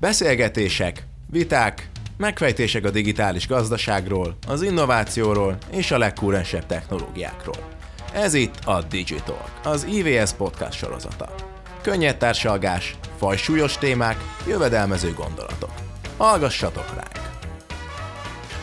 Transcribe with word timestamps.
Beszélgetések, 0.00 1.06
viták, 1.30 1.90
megfejtések 2.16 2.84
a 2.84 2.90
digitális 2.90 3.46
gazdaságról, 3.46 4.36
az 4.46 4.62
innovációról 4.62 5.58
és 5.70 5.90
a 5.90 5.98
legkúrensebb 5.98 6.66
technológiákról. 6.66 7.68
Ez 8.12 8.34
itt 8.34 8.54
a 8.64 8.82
Digital, 8.82 9.44
az 9.64 9.84
IVS 9.84 10.32
podcast 10.32 10.78
sorozata. 10.78 11.34
Könnyed 11.82 12.16
társalgás, 12.16 12.96
fajsúlyos 13.16 13.78
témák, 13.78 14.16
jövedelmező 14.46 15.12
gondolatok. 15.12 15.72
Hallgassatok 16.16 16.94
ránk! 16.94 17.30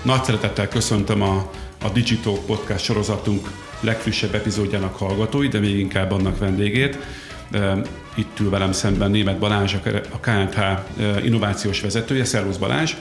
Nagy 0.01 0.23
szeretettel 0.23 0.67
köszöntöm 0.67 1.21
a, 1.21 1.51
a 1.81 1.89
Digital 1.89 2.37
podcast 2.45 2.83
sorozatunk 2.85 3.51
legfrissebb 3.79 4.33
epizódjának 4.35 4.95
hallgatói, 4.95 5.47
de 5.47 5.59
még 5.59 5.79
inkább 5.79 6.11
annak 6.11 6.37
vendégét. 6.37 6.97
Itt 8.15 8.39
ül 8.39 8.49
velem 8.49 8.71
szemben 8.71 9.11
Német 9.11 9.39
Balázs, 9.39 9.73
a 10.11 10.19
KNH 10.19 10.59
innovációs 11.25 11.81
vezetője. 11.81 12.25
Szervusz 12.25 12.57
Balázs! 12.57 12.93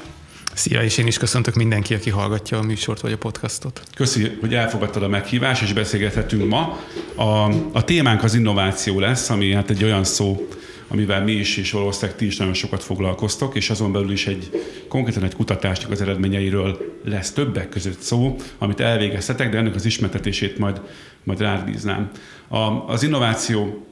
Szia, 0.54 0.82
és 0.82 0.98
én 0.98 1.06
is 1.06 1.18
köszöntök 1.18 1.54
mindenki, 1.54 1.94
aki 1.94 2.10
hallgatja 2.10 2.58
a 2.58 2.62
műsort 2.62 3.00
vagy 3.00 3.12
a 3.12 3.16
podcastot. 3.16 3.82
Köszi, 3.94 4.36
hogy 4.40 4.54
elfogadtad 4.54 5.02
a 5.02 5.08
meghívást, 5.08 5.62
és 5.62 5.72
beszélgethetünk 5.72 6.48
ma. 6.48 6.78
A, 7.14 7.52
a 7.72 7.84
témánk 7.84 8.22
az 8.22 8.34
innováció 8.34 8.98
lesz, 8.98 9.30
ami 9.30 9.52
hát 9.52 9.70
egy 9.70 9.84
olyan 9.84 10.04
szó, 10.04 10.48
amivel 10.88 11.24
mi 11.24 11.32
is, 11.32 11.56
és 11.56 11.70
valószínűleg 11.70 12.16
ti 12.16 12.26
is 12.26 12.36
nagyon 12.36 12.54
sokat 12.54 12.82
foglalkoztok, 12.82 13.54
és 13.54 13.70
azon 13.70 13.92
belül 13.92 14.12
is 14.12 14.26
egy 14.26 14.50
konkrétan 14.88 15.22
egy 15.22 15.34
kutatásnak 15.34 15.90
az 15.90 16.00
eredményeiről 16.00 17.00
lesz 17.04 17.32
többek 17.32 17.68
között 17.68 18.00
szó, 18.00 18.36
amit 18.58 18.80
elvégeztetek, 18.80 19.50
de 19.50 19.58
ennek 19.58 19.74
az 19.74 19.84
ismertetését 19.84 20.58
majd, 20.58 20.80
majd 21.24 21.40
rád 21.40 21.64
bíznám. 21.64 22.10
A, 22.48 22.58
az 22.86 23.02
innováció 23.02 23.86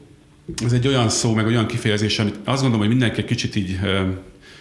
ez 0.64 0.72
egy 0.72 0.88
olyan 0.88 1.08
szó, 1.08 1.34
meg 1.34 1.46
olyan 1.46 1.66
kifejezés, 1.66 2.18
amit 2.18 2.34
azt 2.34 2.62
gondolom, 2.62 2.78
hogy 2.78 2.88
mindenki 2.88 3.20
egy 3.20 3.26
kicsit 3.26 3.56
így 3.56 3.78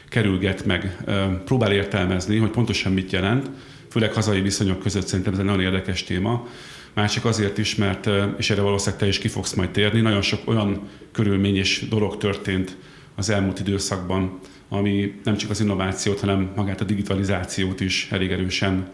kerülget 0.10 0.66
meg, 0.66 0.98
próbál 1.46 1.72
értelmezni, 1.72 2.38
hogy 2.38 2.50
pontosan 2.50 2.92
mit 2.92 3.12
jelent, 3.12 3.50
főleg 3.90 4.14
hazai 4.14 4.42
viszonyok 4.42 4.80
között 4.80 5.08
szerintem 5.08 5.34
ez 5.34 5.40
egy 5.40 5.46
nagyon 5.46 5.62
érdekes 5.62 6.04
téma. 6.04 6.48
Másik 6.94 7.26
azért 7.26 7.58
is, 7.58 7.76
mert, 7.76 8.10
és 8.38 8.50
erre 8.50 8.62
valószínűleg 8.62 9.00
te 9.00 9.08
is 9.08 9.18
ki 9.18 9.28
fogsz 9.28 9.54
majd 9.54 9.70
térni, 9.70 10.02
nagyon 10.02 10.22
sok 10.22 10.40
olyan 10.46 10.88
körülmény 11.12 11.56
és 11.56 11.86
dolog 11.90 12.18
történt 12.18 12.78
az 13.16 13.30
elmúlt 13.30 13.60
időszakban, 13.60 14.40
ami 14.70 15.14
nem 15.24 15.38
csak 15.38 15.50
az 15.50 15.62
innovációt, 15.62 16.20
hanem 16.20 16.52
magát 16.56 16.82
a 16.82 16.84
digitalizációt 16.84 17.80
is 17.80 18.08
elég 18.12 18.32
erősen 18.32 18.90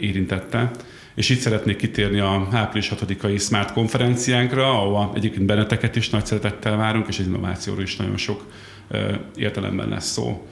érintette. 0.00 0.70
És 1.14 1.28
itt 1.28 1.38
szeretnék 1.38 1.76
kitérni 1.76 2.18
a 2.18 2.48
április 2.52 2.92
6-ai 2.94 3.40
Smart 3.40 3.72
konferenciánkra, 3.72 4.70
ahol 4.70 5.12
egyébként 5.14 5.46
benneteket 5.46 5.96
is 5.96 6.10
nagy 6.10 6.26
szeretettel 6.26 6.76
várunk, 6.76 7.06
és 7.08 7.18
az 7.18 7.26
innovációról 7.26 7.82
is 7.82 7.96
nagyon 7.96 8.16
sok 8.16 8.46
értelemben 9.36 9.88
lesz 9.88 10.10
szó. 10.10 10.46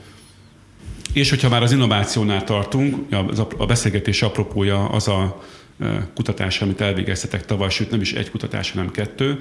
És 1.12 1.30
hogyha 1.30 1.48
már 1.48 1.62
az 1.62 1.72
innovációnál 1.72 2.44
tartunk, 2.44 2.96
a 3.56 3.66
beszélgetés 3.66 4.22
apropója 4.22 4.88
az 4.88 5.08
a 5.08 5.42
kutatás, 6.14 6.62
amit 6.62 6.80
elvégeztetek 6.80 7.44
tavaly, 7.44 7.70
sőt 7.70 7.90
nem 7.90 8.00
is 8.00 8.12
egy 8.12 8.30
kutatás, 8.30 8.70
hanem 8.70 8.90
kettő. 8.90 9.38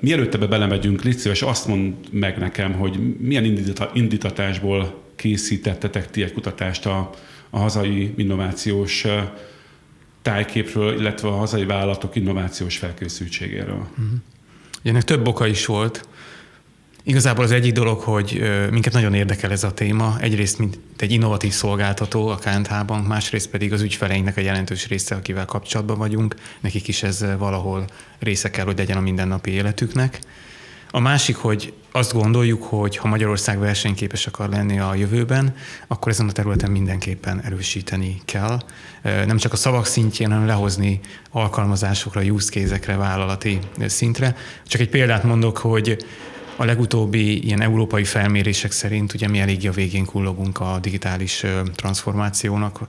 Mielőtt 0.00 0.34
ebbe 0.34 0.46
belemegyünk, 0.46 1.02
légy 1.02 1.16
szíves, 1.16 1.42
azt 1.42 1.66
mond 1.66 1.94
meg 2.10 2.38
nekem, 2.38 2.72
hogy 2.72 3.16
milyen 3.18 3.44
indítatásból 3.92 5.02
készítettetek 5.16 6.10
ti 6.10 6.22
egy 6.22 6.32
kutatást 6.32 6.86
a, 6.86 7.10
a 7.54 7.58
hazai 7.58 8.14
innovációs 8.16 9.06
tájképről, 10.22 10.98
illetve 10.98 11.28
a 11.28 11.36
hazai 11.36 11.64
vállalatok 11.64 12.16
innovációs 12.16 12.76
felkészültségéről. 12.76 13.86
Uh-huh. 13.90 14.06
Ennek 14.82 15.02
több 15.02 15.26
oka 15.26 15.46
is 15.46 15.66
volt. 15.66 16.08
Igazából 17.04 17.44
az 17.44 17.50
egyik 17.50 17.72
dolog, 17.72 18.00
hogy 18.00 18.42
minket 18.70 18.92
nagyon 18.92 19.14
érdekel 19.14 19.50
ez 19.50 19.64
a 19.64 19.72
téma. 19.72 20.16
Egyrészt, 20.20 20.58
mint 20.58 20.78
egy 20.98 21.12
innovatív 21.12 21.52
szolgáltató 21.52 22.28
a 22.28 22.36
KNH 22.36 22.84
Bank, 22.86 23.06
másrészt 23.06 23.48
pedig 23.48 23.72
az 23.72 23.82
ügyfeleinknek 23.82 24.36
egy 24.36 24.44
jelentős 24.44 24.88
része, 24.88 25.14
akivel 25.14 25.44
kapcsolatban 25.44 25.98
vagyunk. 25.98 26.34
Nekik 26.60 26.88
is 26.88 27.02
ez 27.02 27.24
valahol 27.38 27.84
része 28.18 28.50
kell, 28.50 28.64
hogy 28.64 28.78
legyen 28.78 28.96
a 28.96 29.00
mindennapi 29.00 29.50
életüknek. 29.50 30.20
A 30.94 31.00
másik, 31.00 31.36
hogy 31.36 31.72
azt 31.92 32.12
gondoljuk, 32.12 32.62
hogy 32.62 32.96
ha 32.96 33.08
Magyarország 33.08 33.58
versenyképes 33.58 34.26
akar 34.26 34.48
lenni 34.48 34.78
a 34.78 34.94
jövőben, 34.94 35.54
akkor 35.86 36.12
ezen 36.12 36.28
a 36.28 36.32
területen 36.32 36.70
mindenképpen 36.70 37.40
erősíteni 37.40 38.20
kell. 38.24 38.62
Nem 39.02 39.36
csak 39.36 39.52
a 39.52 39.56
szavak 39.56 39.86
szintjén, 39.86 40.30
hanem 40.30 40.46
lehozni 40.46 41.00
alkalmazásokra, 41.30 42.22
use 42.22 42.50
case 42.50 42.96
vállalati 42.96 43.58
szintre. 43.86 44.36
Csak 44.66 44.80
egy 44.80 44.88
példát 44.88 45.22
mondok, 45.22 45.58
hogy 45.58 46.04
a 46.56 46.64
legutóbbi 46.64 47.44
ilyen 47.44 47.62
európai 47.62 48.04
felmérések 48.04 48.70
szerint 48.70 49.14
ugye 49.14 49.28
mi 49.28 49.40
elég 49.40 49.68
a 49.68 49.72
végén 49.72 50.04
kullogunk 50.04 50.60
a 50.60 50.78
digitális 50.80 51.44
transformációnak 51.74 52.86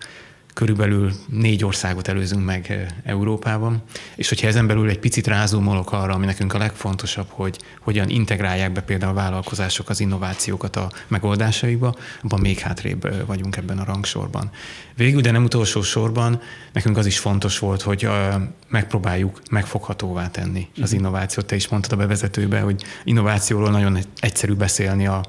körülbelül 0.54 1.12
négy 1.28 1.64
országot 1.64 2.08
előzünk 2.08 2.46
meg 2.46 2.92
Európában, 3.04 3.84
és 4.16 4.30
hogyha 4.30 4.48
ezen 4.48 4.68
belül 4.68 4.90
egy 4.90 5.00
picit 5.00 5.28
rázumolok 5.28 5.92
arra, 5.92 6.14
ami 6.14 6.26
nekünk 6.26 6.54
a 6.54 6.58
legfontosabb, 6.58 7.28
hogy 7.30 7.60
hogyan 7.80 8.10
integrálják 8.10 8.72
be 8.72 8.82
például 8.82 9.12
a 9.12 9.16
vállalkozások 9.16 9.90
az 9.90 10.00
innovációkat 10.00 10.76
a 10.76 10.92
megoldásaiba, 11.08 11.96
abban 12.22 12.40
még 12.40 12.60
hátrébb 12.60 13.26
vagyunk 13.26 13.58
ebben 13.58 13.78
a 13.78 13.84
rangsorban. 13.84 14.50
Végül, 14.96 15.22
de 15.22 15.32
nem 15.32 15.44
utolsó 15.44 15.82
sorban, 15.82 16.42
nekünk 16.74 16.98
az 16.98 17.06
is 17.06 17.20
fontos 17.20 17.60
volt, 17.60 17.82
hogy 17.82 18.10
megpróbáljuk 18.70 19.42
megfoghatóvá 19.52 20.30
tenni 20.30 20.68
az 20.82 20.90
mhm. 20.90 21.00
innovációt. 21.00 21.46
Te 21.46 21.56
is 21.56 21.68
mondtad 21.68 21.92
a 21.92 21.96
bevezetőbe, 21.96 22.60
hogy 22.60 22.84
innovációról 23.04 23.70
nagyon 23.70 23.98
egyszerű 24.20 24.54
beszélni 24.54 25.08
a 25.08 25.24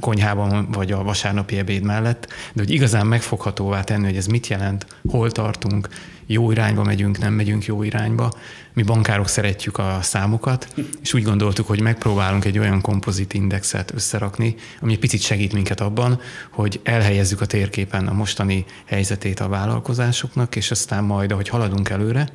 konyhában 0.00 0.70
vagy 0.70 0.92
a 0.92 1.02
vasárnapi 1.02 1.58
ebéd 1.58 1.82
mellett, 1.82 2.26
de 2.52 2.62
hogy 2.62 2.70
igazán 2.70 3.06
megfoghatóvá 3.06 3.82
tenni, 3.84 4.04
hogy 4.04 4.16
ez 4.16 4.26
mit 4.26 4.41
jelent, 4.48 4.86
hol 5.04 5.30
tartunk, 5.30 5.88
jó 6.26 6.50
irányba 6.50 6.82
megyünk, 6.82 7.18
nem 7.18 7.32
megyünk 7.32 7.64
jó 7.64 7.82
irányba. 7.82 8.32
Mi 8.72 8.82
bankárok 8.82 9.28
szeretjük 9.28 9.78
a 9.78 9.98
számokat, 10.02 10.74
és 11.02 11.14
úgy 11.14 11.22
gondoltuk, 11.22 11.66
hogy 11.66 11.80
megpróbálunk 11.80 12.44
egy 12.44 12.58
olyan 12.58 12.80
kompozit 12.80 13.34
indexet 13.34 13.92
összerakni, 13.94 14.54
ami 14.80 14.92
egy 14.92 14.98
picit 14.98 15.20
segít 15.20 15.52
minket 15.52 15.80
abban, 15.80 16.20
hogy 16.50 16.80
elhelyezzük 16.82 17.40
a 17.40 17.46
térképen 17.46 18.06
a 18.06 18.12
mostani 18.12 18.64
helyzetét 18.84 19.40
a 19.40 19.48
vállalkozásoknak, 19.48 20.56
és 20.56 20.70
aztán 20.70 21.04
majd, 21.04 21.32
ahogy 21.32 21.48
haladunk 21.48 21.88
előre, 21.88 22.28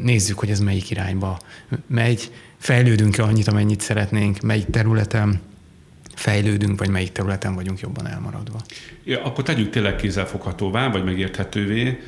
nézzük, 0.00 0.38
hogy 0.38 0.50
ez 0.50 0.60
melyik 0.60 0.90
irányba 0.90 1.38
megy, 1.86 2.32
fejlődünk-e 2.58 3.22
annyit, 3.22 3.48
amennyit 3.48 3.80
szeretnénk, 3.80 4.40
melyik 4.40 4.66
területen, 4.70 5.40
fejlődünk, 6.18 6.78
vagy 6.78 6.88
melyik 6.88 7.12
területen 7.12 7.54
vagyunk 7.54 7.80
jobban 7.80 8.06
elmaradva. 8.06 8.60
Ja, 9.04 9.22
akkor 9.22 9.44
tegyük 9.44 9.70
tényleg 9.70 9.96
kézzelfoghatóvá, 9.96 10.90
vagy 10.90 11.04
megérthetővé 11.04 11.98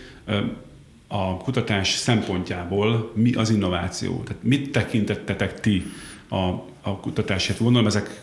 a 1.09 1.37
kutatás 1.37 1.89
szempontjából 1.89 3.13
mi 3.15 3.33
az 3.33 3.51
innováció? 3.51 4.23
Tehát 4.23 4.43
mit 4.43 4.71
tekintettetek 4.73 5.61
ti 5.61 5.87
a, 6.29 6.37
a 6.81 6.97
kutatásért? 7.01 7.59
Gondolom 7.59 7.87
ezek 7.87 8.21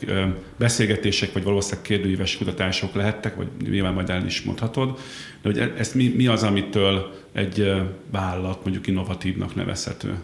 beszélgetések, 0.58 1.34
vagy 1.34 1.44
valószínűleg 1.44 1.86
kérdőíves 1.86 2.38
kutatások 2.38 2.94
lehettek, 2.94 3.36
vagy 3.36 3.48
nyilván 3.70 3.94
majd 3.94 4.10
el 4.10 4.26
is 4.26 4.42
mondhatod, 4.42 5.00
de 5.42 5.50
hogy 5.50 5.58
e, 5.58 5.74
ezt 5.78 5.94
mi, 5.94 6.08
mi 6.16 6.28
az, 6.28 6.44
amitől 6.44 7.16
egy 7.34 7.74
vállalat 8.12 8.64
mondjuk 8.64 8.88
innovatívnak 8.88 9.56
nevezhető? 9.56 10.16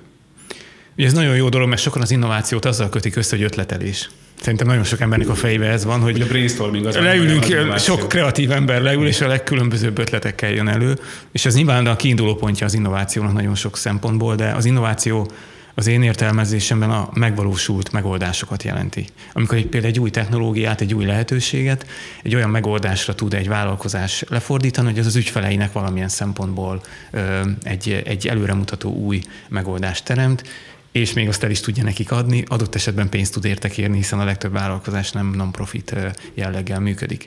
Ugye 0.97 1.05
ez 1.05 1.13
nagyon 1.13 1.35
jó 1.35 1.49
dolog, 1.49 1.69
mert 1.69 1.81
sokan 1.81 2.01
az 2.01 2.11
innovációt 2.11 2.65
azzal 2.65 2.89
kötik 2.89 3.15
össze, 3.15 3.35
hogy 3.35 3.45
ötletelés. 3.45 4.09
Szerintem 4.43 4.67
nagyon 4.67 4.83
sok 4.83 4.99
embernek 4.99 5.29
a 5.29 5.35
fejébe 5.35 5.65
ez 5.65 5.85
van, 5.85 6.01
hogy 6.01 6.21
a 6.21 6.25
brainstorming 6.25 6.85
az 6.85 6.95
leülünk, 6.95 7.45
az 7.73 7.83
sok 7.83 8.07
kreatív 8.07 8.51
ember 8.51 8.81
leül, 8.81 9.07
és 9.07 9.21
a 9.21 9.27
legkülönbözőbb 9.27 9.97
ötletekkel 9.97 10.51
jön 10.51 10.67
elő, 10.67 10.99
és 11.31 11.45
ez 11.45 11.55
nyilván 11.55 11.87
a 11.87 11.95
kiinduló 11.95 12.35
pontja 12.35 12.65
az 12.65 12.73
innovációnak 12.73 13.33
nagyon 13.33 13.55
sok 13.55 13.77
szempontból, 13.77 14.35
de 14.35 14.51
az 14.51 14.65
innováció 14.65 15.31
az 15.75 15.87
én 15.87 16.03
értelmezésemben 16.03 16.91
a 16.91 17.09
megvalósult 17.13 17.91
megoldásokat 17.91 18.63
jelenti. 18.63 19.05
Amikor 19.33 19.57
egy, 19.57 19.67
például 19.67 19.93
egy 19.93 19.99
új 19.99 20.09
technológiát, 20.09 20.81
egy 20.81 20.93
új 20.93 21.05
lehetőséget, 21.05 21.85
egy 22.23 22.35
olyan 22.35 22.49
megoldásra 22.49 23.15
tud 23.15 23.33
egy 23.33 23.47
vállalkozás 23.47 24.23
lefordítani, 24.29 24.89
hogy 24.89 24.99
az 24.99 25.05
az 25.05 25.15
ügyfeleinek 25.15 25.71
valamilyen 25.71 26.09
szempontból 26.09 26.81
ö, 27.11 27.39
egy, 27.63 28.01
egy 28.05 28.27
előremutató 28.27 28.93
új 28.93 29.21
megoldást 29.49 30.05
teremt, 30.05 30.43
és 30.93 31.13
még 31.13 31.27
azt 31.27 31.43
el 31.43 31.51
is 31.51 31.59
tudja 31.59 31.83
nekik 31.83 32.11
adni, 32.11 32.43
adott 32.47 32.75
esetben 32.75 33.09
pénzt 33.09 33.33
tud 33.33 33.45
érte 33.45 33.67
kérni, 33.67 33.95
hiszen 33.95 34.19
a 34.19 34.23
legtöbb 34.23 34.51
vállalkozás 34.51 35.11
nem 35.11 35.29
non-profit 35.29 35.95
jelleggel 36.33 36.79
működik. 36.79 37.25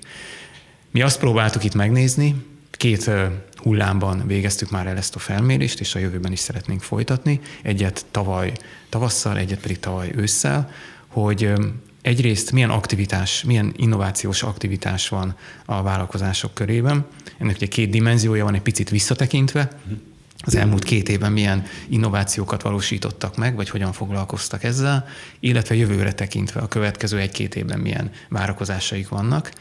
Mi 0.90 1.02
azt 1.02 1.18
próbáltuk 1.18 1.64
itt 1.64 1.74
megnézni, 1.74 2.34
két 2.70 3.10
hullámban 3.56 4.26
végeztük 4.26 4.70
már 4.70 4.86
el 4.86 4.96
ezt 4.96 5.14
a 5.14 5.18
felmérést, 5.18 5.80
és 5.80 5.94
a 5.94 5.98
jövőben 5.98 6.32
is 6.32 6.38
szeretnénk 6.38 6.82
folytatni. 6.82 7.40
Egyet 7.62 8.06
tavaly 8.10 8.52
tavasszal, 8.88 9.38
egyet 9.38 9.60
pedig 9.60 9.78
tavaly 9.78 10.12
ősszel, 10.14 10.70
hogy 11.06 11.52
egyrészt 12.02 12.52
milyen 12.52 12.70
aktivitás, 12.70 13.44
milyen 13.44 13.74
innovációs 13.76 14.42
aktivitás 14.42 15.08
van 15.08 15.36
a 15.64 15.82
vállalkozások 15.82 16.54
körében. 16.54 17.06
Ennek 17.38 17.56
ugye 17.56 17.66
két 17.66 17.90
dimenziója 17.90 18.44
van, 18.44 18.54
egy 18.54 18.60
picit 18.60 18.90
visszatekintve, 18.90 19.80
az 20.46 20.54
elmúlt 20.54 20.84
két 20.84 21.08
évben 21.08 21.32
milyen 21.32 21.64
innovációkat 21.88 22.62
valósítottak 22.62 23.36
meg, 23.36 23.54
vagy 23.54 23.68
hogyan 23.68 23.92
foglalkoztak 23.92 24.64
ezzel, 24.64 25.06
illetve 25.40 25.74
jövőre 25.74 26.12
tekintve 26.12 26.60
a 26.60 26.68
következő 26.68 27.18
egy-két 27.18 27.54
évben 27.54 27.78
milyen 27.78 28.10
várakozásaik 28.28 29.08
vannak. 29.08 29.52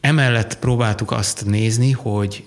Emellett 0.00 0.58
próbáltuk 0.58 1.10
azt 1.10 1.44
nézni, 1.44 1.92
hogy 1.92 2.44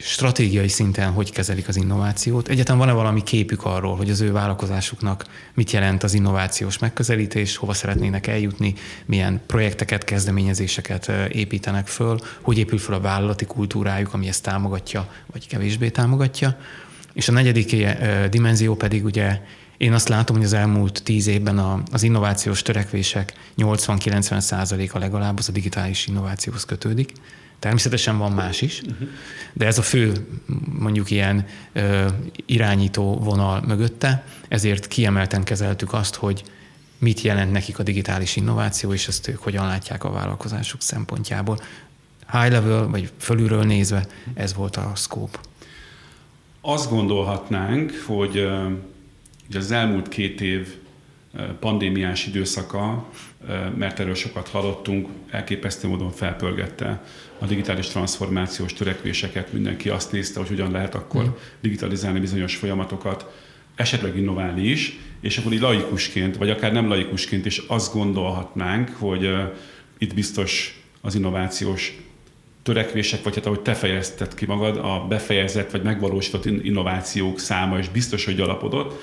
stratégiai 0.00 0.68
szinten 0.68 1.12
hogy 1.12 1.32
kezelik 1.32 1.68
az 1.68 1.76
innovációt. 1.76 2.48
Egyáltalán 2.48 2.80
van-e 2.80 2.92
valami 2.92 3.22
képük 3.22 3.64
arról, 3.64 3.96
hogy 3.96 4.10
az 4.10 4.20
ő 4.20 4.32
vállalkozásuknak 4.32 5.24
mit 5.54 5.70
jelent 5.70 6.02
az 6.02 6.14
innovációs 6.14 6.78
megközelítés, 6.78 7.56
hova 7.56 7.72
szeretnének 7.72 8.26
eljutni, 8.26 8.74
milyen 9.06 9.40
projekteket, 9.46 10.04
kezdeményezéseket 10.04 11.08
építenek 11.32 11.86
föl, 11.86 12.18
hogy 12.40 12.58
épül 12.58 12.78
föl 12.78 12.94
a 12.94 13.00
vállalati 13.00 13.44
kultúrájuk, 13.44 14.14
ami 14.14 14.28
ezt 14.28 14.42
támogatja, 14.42 15.12
vagy 15.32 15.46
kevésbé 15.46 15.88
támogatja. 15.88 16.58
És 17.12 17.28
a 17.28 17.32
negyedik 17.32 17.86
dimenzió 18.30 18.74
pedig 18.74 19.04
ugye 19.04 19.40
én 19.76 19.92
azt 19.92 20.08
látom, 20.08 20.36
hogy 20.36 20.44
az 20.44 20.52
elmúlt 20.52 21.02
tíz 21.02 21.26
évben 21.26 21.58
az 21.92 22.02
innovációs 22.02 22.62
törekvések 22.62 23.32
80-90 23.56 24.40
százaléka 24.40 24.98
legalább 24.98 25.38
az 25.38 25.48
a 25.48 25.52
digitális 25.52 26.06
innovációhoz 26.06 26.64
kötődik. 26.64 27.12
Természetesen 27.58 28.18
van 28.18 28.32
más 28.32 28.60
is, 28.60 28.82
de 29.52 29.66
ez 29.66 29.78
a 29.78 29.82
fő 29.82 30.12
mondjuk 30.78 31.10
ilyen 31.10 31.46
ö, 31.72 32.06
irányító 32.46 33.18
vonal 33.18 33.62
mögötte, 33.66 34.24
ezért 34.48 34.86
kiemelten 34.88 35.44
kezeltük 35.44 35.92
azt, 35.92 36.14
hogy 36.14 36.42
mit 36.98 37.20
jelent 37.20 37.52
nekik 37.52 37.78
a 37.78 37.82
digitális 37.82 38.36
innováció, 38.36 38.92
és 38.92 39.08
ezt 39.08 39.28
ők 39.28 39.38
hogyan 39.38 39.66
látják 39.66 40.04
a 40.04 40.10
vállalkozásuk 40.10 40.82
szempontjából. 40.82 41.58
High 42.32 42.50
level, 42.50 42.88
vagy 42.88 43.10
fölülről 43.18 43.64
nézve, 43.64 44.06
ez 44.34 44.54
volt 44.54 44.76
a 44.76 44.92
scope. 44.94 45.38
Azt 46.60 46.90
gondolhatnánk, 46.90 47.92
hogy 48.06 48.48
ugye 49.48 49.58
az 49.58 49.70
elmúlt 49.70 50.08
két 50.08 50.40
év 50.40 50.74
pandémiás 51.60 52.26
időszaka, 52.26 53.08
mert 53.76 54.00
erről 54.00 54.14
sokat 54.14 54.48
hallottunk, 54.48 55.08
elképesztő 55.30 55.88
módon 55.88 56.10
felpörgette 56.10 57.02
a 57.38 57.46
digitális 57.46 57.86
transformációs 57.86 58.72
törekvéseket. 58.72 59.52
Mindenki 59.52 59.88
azt 59.88 60.12
nézte, 60.12 60.38
hogy 60.38 60.48
hogyan 60.48 60.70
lehet 60.70 60.94
akkor 60.94 61.24
mm. 61.24 61.28
digitalizálni 61.60 62.20
bizonyos 62.20 62.56
folyamatokat, 62.56 63.32
esetleg 63.74 64.16
innoválni 64.16 64.66
is, 64.66 64.98
és 65.20 65.38
akkor 65.38 65.52
így 65.52 65.60
laikusként, 65.60 66.36
vagy 66.36 66.50
akár 66.50 66.72
nem 66.72 66.88
laikusként 66.88 67.46
is 67.46 67.58
azt 67.66 67.92
gondolhatnánk, 67.92 68.90
hogy 68.98 69.34
itt 69.98 70.14
biztos 70.14 70.80
az 71.00 71.14
innovációs 71.14 71.96
törekvések, 72.62 73.22
vagy 73.22 73.34
hát 73.34 73.46
ahogy 73.46 73.60
te 73.60 73.74
fejezted 73.74 74.34
ki 74.34 74.46
magad, 74.46 74.76
a 74.76 75.06
befejezett 75.08 75.70
vagy 75.70 75.82
megvalósított 75.82 76.44
innovációk 76.44 77.40
száma 77.40 77.78
is 77.78 77.88
biztos, 77.88 78.24
hogy 78.24 78.40
alapodott, 78.40 79.02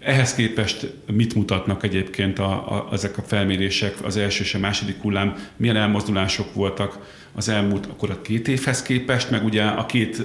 ehhez 0.00 0.34
képest 0.34 0.92
mit 1.12 1.34
mutatnak 1.34 1.82
egyébként 1.82 2.38
a, 2.38 2.74
a, 2.74 2.88
ezek 2.92 3.18
a 3.18 3.22
felmérések, 3.22 3.94
az 4.04 4.16
első 4.16 4.42
és 4.42 4.54
a 4.54 4.58
második 4.58 5.00
hullám, 5.00 5.36
milyen 5.56 5.76
elmozdulások 5.76 6.54
voltak 6.54 6.98
az 7.38 7.48
elmúlt, 7.48 7.86
akkor 7.86 8.10
a 8.10 8.20
két 8.22 8.48
évhez 8.48 8.82
képest, 8.82 9.30
meg 9.30 9.44
ugye 9.44 9.64
a 9.64 9.86
két 9.86 10.22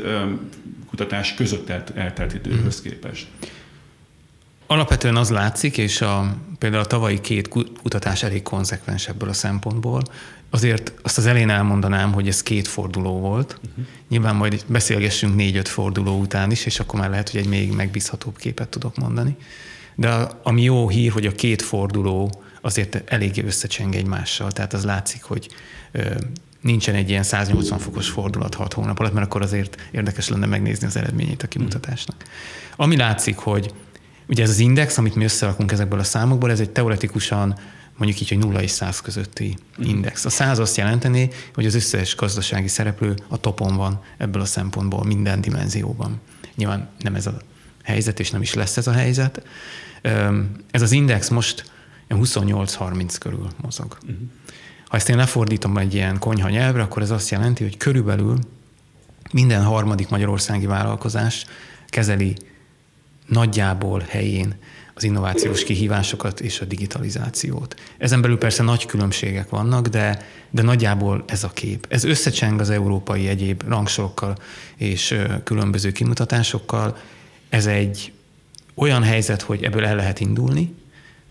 kutatás 0.89 1.33
között 1.33 1.69
el, 1.69 1.83
eltelt 1.95 2.33
időhöz 2.33 2.81
mhm. 2.81 2.89
képest? 2.89 3.27
Alapvetően 4.67 5.15
az 5.15 5.29
látszik, 5.29 5.77
és 5.77 6.01
a, 6.01 6.35
például 6.59 6.83
a 6.83 6.85
tavalyi 6.85 7.21
két 7.21 7.47
kutatás 7.81 8.23
elég 8.23 8.41
konzekvens 8.41 9.07
ebből 9.07 9.29
a 9.29 9.33
szempontból. 9.33 10.01
Azért 10.49 10.93
azt 11.01 11.17
az 11.17 11.25
elén 11.25 11.49
elmondanám, 11.49 12.11
hogy 12.11 12.27
ez 12.27 12.43
két 12.43 12.67
forduló 12.67 13.19
volt. 13.19 13.59
Uh-huh. 13.69 13.85
Nyilván 14.09 14.35
majd 14.35 14.63
beszélgessünk 14.67 15.35
négy-öt 15.35 15.67
forduló 15.67 16.19
után 16.19 16.51
is, 16.51 16.65
és 16.65 16.79
akkor 16.79 16.99
már 16.99 17.09
lehet, 17.09 17.29
hogy 17.29 17.39
egy 17.39 17.47
még 17.47 17.71
megbízhatóbb 17.71 18.37
képet 18.37 18.69
tudok 18.69 18.97
mondani. 18.97 19.35
De 19.95 20.27
ami 20.43 20.61
jó 20.61 20.89
hír, 20.89 21.11
hogy 21.11 21.25
a 21.25 21.31
két 21.31 21.61
forduló 21.61 22.41
azért 22.61 23.11
eléggé 23.11 23.43
összecseng 23.43 23.95
egymással. 23.95 24.51
Tehát 24.51 24.73
az 24.73 24.83
látszik, 24.83 25.23
hogy 25.23 25.49
ö, 25.91 26.15
nincsen 26.63 26.95
egy 26.95 27.09
ilyen 27.09 27.23
180 27.23 27.79
fokos 27.79 28.09
fordulat 28.09 28.55
6 28.55 28.73
hónap 28.73 28.99
alatt, 28.99 29.13
mert 29.13 29.25
akkor 29.25 29.41
azért 29.41 29.81
érdekes 29.91 30.29
lenne 30.29 30.45
megnézni 30.45 30.87
az 30.87 30.95
eredményét 30.95 31.43
a 31.43 31.47
kimutatásnak. 31.47 32.23
Ami 32.75 32.97
látszik, 32.97 33.37
hogy 33.37 33.73
ugye 34.27 34.43
ez 34.43 34.49
az 34.49 34.59
index, 34.59 34.97
amit 34.97 35.15
mi 35.15 35.23
összerakunk 35.23 35.71
ezekből 35.71 35.99
a 35.99 36.03
számokból, 36.03 36.51
ez 36.51 36.59
egy 36.59 36.69
teoretikusan 36.69 37.59
mondjuk 37.97 38.21
így, 38.21 38.29
hogy 38.29 38.37
0 38.37 38.61
és 38.61 38.71
100 38.71 39.01
közötti 39.01 39.57
index. 39.77 40.25
A 40.25 40.29
100 40.29 40.59
azt 40.59 40.77
jelenteni, 40.77 41.29
hogy 41.53 41.65
az 41.65 41.75
összes 41.75 42.15
gazdasági 42.15 42.67
szereplő 42.67 43.15
a 43.27 43.37
topon 43.37 43.75
van 43.75 44.01
ebből 44.17 44.41
a 44.41 44.45
szempontból 44.45 45.03
minden 45.03 45.41
dimenzióban. 45.41 46.21
Nyilván 46.55 46.89
nem 46.99 47.15
ez 47.15 47.27
a 47.27 47.37
helyzet, 47.83 48.19
és 48.19 48.31
nem 48.31 48.41
is 48.41 48.53
lesz 48.53 48.77
ez 48.77 48.87
a 48.87 48.91
helyzet. 48.91 49.43
Ez 50.71 50.81
az 50.81 50.91
index 50.91 51.29
most 51.29 51.71
28-30 52.09 53.15
körül 53.19 53.47
mozog. 53.61 53.97
Uh-huh. 54.01 54.17
Ha 54.93 54.99
ezt 54.99 55.09
én 55.09 55.17
lefordítom 55.17 55.77
egy 55.77 55.93
ilyen 55.93 56.19
konyha 56.19 56.49
nyelvre, 56.49 56.81
akkor 56.81 57.01
ez 57.01 57.11
azt 57.11 57.29
jelenti, 57.29 57.63
hogy 57.63 57.77
körülbelül 57.77 58.39
minden 59.31 59.63
harmadik 59.63 60.09
magyarországi 60.09 60.65
vállalkozás 60.65 61.45
kezeli 61.87 62.35
nagyjából 63.25 64.03
helyén 64.09 64.55
az 64.93 65.03
innovációs 65.03 65.63
kihívásokat 65.63 66.39
és 66.39 66.61
a 66.61 66.65
digitalizációt. 66.65 67.79
Ezen 67.97 68.21
belül 68.21 68.37
persze 68.37 68.63
nagy 68.63 68.85
különbségek 68.85 69.49
vannak, 69.49 69.87
de, 69.87 70.25
de 70.49 70.61
nagyjából 70.61 71.23
ez 71.27 71.43
a 71.43 71.49
kép. 71.49 71.85
Ez 71.89 72.03
összecseng 72.03 72.59
az 72.59 72.69
európai 72.69 73.27
egyéb 73.27 73.63
rangsorokkal 73.67 74.37
és 74.77 75.15
különböző 75.43 75.91
kimutatásokkal. 75.91 76.97
Ez 77.49 77.65
egy 77.65 78.13
olyan 78.73 79.03
helyzet, 79.03 79.41
hogy 79.41 79.63
ebből 79.63 79.85
el 79.85 79.95
lehet 79.95 80.19
indulni. 80.19 80.73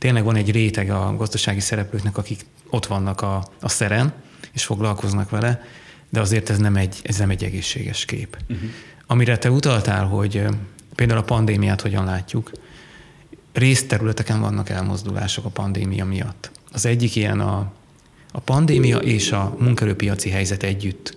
Tényleg 0.02 0.25
van 0.25 0.37
egy 0.37 0.50
réteg 0.50 0.90
a 0.90 1.14
gazdasági 1.16 1.60
szereplőknek, 1.60 2.16
akik 2.16 2.46
ott 2.70 2.87
vannak 2.87 3.20
a, 3.20 3.49
a 3.60 3.69
szeren, 3.69 4.12
és 4.52 4.64
foglalkoznak 4.64 5.31
vele, 5.31 5.62
de 6.10 6.20
azért 6.20 6.50
ez 6.50 6.58
nem 6.58 6.76
egy, 6.76 7.00
ez 7.02 7.16
nem 7.16 7.31
egy 7.31 7.44
egészséges 7.44 8.04
kép. 8.04 8.37
Uh-huh. 8.49 8.69
Amire 9.06 9.38
te 9.38 9.50
utaltál, 9.50 10.06
hogy 10.06 10.44
például 10.94 11.19
a 11.19 11.25
pandémiát 11.25 11.81
hogyan 11.81 12.04
látjuk, 12.04 12.50
részterületeken 13.52 14.40
vannak 14.40 14.69
elmozdulások 14.69 15.44
a 15.44 15.49
pandémia 15.49 16.04
miatt. 16.04 16.50
Az 16.72 16.87
egyik 16.87 17.16
ilyen 17.16 17.40
a, 17.40 17.72
a 18.32 18.40
pandémia 18.40 18.99
és 18.99 19.32
a 19.32 19.56
munkerőpiaci 19.58 20.31
helyzet 20.31 20.62
együtt 20.62 21.16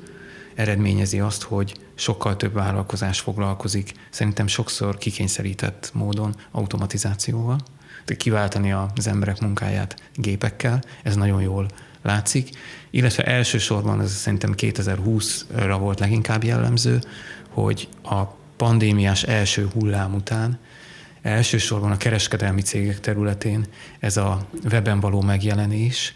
eredményezi 0.56 1.20
azt, 1.20 1.44
hogy 1.44 1.76
sokkal 1.96 2.36
több 2.36 2.54
vállalkozás 2.54 3.20
foglalkozik, 3.20 3.92
szerintem 4.10 4.48
sokszor 4.48 4.98
kikényszerített 4.98 5.90
módon 5.94 6.36
automatizációval, 6.52 7.60
kiváltani 8.18 8.72
az 8.72 9.08
emberek 9.08 9.40
munkáját 9.40 9.96
gépekkel, 10.16 10.84
ez 11.04 11.16
nagyon 11.16 11.42
jól 11.42 11.68
látszik, 12.02 12.50
illetve 12.90 13.24
elsősorban 13.24 14.02
ez 14.02 14.12
szerintem 14.12 14.54
2020-ra 14.58 15.76
volt 15.80 16.00
leginkább 16.00 16.44
jellemző, 16.44 17.00
hogy 17.50 17.88
a 18.04 18.24
pandémiás 18.58 19.24
első 19.24 19.70
hullám 19.74 20.14
után 20.14 20.60
elsősorban 21.22 21.92
a 21.92 21.98
kereskedelmi 21.98 22.62
cégek 22.62 23.00
területén 23.00 23.66
ez 24.00 24.18
a 24.18 24.48
weben 24.72 25.00
való 25.00 25.22
megjelenés, 25.22 26.16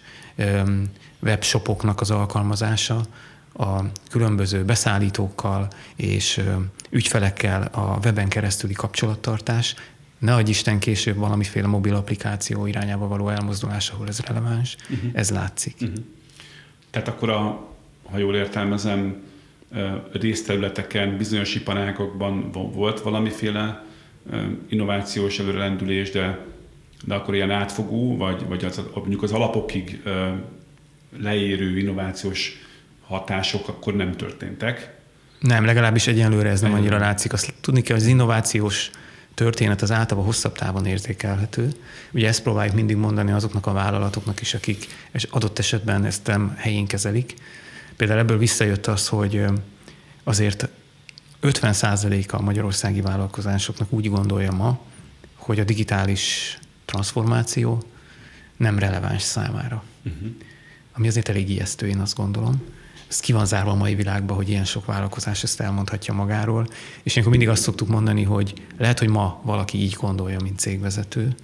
webshopoknak 1.20 2.02
az 2.02 2.12
alkalmazása, 2.12 3.06
a 3.54 3.80
különböző 4.10 4.64
beszállítókkal 4.66 5.68
és 5.96 6.42
ügyfelekkel 6.90 7.62
a 7.62 8.00
weben 8.04 8.28
keresztüli 8.28 8.74
kapcsolattartás, 8.74 9.76
ne 10.20 10.34
adj 10.34 10.50
Isten 10.50 10.80
később 10.80 11.16
valamiféle 11.16 11.68
mobil 11.68 11.96
applikáció 11.96 12.66
irányába 12.66 13.08
való 13.08 13.30
elmozdulás, 13.30 13.90
ahol 13.90 14.08
ez 14.08 14.20
releváns, 14.20 14.76
uh-huh. 14.90 15.12
ez 15.14 15.30
látszik. 15.30 15.76
Uh-huh. 15.82 15.98
Tehát 16.90 17.08
akkor, 17.08 17.30
a, 17.30 17.68
ha 18.12 18.18
jól 18.18 18.36
értelmezem, 18.36 19.16
részterületeken, 20.12 21.18
bizonyos 21.18 21.56
iparágokban 21.56 22.52
volt 22.52 23.02
valamiféle 23.02 23.86
innovációs 24.70 25.40
előrelendülés, 25.40 26.12
de, 26.12 26.46
de 27.06 27.16
akkor 27.16 27.36
ilyen 27.36 27.52
átfogó, 27.52 28.18
vagy, 28.18 28.46
vagy 28.48 28.66
az, 28.66 28.82
mondjuk 28.94 29.24
az 29.24 29.32
alapokig 29.32 30.02
leérő 31.20 31.78
innovációs 31.78 32.52
hatások 33.02 33.68
akkor 33.68 33.96
nem 33.96 34.12
történtek. 34.12 34.98
Nem, 35.40 35.66
legalábbis 35.66 36.08
egyenlőre 36.08 36.50
ez 36.50 36.62
nem 36.62 36.74
annyira 36.74 36.98
látszik. 36.98 37.34
Azt 37.34 37.54
tudni 37.62 37.82
kell, 37.82 37.96
hogy 37.96 38.06
az 38.06 38.12
innovációs 38.12 38.92
történet 39.40 39.82
az 39.82 39.92
általában 39.92 40.26
hosszabb 40.26 40.58
távon 40.58 40.86
érzékelhető. 40.86 41.72
Ugye 42.12 42.28
ezt 42.28 42.42
próbáljuk 42.42 42.76
mindig 42.76 42.96
mondani 42.96 43.32
azoknak 43.32 43.66
a 43.66 43.72
vállalatoknak 43.72 44.42
is, 44.42 44.54
akik 44.54 44.88
adott 45.30 45.60
esetben 45.60 46.06
ezt 46.06 46.28
nem 46.28 46.56
helyén 46.58 46.88
kezelik. 46.88 47.34
Például 47.96 48.20
ebből 48.20 48.38
visszajött 48.38 48.88
az, 48.88 49.08
hogy 49.08 49.46
azért 50.24 50.70
50%-a 51.42 52.36
a 52.36 52.42
magyarországi 52.42 53.02
vállalkozásoknak 53.02 53.92
úgy 53.92 54.10
gondolja 54.10 54.52
ma, 54.52 54.80
hogy 55.36 55.60
a 55.60 55.64
digitális 55.64 56.58
transformáció 56.86 57.84
nem 58.58 58.80
releváns 58.80 59.22
számára. 59.22 59.84
Uh-huh. 60.06 60.30
Ami 60.94 61.08
azért 61.08 61.30
elég 61.30 61.50
ijesztő, 61.50 61.88
én 61.88 62.00
azt 62.00 62.16
gondolom. 62.16 62.62
Ez 63.10 63.20
ki 63.20 63.32
van 63.32 63.46
zárva 63.46 63.72
a 63.72 63.76
mai 63.76 63.96
világban, 63.96 64.36
hogy 64.36 64.50
ilyen 64.50 64.66
sok 64.66 64.86
vállalkozás 64.86 65.44
ezt 65.44 65.60
elmondhatja 65.60 66.14
magáról. 66.14 66.68
És 67.04 67.12
ilyenkor 67.12 67.32
mindig 67.32 67.50
azt 67.50 67.62
szoktuk 67.62 67.88
mondani, 67.88 68.24
hogy 68.24 68.54
lehet, 68.78 69.00
hogy 69.00 69.10
ma 69.10 69.42
valaki 69.44 69.78
így 69.78 69.94
gondolja, 70.00 70.40
mint 70.42 70.60
cégvezető, 70.60 71.36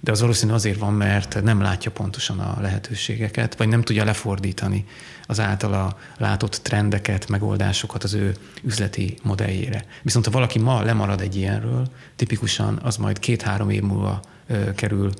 de 0.00 0.10
az 0.10 0.20
valószínű 0.20 0.52
azért 0.52 0.78
van, 0.78 0.92
mert 0.94 1.42
nem 1.42 1.60
látja 1.60 1.90
pontosan 1.90 2.38
a 2.38 2.60
lehetőségeket, 2.60 3.56
vagy 3.56 3.68
nem 3.68 3.82
tudja 3.82 4.04
lefordítani 4.04 4.84
az 5.26 5.40
általa 5.40 5.98
látott 6.18 6.60
trendeket, 6.62 7.28
megoldásokat 7.28 8.04
az 8.04 8.14
ő 8.14 8.36
üzleti 8.62 9.16
modelljére. 9.22 9.84
Viszont 10.02 10.24
ha 10.24 10.30
valaki 10.30 10.58
ma 10.58 10.82
lemarad 10.82 11.20
egy 11.20 11.36
ilyenről, 11.36 11.86
tipikusan 12.16 12.78
az 12.82 12.96
majd 12.96 13.18
két-három 13.18 13.70
év 13.70 13.82
múlva 13.82 14.20
ö, 14.46 14.74
kerül 14.74 15.12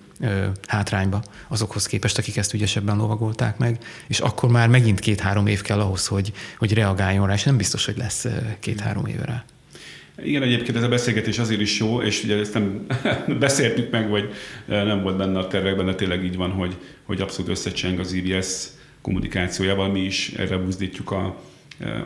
hátrányba 0.66 1.22
azokhoz 1.48 1.86
képest, 1.86 2.18
akik 2.18 2.36
ezt 2.36 2.54
ügyesebben 2.54 2.96
lovagolták 2.96 3.58
meg, 3.58 3.78
és 4.06 4.20
akkor 4.20 4.50
már 4.50 4.68
megint 4.68 5.00
két-három 5.00 5.46
év 5.46 5.62
kell 5.62 5.80
ahhoz, 5.80 6.06
hogy, 6.06 6.32
hogy 6.58 6.74
reagáljon 6.74 7.26
rá, 7.26 7.34
és 7.34 7.42
nem 7.42 7.56
biztos, 7.56 7.84
hogy 7.84 7.96
lesz 7.96 8.26
két-három 8.60 9.06
évre. 9.06 9.44
Igen, 10.24 10.42
egyébként 10.42 10.76
ez 10.76 10.82
a 10.82 10.88
beszélgetés 10.88 11.38
azért 11.38 11.60
is 11.60 11.78
jó, 11.78 12.02
és 12.02 12.24
ugye 12.24 12.38
ezt 12.38 12.54
nem 12.54 12.86
beszéltük 13.38 13.90
meg, 13.90 14.08
vagy 14.08 14.32
nem 14.66 15.02
volt 15.02 15.16
benne 15.16 15.38
a 15.38 15.46
tervekben, 15.46 15.86
de 15.86 15.94
tényleg 15.94 16.24
így 16.24 16.36
van, 16.36 16.50
hogy, 16.50 16.76
hogy 17.02 17.20
abszolút 17.20 17.50
összecseng 17.50 17.98
az 17.98 18.12
IBS 18.12 18.66
kommunikációjával. 19.00 19.88
Mi 19.88 20.00
is 20.00 20.28
erre 20.28 20.56
buzdítjuk 20.56 21.10
a, 21.10 21.42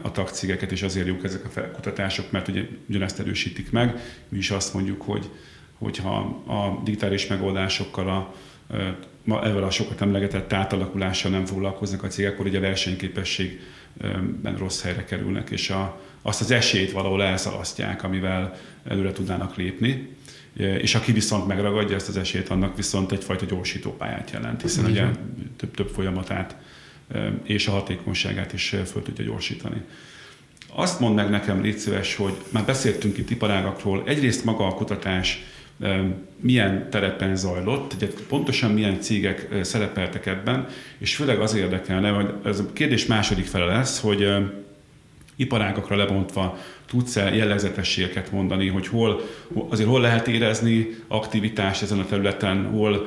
a 0.02 0.12
tagcégeket, 0.12 0.72
és 0.72 0.82
azért 0.82 1.06
jók 1.06 1.24
ezek 1.24 1.44
a 1.44 1.48
felkutatások, 1.48 2.30
mert 2.30 2.48
ugye 2.48 2.62
ugyanezt 2.88 3.20
erősítik 3.20 3.70
meg. 3.70 4.00
Mi 4.28 4.38
is 4.38 4.50
azt 4.50 4.74
mondjuk, 4.74 5.02
hogy 5.02 5.30
hogyha 5.78 6.42
a 6.46 6.80
digitális 6.84 7.26
megoldásokkal 7.26 8.08
a, 8.08 8.34
a 9.32 9.44
ezzel 9.44 9.62
a 9.62 9.70
sokat 9.70 10.00
emlegetett 10.00 10.52
átalakulással 10.52 11.30
nem 11.30 11.44
foglalkoznak 11.44 12.02
a 12.02 12.08
cégek, 12.08 12.32
akkor 12.32 12.46
ugye 12.46 12.58
a 12.58 12.60
versenyképességben 12.60 14.56
rossz 14.58 14.82
helyre 14.82 15.04
kerülnek, 15.04 15.50
és 15.50 15.70
a, 15.70 16.00
azt 16.22 16.40
az 16.40 16.50
esélyt 16.50 16.92
valahol 16.92 17.22
elszalasztják, 17.22 18.02
amivel 18.02 18.56
előre 18.84 19.12
tudnának 19.12 19.56
lépni. 19.56 20.14
És 20.56 20.94
aki 20.94 21.12
viszont 21.12 21.46
megragadja 21.46 21.96
ezt 21.96 22.08
az 22.08 22.16
esélyt, 22.16 22.48
annak 22.48 22.76
viszont 22.76 23.12
egyfajta 23.12 23.44
gyorsítópályát 23.44 24.30
jelent, 24.30 24.62
hiszen 24.62 24.84
ugye 24.84 25.06
több-több 25.56 25.88
folyamatát 25.88 26.56
és 27.42 27.66
a 27.66 27.70
hatékonyságát 27.70 28.52
is 28.52 28.74
föl 28.86 29.02
tudja 29.02 29.24
gyorsítani. 29.24 29.82
Azt 30.74 31.00
mondd 31.00 31.14
meg 31.14 31.30
nekem, 31.30 31.62
légy 31.62 31.78
szíves, 31.78 32.16
hogy 32.16 32.34
már 32.50 32.64
beszéltünk 32.64 33.18
itt 33.18 33.30
iparágakról, 33.30 34.02
egyrészt 34.06 34.44
maga 34.44 34.66
a 34.66 34.74
kutatás 34.74 35.44
milyen 36.40 36.90
terepen 36.90 37.36
zajlott, 37.36 37.92
ugye 37.92 38.08
pontosan 38.28 38.70
milyen 38.70 39.00
cégek 39.00 39.48
szerepeltek 39.62 40.26
ebben, 40.26 40.66
és 40.98 41.16
főleg 41.16 41.40
az 41.40 41.54
érdekelne, 41.54 42.10
hogy 42.10 42.28
ez 42.44 42.58
a 42.58 42.72
kérdés 42.72 43.06
második 43.06 43.44
fele 43.44 43.64
lesz, 43.64 44.00
hogy 44.00 44.28
iparágakra 45.36 45.96
lebontva 45.96 46.58
tudsz-e 46.86 47.34
jellegzetességeket 47.34 48.32
mondani, 48.32 48.68
hogy 48.68 48.86
hol, 48.86 49.20
azért 49.68 49.88
hol 49.88 50.00
lehet 50.00 50.28
érezni 50.28 50.88
aktivitást 51.08 51.82
ezen 51.82 51.98
a 51.98 52.06
területen, 52.06 52.64
hol, 52.64 53.06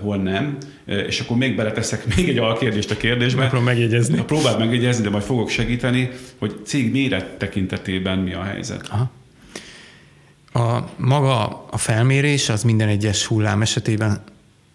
hol 0.00 0.16
nem, 0.16 0.56
és 0.84 1.20
akkor 1.20 1.36
még 1.36 1.56
beleteszek 1.56 2.16
még 2.16 2.28
egy 2.28 2.38
alkérdést 2.38 2.90
a 2.90 2.96
kérdésbe. 2.96 3.40
Próbálom 3.40 3.64
megjegyezni. 3.64 4.22
Próbáld 4.24 4.58
megjegyezni, 4.58 5.02
de 5.04 5.10
majd 5.10 5.22
fogok 5.22 5.48
segíteni, 5.48 6.10
hogy 6.38 6.54
cég 6.64 6.90
méret 6.90 7.38
tekintetében 7.38 8.18
mi 8.18 8.32
a 8.32 8.42
helyzet. 8.42 8.88
Aha. 8.90 9.10
A 10.52 10.80
maga 10.96 11.66
a 11.70 11.76
felmérés 11.76 12.48
az 12.48 12.62
minden 12.62 12.88
egyes 12.88 13.26
hullám 13.26 13.62
esetében 13.62 14.22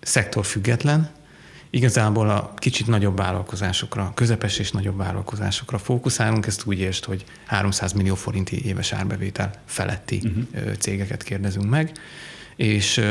szektorfüggetlen, 0.01 1.09
igazából 1.69 2.29
a 2.29 2.53
kicsit 2.55 2.87
nagyobb 2.87 3.17
vállalkozásokra, 3.17 4.11
közepes 4.15 4.59
és 4.59 4.71
nagyobb 4.71 4.97
vállalkozásokra 4.97 5.77
fókuszálunk, 5.77 6.45
ezt 6.45 6.65
úgy 6.65 6.79
értsd, 6.79 7.03
hogy 7.03 7.23
300 7.45 7.93
millió 7.93 8.15
forinti 8.15 8.65
éves 8.65 8.91
árbevétel 8.91 9.51
feletti 9.65 10.21
uh-huh. 10.23 10.75
cégeket 10.77 11.23
kérdezünk 11.23 11.69
meg, 11.69 11.91
és 12.55 13.01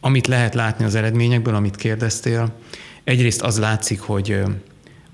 amit 0.00 0.26
lehet 0.26 0.54
látni 0.54 0.84
az 0.84 0.94
eredményekből, 0.94 1.54
amit 1.54 1.76
kérdeztél, 1.76 2.54
egyrészt 3.04 3.42
az 3.42 3.58
látszik, 3.58 4.00
hogy 4.00 4.42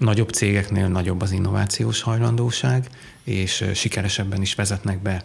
nagyobb 0.02 0.30
cégeknél 0.30 0.88
nagyobb 0.88 1.21
az 1.21 1.30
innovációs 1.30 2.00
hajlandóság, 2.00 2.88
és 3.25 3.64
sikeresebben 3.75 4.42
is 4.42 4.54
vezetnek 4.54 5.02
be 5.02 5.25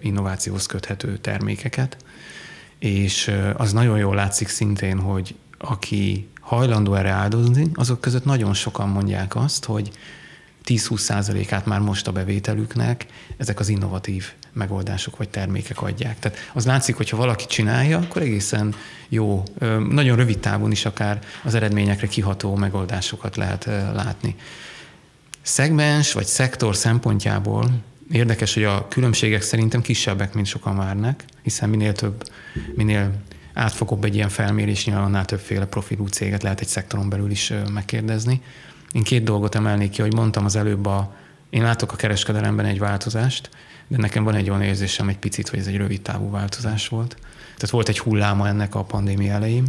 innovációhoz 0.00 0.66
köthető 0.66 1.18
termékeket, 1.18 1.96
és 2.78 3.32
az 3.56 3.72
nagyon 3.72 3.98
jól 3.98 4.14
látszik 4.14 4.48
szintén, 4.48 4.98
hogy 4.98 5.34
aki 5.58 6.28
hajlandó 6.40 6.94
erre 6.94 7.10
áldozni, 7.10 7.70
azok 7.74 8.00
között 8.00 8.24
nagyon 8.24 8.54
sokan 8.54 8.88
mondják 8.88 9.36
azt, 9.36 9.64
hogy 9.64 9.90
10-20 10.64 10.96
százalékát 10.98 11.66
már 11.66 11.80
most 11.80 12.06
a 12.06 12.12
bevételüknek 12.12 13.06
ezek 13.36 13.60
az 13.60 13.68
innovatív 13.68 14.32
megoldások 14.56 15.16
vagy 15.16 15.28
termékek 15.28 15.82
adják. 15.82 16.18
Tehát 16.18 16.38
az 16.52 16.66
látszik, 16.66 16.96
hogy 16.96 17.10
ha 17.10 17.16
valaki 17.16 17.46
csinálja, 17.46 17.98
akkor 17.98 18.22
egészen 18.22 18.74
jó, 19.08 19.42
nagyon 19.90 20.16
rövid 20.16 20.38
távon 20.38 20.70
is 20.70 20.84
akár 20.84 21.18
az 21.44 21.54
eredményekre 21.54 22.06
kiható 22.06 22.54
megoldásokat 22.54 23.36
lehet 23.36 23.64
látni. 23.94 24.34
Szegmens 25.42 26.12
vagy 26.12 26.26
szektor 26.26 26.76
szempontjából 26.76 27.70
érdekes, 28.10 28.54
hogy 28.54 28.64
a 28.64 28.88
különbségek 28.88 29.42
szerintem 29.42 29.80
kisebbek, 29.80 30.34
mint 30.34 30.46
sokan 30.46 30.76
várnak, 30.76 31.24
hiszen 31.42 31.68
minél 31.68 31.92
több, 31.92 32.24
minél 32.74 33.10
átfogóbb 33.54 34.04
egy 34.04 34.14
ilyen 34.14 34.28
felmérés, 34.28 34.84
nyilván 34.86 35.04
annál 35.04 35.24
többféle 35.24 35.66
profilú 35.66 36.06
céget 36.06 36.42
lehet 36.42 36.60
egy 36.60 36.68
szektoron 36.68 37.08
belül 37.08 37.30
is 37.30 37.52
megkérdezni. 37.72 38.42
Én 38.92 39.02
két 39.02 39.22
dolgot 39.22 39.54
emelnék 39.54 39.90
ki, 39.90 40.00
hogy 40.02 40.14
mondtam 40.14 40.44
az 40.44 40.56
előbb, 40.56 40.86
a, 40.86 41.14
én 41.50 41.62
látok 41.62 41.92
a 41.92 41.96
kereskedelemben 41.96 42.64
egy 42.64 42.78
változást, 42.78 43.50
de 43.88 43.96
nekem 43.96 44.24
van 44.24 44.34
egy 44.34 44.50
olyan 44.50 44.62
érzésem 44.62 45.08
egy 45.08 45.18
picit, 45.18 45.48
hogy 45.48 45.58
ez 45.58 45.66
egy 45.66 45.76
rövid 45.76 46.02
távú 46.02 46.30
változás 46.30 46.88
volt. 46.88 47.16
Tehát 47.44 47.70
volt 47.70 47.88
egy 47.88 47.98
hulláma 47.98 48.48
ennek 48.48 48.74
a 48.74 48.84
pandémia 48.84 49.32
elején, 49.32 49.64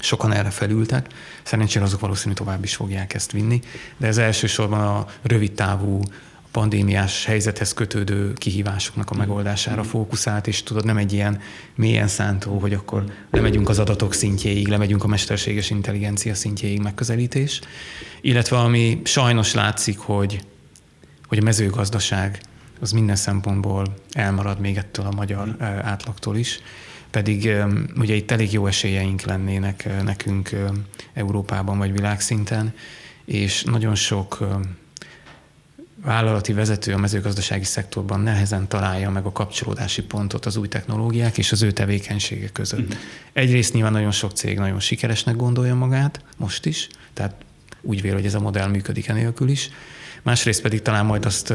sokan 0.00 0.32
erre 0.32 0.50
felültek, 0.50 1.06
szerencsére 1.42 1.84
azok 1.84 2.00
valószínűleg 2.00 2.38
tovább 2.38 2.64
is 2.64 2.74
fogják 2.74 3.14
ezt 3.14 3.32
vinni, 3.32 3.60
de 3.96 4.06
ez 4.06 4.18
elsősorban 4.18 4.80
a 4.80 5.06
rövid 5.22 5.52
távú 5.52 6.02
pandémiás 6.50 7.24
helyzethez 7.24 7.72
kötődő 7.74 8.32
kihívásoknak 8.32 9.10
a 9.10 9.14
megoldására 9.14 9.82
fókuszált, 9.82 10.46
és 10.46 10.62
tudod, 10.62 10.84
nem 10.84 10.96
egy 10.96 11.12
ilyen 11.12 11.40
mélyen 11.74 12.08
szántó, 12.08 12.58
hogy 12.58 12.72
akkor 12.72 13.04
lemegyünk 13.30 13.68
az 13.68 13.78
adatok 13.78 14.14
szintjéig, 14.14 14.68
lemegyünk 14.68 15.04
a 15.04 15.06
mesterséges 15.06 15.70
intelligencia 15.70 16.34
szintjéig 16.34 16.80
megközelítés, 16.80 17.60
illetve 18.20 18.58
ami 18.58 19.00
sajnos 19.04 19.54
látszik, 19.54 19.98
hogy, 19.98 20.40
hogy 21.26 21.38
a 21.38 21.42
mezőgazdaság 21.42 22.40
az 22.80 22.92
minden 22.92 23.16
szempontból 23.16 23.94
elmarad 24.12 24.60
még 24.60 24.76
ettől 24.76 25.06
a 25.06 25.14
magyar 25.14 25.56
átlagtól 25.82 26.36
is, 26.36 26.60
pedig 27.10 27.50
ugye 27.96 28.14
itt 28.14 28.30
elég 28.30 28.52
jó 28.52 28.66
esélyeink 28.66 29.22
lennének 29.22 30.02
nekünk 30.04 30.50
Európában 31.12 31.78
vagy 31.78 31.92
világszinten, 31.92 32.74
és 33.24 33.62
nagyon 33.62 33.94
sok 33.94 34.38
vállalati 36.02 36.52
vezető 36.52 36.92
a 36.92 36.98
mezőgazdasági 36.98 37.64
szektorban 37.64 38.20
nehezen 38.20 38.68
találja 38.68 39.10
meg 39.10 39.24
a 39.24 39.32
kapcsolódási 39.32 40.02
pontot 40.02 40.46
az 40.46 40.56
új 40.56 40.68
technológiák 40.68 41.38
és 41.38 41.52
az 41.52 41.62
ő 41.62 41.70
tevékenysége 41.70 42.48
között. 42.48 42.80
Uh-huh. 42.80 42.98
Egyrészt 43.32 43.72
nyilván 43.72 43.92
nagyon 43.92 44.10
sok 44.10 44.32
cég 44.32 44.58
nagyon 44.58 44.80
sikeresnek 44.80 45.36
gondolja 45.36 45.74
magát, 45.74 46.24
most 46.36 46.66
is, 46.66 46.88
tehát 47.12 47.34
úgy 47.82 48.02
vél, 48.02 48.14
hogy 48.14 48.26
ez 48.26 48.34
a 48.34 48.40
modell 48.40 48.68
működik 48.68 49.08
enélkül 49.08 49.48
is. 49.48 49.70
Másrészt 50.22 50.62
pedig 50.62 50.82
talán 50.82 51.06
majd 51.06 51.26
azt, 51.26 51.52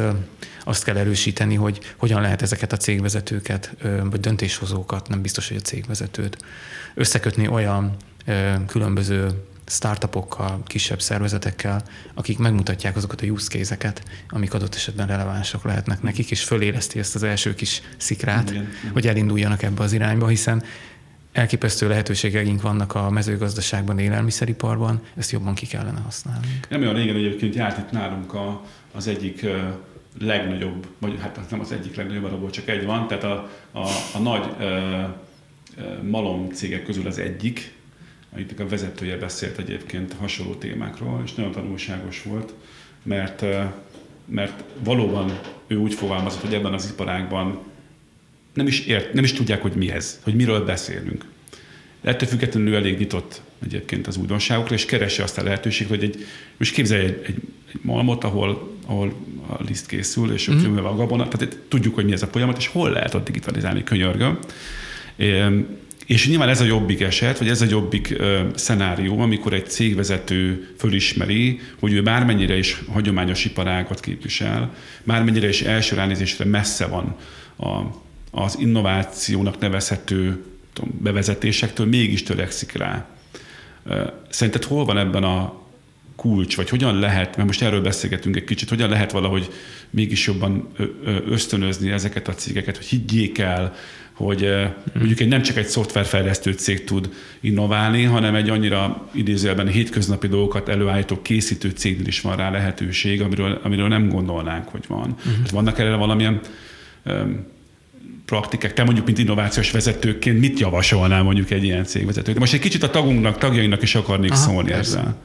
azt 0.64 0.84
kell 0.84 0.98
erősíteni, 0.98 1.56
hogy 1.56 1.80
hogyan 1.98 2.22
lehet 2.22 2.42
ezeket 2.42 2.72
a 2.72 2.78
cégvezetőket, 2.78 3.76
vagy 4.04 4.20
döntéshozókat, 4.20 5.10
nem 5.10 5.22
biztos, 5.22 5.48
hogy 5.48 5.58
a 5.58 5.62
cégvezetőt, 5.62 6.38
összekötni 6.94 7.48
olyan 7.48 7.96
különböző 8.68 9.30
startupokkal, 9.68 10.64
kisebb 10.66 11.02
szervezetekkel, 11.02 11.84
akik 12.14 12.38
megmutatják 12.38 12.96
azokat 12.96 13.22
a 13.22 13.26
use 13.26 13.48
case-eket, 13.50 14.04
amik 14.30 14.54
adott 14.54 14.76
esetben 14.76 15.08
relevánsak 15.08 15.64
lehetnek 15.64 16.02
nekik, 16.02 16.32
és 16.32 16.44
föléleszti 16.44 17.00
ezt 17.00 17.16
az 17.16 17.24
első 17.24 17.54
kis 17.54 17.82
szikrát, 17.98 18.50
igen, 18.50 18.70
hogy 18.94 19.08
elinduljanak 19.08 19.64
ebbe 19.64 19.84
az 19.84 19.94
irányba, 19.94 20.28
hiszen 20.28 20.64
elképesztő 21.36 21.88
lehetőségeink 21.88 22.62
vannak 22.62 22.96
a 22.96 23.10
mezőgazdaságban, 23.10 24.00
élelmiszeriparban, 24.00 25.02
ezt 25.16 25.32
jobban 25.32 25.54
ki 25.54 25.66
kellene 25.66 26.00
használni. 26.00 26.48
Nem 26.70 26.82
olyan 26.82 26.94
régen 26.94 27.16
egyébként 27.16 27.56
járt 27.56 27.78
itt 27.78 27.92
nálunk 27.92 28.34
a, 28.34 28.62
az 28.92 29.08
egyik 29.08 29.46
legnagyobb, 30.20 30.88
vagy 31.00 31.18
hát 31.22 31.40
nem 31.50 31.60
az 31.60 31.72
egyik 31.72 31.96
legnagyobb, 31.96 32.24
abból 32.24 32.50
csak 32.50 32.68
egy 32.68 32.86
van, 32.86 33.08
tehát 33.08 33.24
a, 33.24 33.50
a, 33.72 33.88
a 34.14 34.20
nagy 34.20 34.50
ö, 34.60 35.02
malom 36.10 36.50
cégek 36.50 36.84
közül 36.84 37.08
az 37.08 37.18
egyik, 37.18 37.74
itt 38.38 38.60
a 38.60 38.68
vezetője 38.68 39.18
beszélt 39.18 39.58
egyébként 39.58 40.14
hasonló 40.14 40.54
témákról, 40.54 41.22
és 41.26 41.34
nagyon 41.34 41.52
tanulságos 41.52 42.24
volt, 42.24 42.54
mert, 43.04 43.46
mert 44.26 44.64
valóban 44.84 45.40
ő 45.68 45.76
úgy 45.76 45.94
fogalmazott, 45.94 46.42
hogy 46.42 46.54
ebben 46.54 46.74
az 46.74 46.90
iparágban 46.92 47.60
nem 48.56 48.68
is, 48.68 48.80
ért, 48.80 49.14
nem 49.14 49.24
is 49.24 49.34
tudják, 49.34 49.62
hogy 49.62 49.74
mi 49.76 49.92
ez, 49.92 50.20
hogy 50.24 50.36
miről 50.36 50.66
beszélünk. 50.66 51.26
Ettől 52.02 52.30
függetlenül 52.30 52.76
elég 52.76 52.98
nyitott 52.98 53.42
egyébként 53.64 54.08
az 54.08 54.18
újdonságokra, 54.18 54.76
és 54.76 54.86
keresi 54.86 55.22
azt 55.22 55.38
a 55.38 55.44
lehetőséget, 55.44 55.90
hogy 55.90 56.04
egy, 56.04 56.26
most 56.58 56.74
képzelj 56.74 57.04
egy, 57.04 57.22
egy, 57.24 57.36
egy 57.74 57.80
malmot, 57.82 58.24
ahol, 58.24 58.78
ahol 58.86 59.14
a 59.48 59.64
liszt 59.68 59.88
készül, 59.88 60.32
és 60.32 60.50
mm. 60.50 60.78
a 60.78 60.96
gabona, 60.96 61.28
tehát 61.28 61.58
tudjuk, 61.68 61.96
hogy 61.96 62.06
mi 62.06 62.12
ez 62.12 62.22
a 62.22 62.28
folyamat, 62.28 62.58
és 62.58 62.68
hol 62.68 62.90
lehet 62.90 63.14
ott 63.14 63.26
digitalizálni, 63.26 63.84
könyörgöm. 63.84 64.40
És 66.06 66.28
nyilván 66.28 66.50
ez 66.50 66.62
a 66.62 66.66
jobbik 66.66 67.02
eset, 67.02 67.38
vagy 67.38 67.48
ez 67.48 67.62
a 67.62 67.66
jobbik 67.70 68.14
ö, 68.18 68.42
szenárió, 68.56 69.20
amikor 69.20 69.54
egy 69.54 69.70
cégvezető 69.70 70.70
fölismeri, 70.78 71.60
hogy 71.80 71.94
ő 71.94 72.02
bármennyire 72.02 72.58
is 72.58 72.82
hagyományos 72.92 73.46
iparágat 73.46 74.00
képvisel, 74.00 74.76
bármennyire 75.04 75.48
is 75.48 75.62
első 75.62 75.96
ránézésre 75.96 76.46
messze 76.46 76.86
van 76.86 77.16
a, 77.58 78.04
az 78.36 78.58
innovációnak 78.60 79.60
nevezhető 79.60 80.44
tudom, 80.74 81.00
bevezetésektől, 81.02 81.86
mégis 81.86 82.24
törekszik 82.24 82.72
rá. 82.72 83.08
Szerinted 84.30 84.64
hol 84.64 84.86
van 84.86 84.98
ebben 84.98 85.24
a 85.24 85.64
kulcs, 86.16 86.56
vagy 86.56 86.70
hogyan 86.70 87.00
lehet, 87.00 87.36
mert 87.36 87.48
most 87.48 87.62
erről 87.62 87.82
beszélgetünk 87.82 88.36
egy 88.36 88.44
kicsit, 88.44 88.70
hogyan 88.70 88.90
lehet 88.90 89.12
valahogy 89.12 89.50
mégis 89.90 90.28
jobban 90.28 90.68
ösztönözni 91.30 91.92
ezeket 91.92 92.28
a 92.28 92.34
cégeket, 92.34 92.78
hogy 92.78 92.86
higgyék 92.86 93.38
el, 93.38 93.74
hogy 94.14 94.50
mondjuk 94.94 95.20
egy, 95.20 95.28
nem 95.28 95.42
csak 95.42 95.58
egy 95.58 95.68
szoftverfejlesztő 95.68 96.52
cég 96.52 96.84
tud 96.84 97.10
innoválni, 97.40 98.04
hanem 98.04 98.36
egy 98.36 98.50
annyira 98.50 99.10
idézőjelben 99.12 99.68
hétköznapi 99.68 100.28
dolgokat 100.28 100.70
előállító 100.70 101.22
készítő 101.22 101.70
cégnél 101.70 102.08
is 102.08 102.22
van 102.22 102.36
rá 102.36 102.50
lehetőség, 102.50 103.22
amiről, 103.22 103.60
amiről 103.64 103.88
nem 103.88 104.10
gondolnánk, 104.10 104.68
hogy 104.68 104.84
van. 104.88 105.16
Uh-huh. 105.18 105.50
vannak 105.52 105.80
erre 105.80 105.96
valamilyen 105.96 106.40
um, 107.06 107.54
praktikák, 108.26 108.74
te 108.74 108.84
mondjuk, 108.84 109.06
mint 109.06 109.18
innovációs 109.18 109.72
vezetőként 109.72 110.40
mit 110.40 110.60
javasolnál 110.60 111.24
mondjuk 111.24 111.52
egy 111.52 111.64
ilyen 111.64 111.84
cégvezetőt? 111.84 112.40
Most 112.40 112.54
egy 112.54 112.60
kicsit 112.60 112.84
a 112.84 112.90
tagunknak, 112.90 113.38
tagjainak 113.38 113.82
is 113.82 113.96
akarnék 113.96 114.32
Aha, 114.32 114.40
szólni 114.42 114.70
persze. 114.70 114.98
ezzel. 114.98 115.16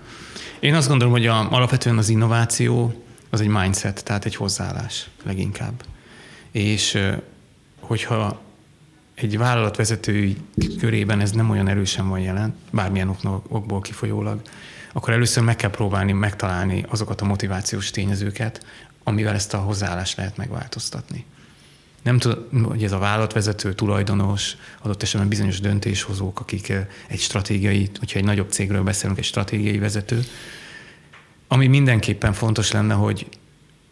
Én 0.61 0.75
azt 0.75 0.89
gondolom, 0.89 1.13
hogy 1.13 1.27
a, 1.27 1.53
alapvetően 1.53 1.99
az 1.99 2.09
innováció 2.09 3.05
az 3.31 3.41
egy 3.41 3.49
mindset, 3.49 4.05
tehát 4.05 4.25
egy 4.25 4.35
hozzáállás 4.35 5.09
leginkább. 5.23 5.85
És 6.51 6.99
hogyha 7.81 8.41
egy 9.15 9.39
vállalat 9.39 9.77
vezetői 9.77 10.37
körében 10.79 11.21
ez 11.21 11.31
nem 11.31 11.51
olyan 11.51 11.69
erősen 11.69 12.09
van 12.09 12.21
jelen, 12.21 12.55
bármilyen 12.71 13.17
okból 13.49 13.81
kifolyólag, 13.81 14.41
akkor 14.93 15.13
először 15.13 15.43
meg 15.43 15.57
kell 15.57 15.71
próbálni 15.71 16.13
megtalálni 16.13 16.85
azokat 16.89 17.21
a 17.21 17.25
motivációs 17.25 17.91
tényezőket, 17.91 18.67
amivel 19.05 19.35
ezt 19.35 19.55
a 19.55 19.59
hozzáállást 19.59 20.17
lehet 20.17 20.37
megváltoztatni. 20.37 21.25
Nem 22.03 22.19
tudom, 22.19 22.65
hogy 22.65 22.85
ez 22.85 22.93
a 22.93 22.99
vállalatvezető, 22.99 23.73
tulajdonos, 23.73 24.57
adott 24.83 25.03
esetben 25.03 25.29
bizonyos 25.29 25.61
döntéshozók, 25.61 26.41
akik 26.41 26.69
eh, 26.69 26.87
egy 27.09 27.21
stratégiai, 27.21 27.91
hogyha 27.99 28.19
egy 28.19 28.25
nagyobb 28.25 28.51
cégről 28.51 28.83
beszélünk, 28.83 29.19
egy 29.19 29.25
stratégiai 29.25 29.79
vezető, 29.79 30.25
ami 31.49 31.67
mindenképpen 31.67 32.33
fontos 32.33 32.71
lenne, 32.73 32.95
hogy 32.95 33.27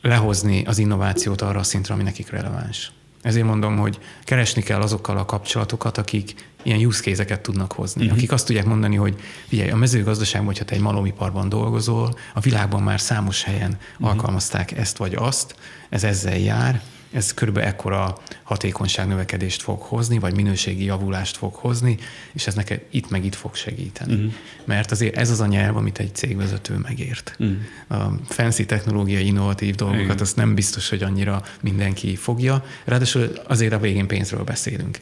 lehozni 0.02 0.64
az 0.64 0.78
innovációt 0.78 1.42
arra 1.42 1.58
a 1.58 1.62
szintre, 1.62 1.94
ami 1.94 2.02
nekik 2.02 2.30
releváns. 2.30 2.92
Ezért 3.22 3.46
mondom, 3.46 3.76
hogy 3.76 3.98
keresni 4.24 4.62
kell 4.62 4.80
azokkal 4.80 5.18
a 5.18 5.24
kapcsolatokat, 5.24 5.98
akik 5.98 6.34
ilyen 6.62 6.84
use 6.84 7.02
case 7.02 7.40
tudnak 7.40 7.72
hozni. 7.72 8.02
Uh-huh. 8.02 8.16
Akik 8.16 8.32
azt 8.32 8.46
tudják 8.46 8.64
mondani, 8.64 8.96
hogy 8.96 9.20
figyelj, 9.46 9.70
a 9.70 9.76
mezőgazdaságban, 9.76 10.46
hogyha 10.46 10.64
te 10.64 10.74
egy 10.74 10.80
malomiparban 10.80 11.48
dolgozol, 11.48 12.18
a 12.34 12.40
világban 12.40 12.82
már 12.82 13.00
számos 13.00 13.42
helyen 13.42 13.78
uh-huh. 13.92 14.08
alkalmazták 14.08 14.72
ezt 14.72 14.96
vagy 14.96 15.14
azt, 15.14 15.56
ez 15.88 16.04
ezzel 16.04 16.38
jár, 16.38 16.82
ez 17.12 17.34
körülbelül 17.34 17.68
ekkora 17.68 18.18
hatékonyságnövekedést 18.42 19.62
fog 19.62 19.80
hozni, 19.82 20.18
vagy 20.18 20.34
minőségi 20.34 20.84
javulást 20.84 21.36
fog 21.36 21.54
hozni, 21.54 21.98
és 22.32 22.46
ez 22.46 22.54
neked 22.54 22.80
itt 22.90 23.10
meg 23.10 23.24
itt 23.24 23.34
fog 23.34 23.54
segíteni. 23.54 24.14
Uh-huh. 24.14 24.32
Mert 24.64 24.90
azért 24.90 25.16
ez 25.16 25.30
az 25.30 25.40
a 25.40 25.46
nyelv, 25.46 25.76
amit 25.76 25.98
egy 25.98 26.14
cégvezető 26.14 26.76
megért. 26.76 27.36
Uh-huh. 27.38 27.56
A 27.88 28.18
fancy 28.28 28.66
technológiai, 28.66 29.26
innovatív 29.26 29.74
dolgokat, 29.74 30.04
Igen. 30.04 30.18
azt 30.18 30.36
nem 30.36 30.54
biztos, 30.54 30.88
hogy 30.88 31.02
annyira 31.02 31.42
mindenki 31.60 32.16
fogja. 32.16 32.64
Ráadásul 32.84 33.32
azért 33.46 33.72
a 33.72 33.78
végén 33.78 34.06
pénzről 34.06 34.44
beszélünk. 34.44 34.98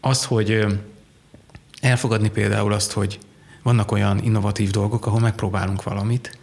Az, 0.00 0.24
hogy 0.24 0.66
elfogadni 1.80 2.30
például 2.30 2.72
azt, 2.72 2.92
hogy 2.92 3.18
vannak 3.62 3.92
olyan 3.92 4.22
innovatív 4.22 4.70
dolgok, 4.70 5.06
ahol 5.06 5.20
megpróbálunk 5.20 5.82
valamit, 5.82 6.38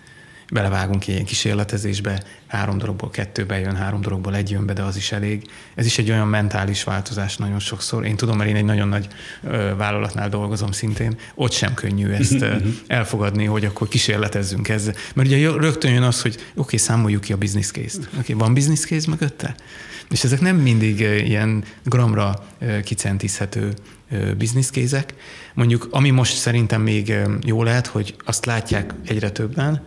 belevágunk 0.53 1.07
ilyen 1.07 1.25
kísérletezésbe, 1.25 2.23
három 2.47 2.77
darabból 2.77 3.09
kettő 3.09 3.45
bejön, 3.45 3.75
három 3.75 4.01
darabból 4.01 4.35
egy 4.35 4.51
jön 4.51 4.65
be, 4.65 4.73
de 4.73 4.81
az 4.81 4.95
is 4.95 5.11
elég. 5.11 5.43
Ez 5.75 5.85
is 5.85 5.97
egy 5.97 6.09
olyan 6.09 6.27
mentális 6.27 6.83
változás 6.83 7.37
nagyon 7.37 7.59
sokszor. 7.59 8.05
Én 8.05 8.15
tudom, 8.15 8.37
mert 8.37 8.49
én 8.49 8.55
egy 8.55 8.65
nagyon 8.65 8.87
nagy 8.87 9.07
ö, 9.43 9.75
vállalatnál 9.77 10.29
dolgozom 10.29 10.71
szintén, 10.71 11.17
ott 11.35 11.51
sem 11.51 11.73
könnyű 11.73 12.09
ezt 12.09 12.41
ö, 12.41 12.55
elfogadni, 12.87 13.45
hogy 13.45 13.65
akkor 13.65 13.87
kísérletezzünk 13.87 14.69
ezzel. 14.69 14.93
Mert 15.15 15.27
ugye 15.27 15.51
rögtön 15.51 15.91
jön 15.91 16.03
az, 16.03 16.21
hogy 16.21 16.33
oké, 16.33 16.43
okay, 16.55 16.77
számoljuk 16.77 17.21
ki 17.21 17.33
a 17.33 17.37
business 17.37 17.71
case-t. 17.71 18.07
Oké, 18.07 18.17
okay, 18.17 18.35
van 18.35 18.53
business 18.53 18.85
case 18.85 19.09
mögötte? 19.09 19.55
És 20.09 20.23
ezek 20.23 20.41
nem 20.41 20.55
mindig 20.55 20.99
ilyen 20.99 21.63
gramra 21.83 22.45
kicentizhető 22.83 23.73
business 24.37 24.69
kézek. 24.69 25.13
Mondjuk, 25.53 25.87
ami 25.91 26.09
most 26.09 26.35
szerintem 26.35 26.81
még 26.81 27.13
jó 27.45 27.63
lehet, 27.63 27.87
hogy 27.87 28.15
azt 28.25 28.45
látják 28.45 28.93
egyre 29.05 29.29
többen, 29.29 29.81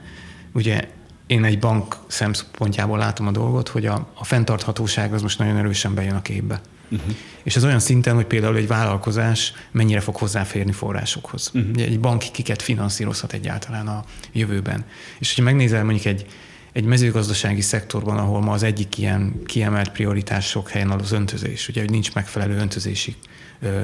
ugye 0.56 0.88
én 1.26 1.44
egy 1.44 1.58
bank 1.58 1.96
szempontjából 2.06 2.98
látom 2.98 3.26
a 3.26 3.30
dolgot, 3.30 3.68
hogy 3.68 3.86
a, 3.86 4.08
a 4.14 4.24
fenntarthatóság 4.24 5.12
az 5.12 5.22
most 5.22 5.38
nagyon 5.38 5.56
erősen 5.56 5.94
bejön 5.94 6.14
a 6.14 6.22
képbe. 6.22 6.60
Uh-huh. 6.90 7.14
És 7.42 7.56
ez 7.56 7.64
olyan 7.64 7.78
szinten, 7.78 8.14
hogy 8.14 8.24
például 8.24 8.56
egy 8.56 8.66
vállalkozás 8.66 9.52
mennyire 9.70 10.00
fog 10.00 10.16
hozzáférni 10.16 10.72
forrásokhoz. 10.72 11.50
Uh-huh. 11.54 11.70
Ugye 11.70 11.84
egy 11.84 12.00
bank 12.00 12.24
kiket 12.32 12.62
finanszírozhat 12.62 13.32
egyáltalán 13.32 13.88
a 13.88 14.04
jövőben. 14.32 14.84
És 15.18 15.28
hogyha 15.28 15.50
megnézel 15.50 15.84
mondjuk 15.84 16.06
egy, 16.06 16.26
egy 16.72 16.84
mezőgazdasági 16.84 17.60
szektorban, 17.60 18.18
ahol 18.18 18.40
ma 18.40 18.52
az 18.52 18.62
egyik 18.62 18.98
ilyen 18.98 19.42
kiemelt 19.44 19.92
prioritás 19.92 20.46
sok 20.46 20.68
helyen 20.68 20.90
az 20.90 21.12
öntözés, 21.12 21.68
ugye, 21.68 21.80
hogy 21.80 21.90
nincs 21.90 22.14
megfelelő 22.14 22.56
öntözési 22.56 23.16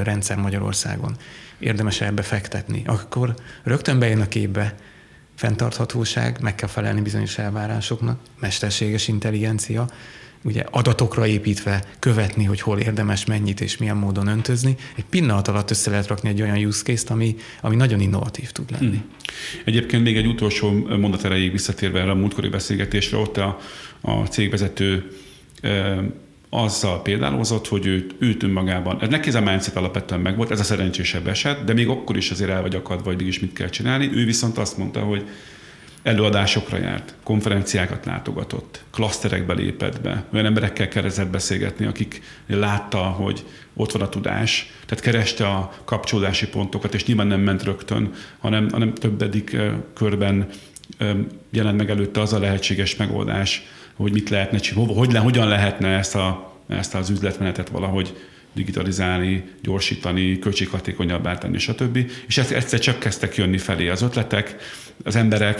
rendszer 0.02 0.36
Magyarországon, 0.36 1.16
érdemes 1.58 2.00
ebbe 2.00 2.22
fektetni, 2.22 2.82
akkor 2.86 3.34
rögtön 3.62 3.98
bejön 3.98 4.20
a 4.20 4.28
képbe, 4.28 4.74
fenntarthatóság, 5.42 6.38
meg 6.40 6.54
kell 6.54 6.68
felelni 6.68 7.00
bizonyos 7.00 7.38
elvárásoknak, 7.38 8.18
mesterséges 8.40 9.08
intelligencia, 9.08 9.86
ugye 10.42 10.64
adatokra 10.70 11.26
építve 11.26 11.84
követni, 11.98 12.44
hogy 12.44 12.60
hol 12.60 12.78
érdemes 12.78 13.24
mennyit 13.24 13.60
és 13.60 13.76
milyen 13.76 13.96
módon 13.96 14.26
öntözni. 14.26 14.76
Egy 14.96 15.04
pillanat 15.04 15.48
alatt 15.48 15.70
össze 15.70 15.90
lehet 15.90 16.06
rakni 16.06 16.28
egy 16.28 16.42
olyan 16.42 16.64
use 16.64 16.82
case-t, 16.82 17.10
ami, 17.10 17.36
ami 17.60 17.76
nagyon 17.76 18.00
innovatív 18.00 18.50
tud 18.50 18.70
lenni. 18.70 18.86
Hmm. 18.86 19.10
Egyébként 19.64 20.02
még 20.02 20.16
egy 20.16 20.26
utolsó 20.26 20.70
mondat 20.98 21.24
erejéig 21.24 21.52
visszatérve 21.52 22.00
erre 22.00 22.10
a 22.10 22.14
múltkori 22.14 22.48
beszélgetésre, 22.48 23.16
ott 23.16 23.36
a, 23.36 23.58
a 24.00 24.12
cégvezető 24.12 25.10
azzal 26.54 27.02
példálozott, 27.02 27.68
hogy 27.68 27.86
őt, 27.86 28.14
őt 28.18 28.42
önmagában, 28.42 29.00
ez 29.00 29.08
neki 29.08 29.28
ez 29.28 29.34
a 29.34 29.40
mindset 29.40 29.76
alapvetően 29.76 30.20
meg 30.20 30.36
volt, 30.36 30.50
ez 30.50 30.60
a 30.60 30.64
szerencsésebb 30.64 31.28
eset, 31.28 31.64
de 31.64 31.72
még 31.72 31.88
akkor 31.88 32.16
is 32.16 32.30
azért 32.30 32.50
el 32.50 32.62
vagy 32.62 32.74
akadva, 32.74 33.10
hogy 33.10 33.26
is 33.26 33.40
mit 33.40 33.52
kell 33.52 33.68
csinálni. 33.68 34.10
Ő 34.14 34.24
viszont 34.24 34.58
azt 34.58 34.78
mondta, 34.78 35.00
hogy 35.00 35.28
előadásokra 36.02 36.78
járt, 36.78 37.14
konferenciákat 37.22 38.04
látogatott, 38.04 38.84
klaszterekbe 38.90 39.54
lépett 39.54 40.00
be, 40.00 40.24
olyan 40.32 40.46
emberekkel 40.46 40.88
kezdett 40.88 41.30
beszélgetni, 41.30 41.86
akik 41.86 42.22
látta, 42.46 42.98
hogy 42.98 43.44
ott 43.74 43.92
van 43.92 44.02
a 44.02 44.08
tudás, 44.08 44.72
tehát 44.86 45.04
kereste 45.04 45.46
a 45.46 45.72
kapcsolódási 45.84 46.48
pontokat, 46.48 46.94
és 46.94 47.04
nyilván 47.04 47.26
nem 47.26 47.40
ment 47.40 47.62
rögtön, 47.62 48.12
hanem, 48.38 48.68
hanem 48.70 48.94
többedik 48.94 49.56
körben 49.94 50.48
jelent 51.50 51.76
meg 51.76 51.90
előtte 51.90 52.20
az 52.20 52.32
a 52.32 52.38
lehetséges 52.38 52.96
megoldás, 52.96 53.62
hogy 53.94 54.12
mit 54.12 54.30
lehetne 54.30 54.58
csinálni, 54.58 54.94
hogy, 54.94 55.16
hogyan 55.16 55.48
lehetne 55.48 55.88
ezt, 55.88 56.14
a, 56.14 56.52
ezt 56.68 56.94
az 56.94 57.10
üzletmenetet 57.10 57.68
valahogy 57.68 58.16
digitalizálni, 58.52 59.44
gyorsítani, 59.62 60.38
költséghatékonyabbá 60.38 61.38
tenni, 61.38 61.58
stb. 61.58 61.98
És 62.26 62.38
egyszer 62.38 62.78
csak 62.78 62.98
kezdtek 62.98 63.36
jönni 63.36 63.58
felé 63.58 63.88
az 63.88 64.02
ötletek, 64.02 64.56
az 65.04 65.16
emberek, 65.16 65.58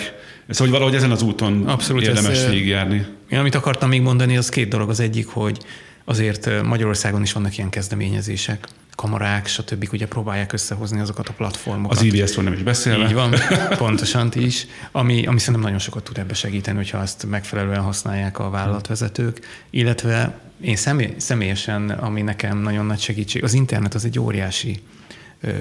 szóval 0.49 0.67
hogy 0.67 0.71
valahogy 0.71 0.95
ezen 0.95 1.11
az 1.11 1.23
úton 1.23 1.69
Abszolút 1.69 2.03
érdemes 2.03 2.39
ez, 2.39 2.51
végigjárni. 2.51 3.07
Én 3.31 3.39
amit 3.39 3.55
akartam 3.55 3.89
még 3.89 4.03
mondani, 4.03 4.37
az 4.37 4.49
két 4.49 4.69
dolog. 4.69 4.89
Az 4.89 5.01
egyik, 5.01 5.27
hogy 5.27 5.59
azért 6.05 6.63
Magyarországon 6.63 7.23
is 7.23 7.33
vannak 7.33 7.57
ilyen 7.57 7.71
kezdeményezések, 7.71 8.67
kamarák, 8.97 9.47
stb. 9.47 9.89
ugye 9.93 10.07
próbálják 10.07 10.53
összehozni 10.53 11.01
azokat 11.01 11.29
a 11.29 11.33
platformokat. 11.33 11.99
Az 11.99 12.03
IBS-ről 12.03 12.45
nem 12.45 12.53
is 12.53 12.63
beszélve. 12.63 13.05
Így 13.05 13.13
van, 13.13 13.35
pontosan 13.79 14.31
ti 14.31 14.45
is, 14.45 14.67
ami, 14.93 15.27
ami 15.27 15.39
szerintem 15.39 15.63
nagyon 15.63 15.79
sokat 15.79 16.05
tud 16.05 16.19
ebbe 16.19 16.35
segíteni, 16.35 16.77
hogyha 16.77 16.99
azt 16.99 17.27
megfelelően 17.27 17.83
használják 17.83 18.39
a 18.39 18.51
vállalatvezetők, 18.51 19.41
illetve 19.71 20.41
én 20.61 20.77
személy, 20.77 21.15
személyesen, 21.17 21.91
ami 21.91 22.23
nekem 22.23 22.59
nagyon 22.59 22.87
nagy 22.87 23.01
segítség, 23.01 23.45
az 23.45 23.55
internet 23.55 23.95
az 23.95 24.05
egy 24.05 24.19
óriási 24.19 24.83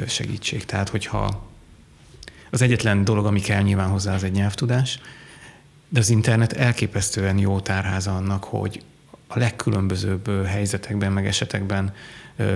segítség, 0.07 0.65
tehát 0.65 0.89
hogyha 0.89 1.49
az 2.49 2.61
egyetlen 2.61 3.03
dolog, 3.03 3.25
ami 3.25 3.39
kell 3.39 3.61
nyilván 3.61 3.89
hozzá, 3.89 4.13
az 4.13 4.23
egy 4.23 4.31
nyelvtudás, 4.31 4.99
de 5.89 5.99
az 5.99 6.09
internet 6.09 6.53
elképesztően 6.53 7.37
jó 7.37 7.59
tárháza 7.59 8.15
annak, 8.15 8.43
hogy 8.43 8.81
a 9.27 9.39
legkülönbözőbb 9.39 10.45
helyzetekben, 10.45 11.11
meg 11.11 11.27
esetekben 11.27 11.93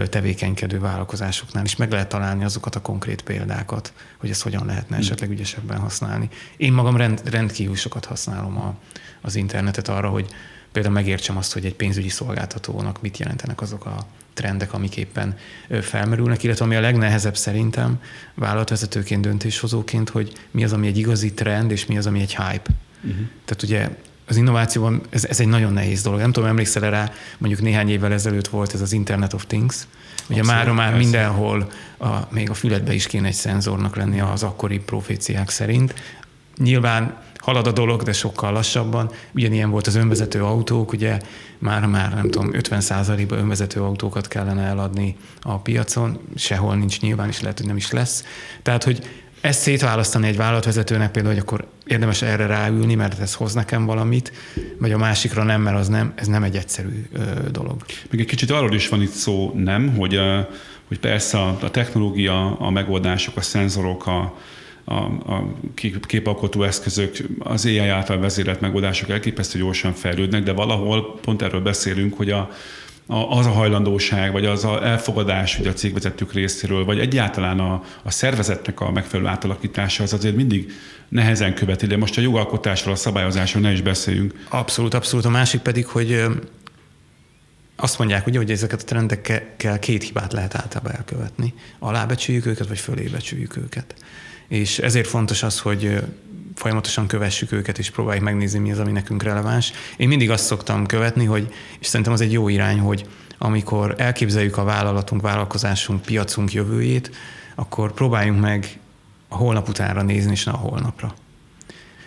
tevékenykedő 0.09 0.79
vállalkozásoknál 0.79 1.65
is 1.65 1.75
meg 1.75 1.91
lehet 1.91 2.09
találni 2.09 2.43
azokat 2.43 2.75
a 2.75 2.81
konkrét 2.81 3.21
példákat, 3.21 3.93
hogy 4.17 4.29
ezt 4.29 4.41
hogyan 4.41 4.65
lehetne 4.65 4.95
hmm. 4.95 5.05
esetleg 5.05 5.29
ügyesebben 5.29 5.79
használni. 5.79 6.29
Én 6.57 6.73
magam 6.73 6.97
rend, 6.97 7.21
rendkívül 7.29 7.75
sokat 7.75 8.05
használom 8.05 8.57
a, 8.57 8.75
az 9.21 9.35
internetet 9.35 9.87
arra, 9.87 10.09
hogy 10.09 10.27
például 10.71 10.93
megértsem 10.93 11.37
azt, 11.37 11.53
hogy 11.53 11.65
egy 11.65 11.75
pénzügyi 11.75 12.09
szolgáltatónak 12.09 13.01
mit 13.01 13.17
jelentenek 13.17 13.61
azok 13.61 13.85
a 13.85 14.05
trendek, 14.33 14.73
amik 14.73 14.97
éppen 14.97 15.37
felmerülnek, 15.81 16.43
illetve 16.43 16.65
ami 16.65 16.75
a 16.75 16.79
legnehezebb 16.79 17.37
szerintem 17.37 18.01
vállalatvezetőként, 18.33 19.21
döntéshozóként, 19.21 20.09
hogy 20.09 20.33
mi 20.51 20.63
az, 20.63 20.73
ami 20.73 20.87
egy 20.87 20.97
igazi 20.97 21.33
trend, 21.33 21.71
és 21.71 21.85
mi 21.85 21.97
az, 21.97 22.05
ami 22.05 22.21
egy 22.21 22.35
hype. 22.35 22.71
Uh-huh. 23.03 23.27
Tehát 23.45 23.63
ugye 23.63 23.89
az 24.27 24.35
innovációban 24.35 25.01
ez, 25.09 25.25
ez 25.25 25.39
egy 25.39 25.47
nagyon 25.47 25.73
nehéz 25.73 26.01
dolog. 26.01 26.19
Nem 26.19 26.31
tudom, 26.31 26.49
emlékszel 26.49 26.89
rá, 26.89 27.11
mondjuk 27.37 27.61
néhány 27.61 27.89
évvel 27.89 28.13
ezelőtt 28.13 28.47
volt 28.47 28.73
ez 28.73 28.81
az 28.81 28.91
Internet 28.91 29.33
of 29.33 29.45
Things. 29.45 29.87
Ugye 30.29 30.43
már 30.43 30.71
már 30.71 30.97
mindenhol, 30.97 31.67
a, 31.97 32.07
még 32.29 32.49
a 32.49 32.53
füledbe 32.53 32.93
is 32.93 33.07
kéne 33.07 33.27
egy 33.27 33.33
szenzornak 33.33 33.95
lenni 33.95 34.19
az 34.19 34.43
akkori 34.43 34.79
proféciák 34.79 35.49
szerint. 35.49 35.93
Nyilván 36.57 37.17
halad 37.37 37.67
a 37.67 37.71
dolog, 37.71 38.03
de 38.03 38.13
sokkal 38.13 38.51
lassabban. 38.51 39.11
Ugyanilyen 39.33 39.69
volt 39.69 39.87
az 39.87 39.95
önvezető 39.95 40.43
autók, 40.43 40.91
ugye 40.91 41.19
már, 41.57 41.85
már 41.85 42.13
nem 42.13 42.29
tudom, 42.29 42.49
50%-ban 42.51 43.37
önvezető 43.37 43.81
autókat 43.81 44.27
kellene 44.27 44.63
eladni 44.63 45.17
a 45.41 45.57
piacon, 45.59 46.19
sehol 46.35 46.75
nincs 46.75 47.01
nyilván, 47.01 47.27
és 47.27 47.41
lehet, 47.41 47.57
hogy 47.57 47.67
nem 47.67 47.77
is 47.77 47.91
lesz. 47.91 48.23
Tehát, 48.61 48.83
hogy 48.83 49.24
ezt 49.45 49.59
szétválasztani 49.59 50.27
egy 50.27 50.35
vállalatvezetőnek 50.35 51.11
például, 51.11 51.33
hogy 51.33 51.43
akkor 51.43 51.67
érdemes 51.85 52.21
erre 52.21 52.45
ráülni, 52.45 52.95
mert 52.95 53.19
ez 53.19 53.33
hoz 53.33 53.53
nekem 53.53 53.85
valamit, 53.85 54.31
vagy 54.79 54.91
a 54.91 54.97
másikra 54.97 55.43
nem, 55.43 55.61
mert 55.61 55.77
az 55.77 55.87
nem, 55.87 56.13
ez 56.15 56.27
nem 56.27 56.43
egy 56.43 56.55
egyszerű 56.55 57.05
dolog. 57.51 57.75
Még 58.09 58.19
egy 58.19 58.25
kicsit 58.25 58.51
arról 58.51 58.73
is 58.73 58.89
van 58.89 59.01
itt 59.01 59.11
szó, 59.11 59.51
nem, 59.55 59.95
hogy, 59.95 60.19
hogy 60.87 60.99
persze 60.99 61.37
a, 61.37 61.57
a 61.61 61.71
technológia, 61.71 62.57
a 62.57 62.69
megoldások, 62.69 63.37
a 63.37 63.41
szenzorok, 63.41 64.07
a, 64.07 64.37
a, 64.83 64.93
a 64.93 65.53
képalkotó 66.01 66.63
eszközök, 66.63 67.17
az 67.39 67.65
AI 67.65 67.77
által 67.77 68.19
vezérelt 68.19 68.61
megoldások 68.61 69.09
elképesztő 69.09 69.59
gyorsan 69.59 69.93
fejlődnek, 69.93 70.43
de 70.43 70.51
valahol 70.51 71.19
pont 71.21 71.41
erről 71.41 71.61
beszélünk, 71.61 72.17
hogy 72.17 72.29
az 73.07 73.45
a 73.45 73.49
hajlandóság, 73.49 74.31
vagy 74.31 74.45
az 74.45 74.63
a 74.63 74.85
elfogadás 74.85 75.55
hogy 75.55 75.67
a 75.67 75.73
cégvezetők 75.73 76.33
részéről, 76.33 76.85
vagy 76.85 76.99
egyáltalán 76.99 77.59
a, 77.59 77.83
a 78.03 78.11
szervezetnek 78.11 78.79
a 78.79 78.91
megfelelő 78.91 79.29
átalakítása 79.29 80.03
az 80.03 80.13
azért 80.13 80.35
mindig 80.35 80.71
nehezen 81.09 81.53
követi, 81.53 81.85
de 81.85 81.97
most 81.97 82.17
a 82.17 82.21
jogalkotásról, 82.21 82.93
a 82.93 82.97
szabályozásról 82.97 83.61
ne 83.61 83.71
is 83.71 83.81
beszéljünk. 83.81 84.45
Abszolút, 84.49 84.93
abszolút. 84.93 85.25
A 85.25 85.29
másik 85.29 85.61
pedig, 85.61 85.85
hogy 85.85 86.23
azt 87.75 87.97
mondják, 87.97 88.27
ugye, 88.27 88.37
hogy 88.37 88.51
ezeket 88.51 88.81
a 88.81 88.85
trendekkel 88.85 89.79
két 89.79 90.03
hibát 90.03 90.33
lehet 90.33 90.55
általában 90.55 90.95
elkövetni. 90.95 91.53
Alábecsüljük 91.79 92.45
őket, 92.45 92.67
vagy 92.67 92.79
fölébecsüljük 92.79 93.57
őket. 93.57 93.95
És 94.47 94.79
ezért 94.79 95.07
fontos 95.07 95.43
az, 95.43 95.59
hogy 95.59 95.99
folyamatosan 96.55 97.07
kövessük 97.07 97.51
őket, 97.51 97.77
és 97.77 97.89
próbáljuk 97.89 98.23
megnézni, 98.23 98.59
mi 98.59 98.71
az, 98.71 98.79
ami 98.79 98.91
nekünk 98.91 99.23
releváns. 99.23 99.71
Én 99.97 100.07
mindig 100.07 100.29
azt 100.29 100.45
szoktam 100.45 100.85
követni, 100.85 101.25
hogy, 101.25 101.53
és 101.79 101.87
szerintem 101.87 102.13
az 102.13 102.21
egy 102.21 102.31
jó 102.31 102.47
irány, 102.47 102.79
hogy 102.79 103.07
amikor 103.37 103.95
elképzeljük 103.97 104.57
a 104.57 104.63
vállalatunk, 104.63 105.21
vállalkozásunk, 105.21 106.01
piacunk 106.01 106.53
jövőjét, 106.53 107.15
akkor 107.55 107.93
próbáljunk 107.93 108.41
meg 108.41 108.79
a 109.27 109.35
holnap 109.35 109.69
utánra 109.69 110.01
nézni, 110.01 110.31
és 110.31 110.43
ne 110.43 110.51
a 110.51 110.57
holnapra. 110.57 111.13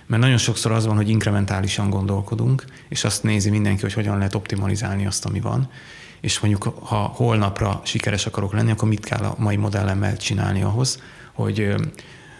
Mert 0.06 0.22
nagyon 0.22 0.38
sokszor 0.38 0.72
az 0.72 0.86
van, 0.86 0.96
hogy 0.96 1.08
inkrementálisan 1.08 1.90
gondolkodunk, 1.90 2.64
és 2.88 3.04
azt 3.04 3.22
nézi 3.22 3.50
mindenki, 3.50 3.80
hogy 3.80 3.92
hogyan 3.92 4.16
lehet 4.16 4.34
optimalizálni 4.34 5.06
azt, 5.06 5.24
ami 5.24 5.40
van. 5.40 5.70
És 6.20 6.40
mondjuk, 6.40 6.62
ha 6.62 6.96
holnapra 6.96 7.80
sikeres 7.84 8.26
akarok 8.26 8.52
lenni, 8.52 8.70
akkor 8.70 8.88
mit 8.88 9.04
kell 9.04 9.24
a 9.24 9.34
mai 9.38 9.56
modellemmel 9.56 10.16
csinálni 10.16 10.62
ahhoz, 10.62 11.02
hogy 11.32 11.74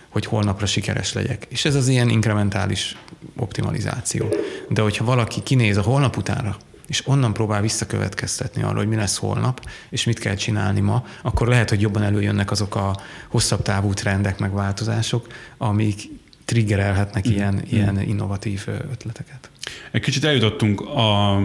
hogy 0.09 0.25
holnapra 0.25 0.67
sikeres 0.67 1.13
legyek. 1.13 1.47
És 1.49 1.65
ez 1.65 1.75
az 1.75 1.89
ilyen 1.89 2.09
inkrementális 2.09 2.97
optimalizáció. 3.37 4.29
De 4.69 4.83
hogyha 4.83 5.05
valaki 5.05 5.43
kinéz 5.43 5.77
a 5.77 5.83
holnap 5.83 6.17
utánra, 6.17 6.57
és 6.87 7.07
onnan 7.07 7.33
próbál 7.33 7.61
visszakövetkeztetni 7.61 8.63
arra, 8.63 8.77
hogy 8.77 8.89
mi 8.89 8.97
lesz 8.97 9.17
holnap, 9.17 9.69
és 9.91 10.05
mit 10.05 10.19
kell 10.19 10.35
csinálni 10.35 10.81
ma, 10.81 11.05
akkor 11.23 11.49
lehet, 11.49 11.69
hogy 11.69 11.81
jobban 11.81 12.03
előjönnek 12.03 12.51
azok 12.51 12.75
a 12.75 12.97
hosszabb 13.29 13.63
távú 13.63 13.95
trendek, 13.95 14.39
meg 14.39 14.53
változások, 14.53 15.27
amik 15.59 16.03
triggerelhetnek 16.45 17.29
mm. 17.29 17.33
ilyen, 17.33 17.55
mm. 17.55 17.59
ilyen 17.71 18.01
innovatív 18.01 18.65
ötleteket. 18.67 19.51
Egy 19.91 20.01
kicsit 20.01 20.25
eljutottunk 20.25 20.81
a 20.81 21.39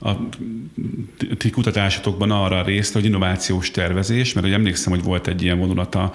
a 0.00 0.10
ti 1.36 1.50
kutatásotokban 1.50 2.30
arra 2.30 2.62
részt, 2.62 2.92
hogy 2.92 3.04
innovációs 3.04 3.70
tervezés, 3.70 4.32
mert 4.32 4.46
hogy 4.46 4.54
emlékszem, 4.54 4.92
hogy 4.92 5.02
volt 5.02 5.26
egy 5.26 5.42
ilyen 5.42 5.58
vonulata 5.58 6.12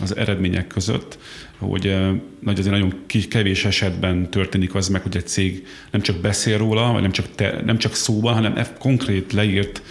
az 0.00 0.16
eredmények 0.16 0.66
között, 0.66 1.18
hogy 1.58 1.96
nagy 2.40 2.58
azért 2.58 2.74
nagyon 2.74 2.94
kevés 3.28 3.64
esetben 3.64 4.30
történik 4.30 4.74
az 4.74 4.88
meg, 4.88 5.02
hogy 5.02 5.16
egy 5.16 5.26
cég 5.26 5.66
nem 5.90 6.00
csak 6.00 6.16
beszél 6.16 6.58
róla, 6.58 6.92
vagy 6.92 7.02
nem 7.02 7.12
csak, 7.12 7.26
te, 7.34 7.60
nem 7.64 7.78
csak 7.78 7.94
szóban, 7.94 8.34
hanem 8.34 8.66
konkrét 8.78 9.32
leírt, 9.32 9.82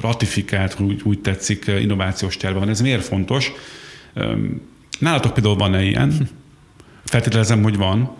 ratifikált, 0.00 0.80
úgy, 0.80 1.00
úgy 1.04 1.20
tetszik, 1.20 1.66
innovációs 1.66 2.36
terve 2.36 2.58
van. 2.58 2.68
Ez 2.68 2.80
miért 2.80 3.04
fontos? 3.04 3.52
Nálatok 4.98 5.34
például 5.34 5.56
van-e 5.56 5.82
ilyen? 5.82 6.28
Feltételezem, 7.04 7.62
hogy 7.62 7.76
van 7.76 8.16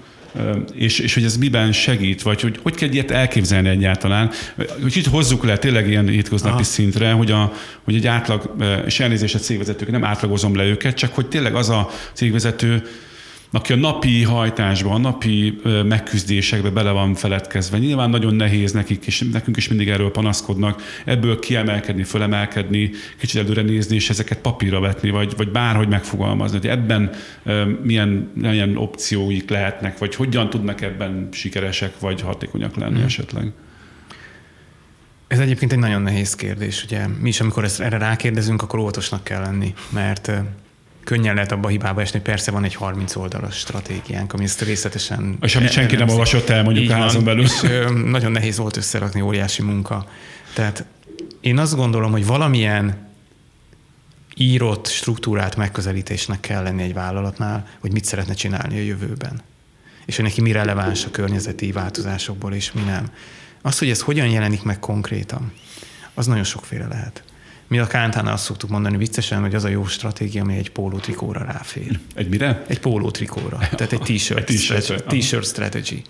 és, 0.75 0.99
és 0.99 1.14
hogy 1.14 1.25
ez 1.25 1.37
miben 1.37 1.73
segít, 1.73 2.23
vagy 2.23 2.40
hogy 2.40 2.59
hogy 2.62 2.75
kell 2.75 2.88
ilyet 2.88 3.11
elképzelni 3.11 3.69
egyáltalán. 3.69 4.31
Hogy 4.83 4.97
itt 4.97 5.07
hozzuk 5.07 5.45
le 5.45 5.59
tényleg 5.59 5.88
ilyen 5.88 6.09
hétköznapi 6.09 6.55
Aha. 6.55 6.62
szintre, 6.62 7.12
hogy, 7.12 7.31
a, 7.31 7.53
hogy 7.85 7.95
egy 7.95 8.07
átlag, 8.07 8.55
és 8.87 9.01
elnézést 9.01 9.35
a 9.35 9.38
cégvezetők, 9.38 9.90
nem 9.90 10.05
átlagozom 10.05 10.57
le 10.57 10.64
őket, 10.64 10.97
csak 10.97 11.14
hogy 11.14 11.27
tényleg 11.27 11.55
az 11.55 11.69
a 11.69 11.90
cégvezető, 12.12 12.83
aki 13.53 13.73
a 13.73 13.77
napi 13.77 14.23
hajtásban, 14.23 14.93
a 14.93 14.99
napi 14.99 15.61
megküzdésekbe 15.85 16.71
bele 16.71 16.91
van 16.91 17.15
feledkezve. 17.15 17.79
Nyilván 17.79 18.11
nagyon 18.11 18.35
nehéz 18.35 18.73
nekik, 18.73 19.07
és 19.07 19.25
nekünk 19.33 19.57
is 19.57 19.69
mindig 19.69 19.89
erről 19.89 20.11
panaszkodnak, 20.11 20.83
ebből 21.05 21.39
kiemelkedni, 21.39 22.03
fölemelkedni, 22.05 22.91
kicsit 23.19 23.41
előre 23.41 23.63
nézni, 23.63 23.95
és 23.95 24.11
ezeket 24.11 24.39
papírra 24.39 24.81
vetni, 24.81 25.11
vagy, 25.11 25.37
vagy 25.37 25.51
bárhogy 25.51 25.89
megfogalmazni, 25.89 26.59
hogy 26.59 26.69
ebben 26.69 27.11
milyen, 27.83 28.31
milyen 28.35 28.77
opcióik 28.77 29.51
lehetnek, 29.51 29.99
vagy 29.99 30.15
hogyan 30.15 30.51
tudnak 30.51 30.81
ebben 30.81 31.29
sikeresek, 31.33 32.01
vagy 32.01 32.21
hatékonyak 32.21 32.77
lenni 32.77 32.95
hmm. 32.95 33.05
esetleg. 33.05 33.53
Ez 35.29 35.39
egyébként 35.39 35.73
egy 35.73 35.79
nagyon 35.79 36.03
nehéz 36.03 36.35
kérdés. 36.35 36.85
Ugye 36.85 37.07
mi 37.21 37.29
is, 37.29 37.41
amikor 37.41 37.65
ezt 37.65 37.81
erre 37.81 37.99
rákérdezünk, 37.99 38.63
akkor 38.63 38.79
óvatosnak 38.79 39.25
kell 39.25 39.41
lenni, 39.41 39.75
mert 39.89 40.31
könnyen 41.05 41.35
lehet 41.35 41.53
abba 41.53 41.67
a 41.67 41.71
hibába 41.71 42.01
esni, 42.01 42.21
persze 42.21 42.51
van 42.51 42.65
egy 42.65 42.75
30 42.75 43.17
oldalas 43.17 43.57
stratégiánk, 43.57 44.33
ami 44.33 44.45
ezt 44.45 44.63
részletesen... 44.63 45.39
És 45.41 45.57
amit 45.57 45.71
senki 45.71 45.97
nem 45.97 46.09
olvasott 46.09 46.49
el 46.49 46.63
mondjuk 46.63 46.91
a 46.91 46.95
házon 46.95 47.25
belül. 47.25 47.45
És, 47.45 47.61
nagyon 48.05 48.33
nehéz 48.33 48.57
volt 48.57 48.77
összerakni, 48.77 49.21
óriási 49.21 49.63
munka. 49.63 50.07
Tehát 50.55 50.85
én 51.41 51.59
azt 51.59 51.77
gondolom, 51.77 52.11
hogy 52.11 52.27
valamilyen 52.27 53.09
írott 54.35 54.87
struktúrát 54.87 55.57
megközelítésnek 55.57 56.41
kell 56.41 56.63
lenni 56.63 56.83
egy 56.83 56.95
vállalatnál, 56.95 57.67
hogy 57.81 57.93
mit 57.93 58.05
szeretne 58.05 58.35
csinálni 58.35 58.79
a 58.79 58.83
jövőben. 58.83 59.41
És 60.07 60.17
hogy 60.17 60.25
neki 60.25 60.41
mi 60.41 60.53
releváns 60.53 61.05
a 61.05 61.11
környezeti 61.11 61.73
változásokból, 61.73 62.53
és 62.53 62.73
mi 62.73 62.81
nem. 62.81 63.11
Az, 63.63 63.79
hogy 63.79 63.91
ez 63.91 64.01
hogyan 64.01 64.27
jelenik 64.27 64.63
meg 64.63 64.79
konkrétan, 64.79 65.53
az 66.15 66.27
nagyon 66.27 66.45
sokféle 66.45 66.87
lehet. 66.87 67.23
Mi 67.70 67.78
a 67.78 67.87
Kántánál 67.87 68.33
azt 68.33 68.44
szoktuk 68.44 68.70
mondani 68.70 68.96
viccesen, 68.96 69.40
hogy 69.40 69.54
az 69.54 69.64
a 69.64 69.68
jó 69.68 69.87
stratégia, 69.87 70.42
ami 70.42 70.56
egy 70.56 70.70
pólótrikóra 70.70 71.44
ráfér. 71.44 71.98
Egy 72.14 72.28
mire? 72.28 72.64
Egy 72.66 72.80
pólótrikóra. 72.80 73.59
Tehát 73.59 73.92
egy 73.92 74.00
t-shirt, 74.00 74.44
t-shirt, 74.44 75.04
t-shirt 75.06 75.46
strategy. 75.46 76.02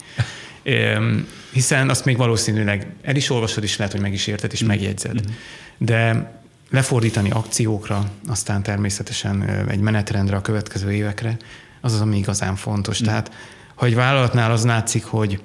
Hiszen 1.53 1.89
azt 1.89 2.05
még 2.05 2.17
valószínűleg 2.17 2.87
el 3.03 3.17
is 3.17 3.31
olvasod, 3.31 3.63
és 3.63 3.77
lehet, 3.77 3.93
hogy 3.93 4.01
meg 4.01 4.13
is 4.13 4.27
érted, 4.27 4.53
és 4.53 4.65
mm. 4.65 4.67
megjegyzed. 4.67 5.15
Mm. 5.15 5.33
De 5.79 6.33
lefordítani 6.71 7.31
akciókra, 7.31 8.11
aztán 8.29 8.63
természetesen 8.63 9.43
egy 9.69 9.81
menetrendre 9.81 10.37
a 10.37 10.41
következő 10.41 10.93
évekre, 10.93 11.37
az 11.81 11.93
az, 11.93 12.01
ami 12.01 12.17
igazán 12.17 12.57
fontos. 12.57 13.03
Mm. 13.03 13.05
Tehát, 13.05 13.33
ha 13.75 13.87
egy 13.87 13.95
vállalatnál 13.95 14.51
az 14.51 14.65
látszik, 14.65 15.05
hogy 15.05 15.43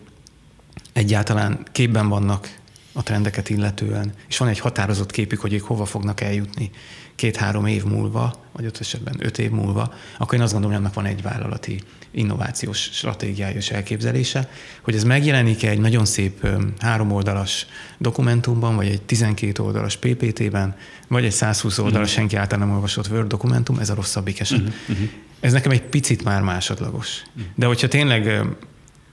egyáltalán 0.94 1.60
képben 1.72 2.10
vannak 2.10 2.50
a 2.98 3.04
trendeket 3.04 3.50
illetően, 3.50 4.14
és 4.28 4.38
van 4.38 4.48
egy 4.48 4.60
határozott 4.60 5.12
képük, 5.12 5.40
hogy 5.40 5.54
ők 5.54 5.64
hova 5.64 5.86
fognak 5.86 6.22
eljutni 6.22 6.72
két-három 7.16 7.66
év 7.66 7.84
múlva, 7.84 8.46
vagy 8.52 8.66
ott 8.66 8.80
esetben 8.80 9.16
öt 9.20 9.38
év 9.38 9.52
múlva, 9.52 9.94
akkor 10.18 10.34
én 10.34 10.42
azt 10.42 10.54
gondolom, 10.54 10.76
hogy 10.76 10.86
annak 10.86 10.96
van 10.96 11.06
egy 11.06 11.22
vállalati 11.22 11.82
innovációs 12.12 12.80
stratégiája 12.80 13.56
és 13.56 13.70
elképzelése, 13.70 14.50
hogy 14.82 14.96
ez 14.96 15.04
megjelenik 15.04 15.64
egy 15.64 15.80
nagyon 15.80 16.06
szép 16.06 16.48
három 16.80 17.12
oldalas 17.12 17.66
dokumentumban, 17.98 18.76
vagy 18.76 18.88
egy 18.88 19.02
12 19.02 19.64
oldalas 19.64 19.98
PPT-ben, 19.98 20.76
vagy 21.08 21.26
egy 21.26 21.32
120 21.32 21.78
oldalas 21.78 22.00
uh-huh. 22.00 22.16
senki 22.16 22.36
által 22.36 22.60
nem 22.60 22.72
olvasott 22.72 23.08
Word 23.08 23.28
dokumentum, 23.28 23.80
ez 23.80 23.90
a 23.90 23.96
rosszabbik 23.96 24.40
eset. 24.40 24.60
Uh-huh. 24.60 24.74
Uh-huh. 24.90 25.10
Ez 25.40 25.54
nekem 25.54 25.72
egy 25.72 25.82
picit 25.82 26.24
már 26.24 26.42
másodlagos. 26.42 27.22
Uh-huh. 27.28 27.52
De 27.56 27.66
hogyha 27.66 27.88
tényleg, 27.88 28.42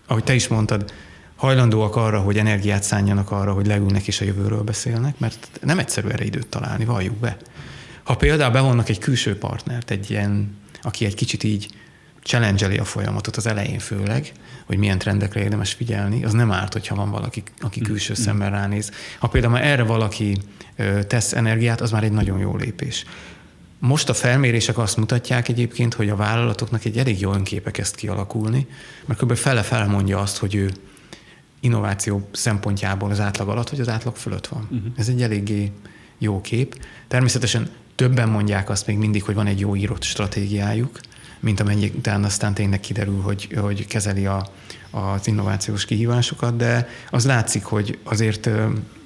ahogy 0.07 0.25
te 0.25 0.35
is 0.35 0.49
mondtad, 0.49 0.93
hajlandóak 1.43 1.97
arra, 1.97 2.21
hogy 2.21 2.39
energiát 2.39 2.83
szánjanak 2.83 3.31
arra, 3.31 3.53
hogy 3.53 3.67
leülnek 3.67 4.07
és 4.07 4.21
a 4.21 4.25
jövőről 4.25 4.63
beszélnek, 4.63 5.19
mert 5.19 5.49
nem 5.63 5.79
egyszerű 5.79 6.09
erre 6.09 6.25
időt 6.25 6.47
találni, 6.47 6.85
valljuk 6.85 7.17
be. 7.17 7.37
Ha 8.03 8.17
például 8.17 8.53
bevonnak 8.53 8.89
egy 8.89 8.99
külső 8.99 9.39
partnert, 9.39 9.91
egy 9.91 10.11
ilyen, 10.11 10.57
aki 10.83 11.05
egy 11.05 11.15
kicsit 11.15 11.43
így 11.43 11.69
challenge 12.23 12.81
a 12.81 12.85
folyamatot 12.85 13.37
az 13.37 13.47
elején 13.47 13.79
főleg, 13.79 14.33
hogy 14.67 14.79
milyen 14.79 14.99
trendekre 14.99 15.43
érdemes 15.43 15.73
figyelni, 15.73 16.25
az 16.25 16.33
nem 16.33 16.53
árt, 16.53 16.73
hogyha 16.73 16.95
van 16.95 17.11
valaki, 17.11 17.43
aki 17.61 17.81
mm. 17.81 17.83
külső 17.83 18.13
mm. 18.21 18.23
szemmel 18.23 18.51
ránéz. 18.51 18.91
Ha 19.19 19.29
például 19.29 19.53
már 19.53 19.65
erre 19.65 19.83
valaki 19.83 20.39
tesz 21.07 21.33
energiát, 21.33 21.81
az 21.81 21.91
már 21.91 22.05
egy 22.05 22.13
nagyon 22.13 22.39
jó 22.39 22.57
lépés. 22.57 23.05
Most 23.79 24.09
a 24.09 24.15
felmérések 24.15 24.79
azt 24.79 24.97
mutatják 24.97 25.49
egyébként, 25.49 25.95
hogy 25.95 26.09
a 26.09 26.17
vállalatoknak 26.17 26.85
egy 26.85 26.99
elég 26.99 27.21
jó 27.21 27.33
önképe 27.33 27.71
kezd 27.71 27.95
kialakulni, 27.95 28.67
mert 29.05 29.21
kb. 29.21 29.35
fele-fele 29.35 29.87
mondja 29.87 30.19
azt, 30.19 30.37
hogy 30.37 30.55
ő 30.55 30.73
innováció 31.63 32.29
szempontjából 32.33 33.11
az 33.11 33.21
átlag 33.21 33.49
alatt, 33.49 33.71
vagy 33.71 33.81
az 33.81 33.89
átlag 33.89 34.17
fölött 34.17 34.47
van. 34.47 34.63
Uh-huh. 34.63 34.93
Ez 34.97 35.09
egy 35.09 35.23
eléggé 35.23 35.73
jó 36.19 36.41
kép. 36.41 36.81
Természetesen 37.09 37.71
többen 37.95 38.29
mondják 38.29 38.71
azt 38.71 38.87
még 38.87 38.97
mindig, 38.97 39.23
hogy 39.23 39.35
van 39.35 39.47
egy 39.47 39.61
jó 39.61 39.77
írott 39.77 40.03
stratégiájuk, 40.03 41.01
mint 41.41 41.61
amennyi 41.61 41.93
után 41.97 42.25
aztán 42.25 42.55
tényleg 42.55 42.81
kiderül, 42.81 43.21
hogy, 43.21 43.49
hogy 43.61 43.87
kezeli 43.87 44.27
a, 44.27 44.49
az 44.91 45.27
innovációs 45.27 45.85
kihívásokat, 45.85 46.57
de 46.57 46.89
az 47.11 47.27
látszik, 47.27 47.65
hogy 47.65 47.99
azért 48.03 48.51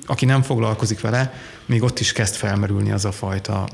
aki 0.06 0.24
nem 0.24 0.42
foglalkozik 0.42 1.00
vele, 1.00 1.34
még 1.66 1.82
ott 1.82 1.98
is 1.98 2.12
kezd 2.12 2.34
felmerülni 2.34 2.90
az 2.90 3.04
a 3.04 3.12
fajta 3.12 3.68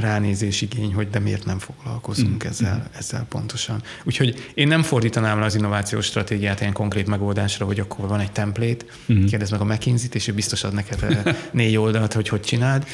ránézés 0.00 0.60
igény, 0.60 0.94
hogy 0.94 1.10
de 1.10 1.18
miért 1.18 1.44
nem 1.44 1.58
foglalkozunk 1.58 2.44
mm. 2.44 2.48
ezzel, 2.48 2.90
ezzel 2.98 3.26
pontosan. 3.28 3.82
Úgyhogy 4.04 4.50
én 4.54 4.68
nem 4.68 4.82
fordítanám 4.82 5.38
le 5.38 5.44
az 5.44 5.54
innovációs 5.54 6.04
stratégiát 6.04 6.60
ilyen 6.60 6.72
konkrét 6.72 7.06
megoldásra, 7.06 7.66
hogy 7.66 7.80
akkor 7.80 8.08
van 8.08 8.20
egy 8.20 8.32
template, 8.32 8.84
mm. 9.12 9.24
kérdezd 9.24 9.52
meg 9.52 9.60
a 9.60 9.64
McKinsey-t, 9.64 10.14
és 10.14 10.28
ő 10.28 10.32
biztos 10.32 10.64
ad 10.64 10.72
neked 10.72 11.02
eh, 11.02 11.36
négy 11.50 11.76
oldalt, 11.76 12.12
hogy 12.12 12.28
hogy 12.28 12.40
csináld. 12.40 12.86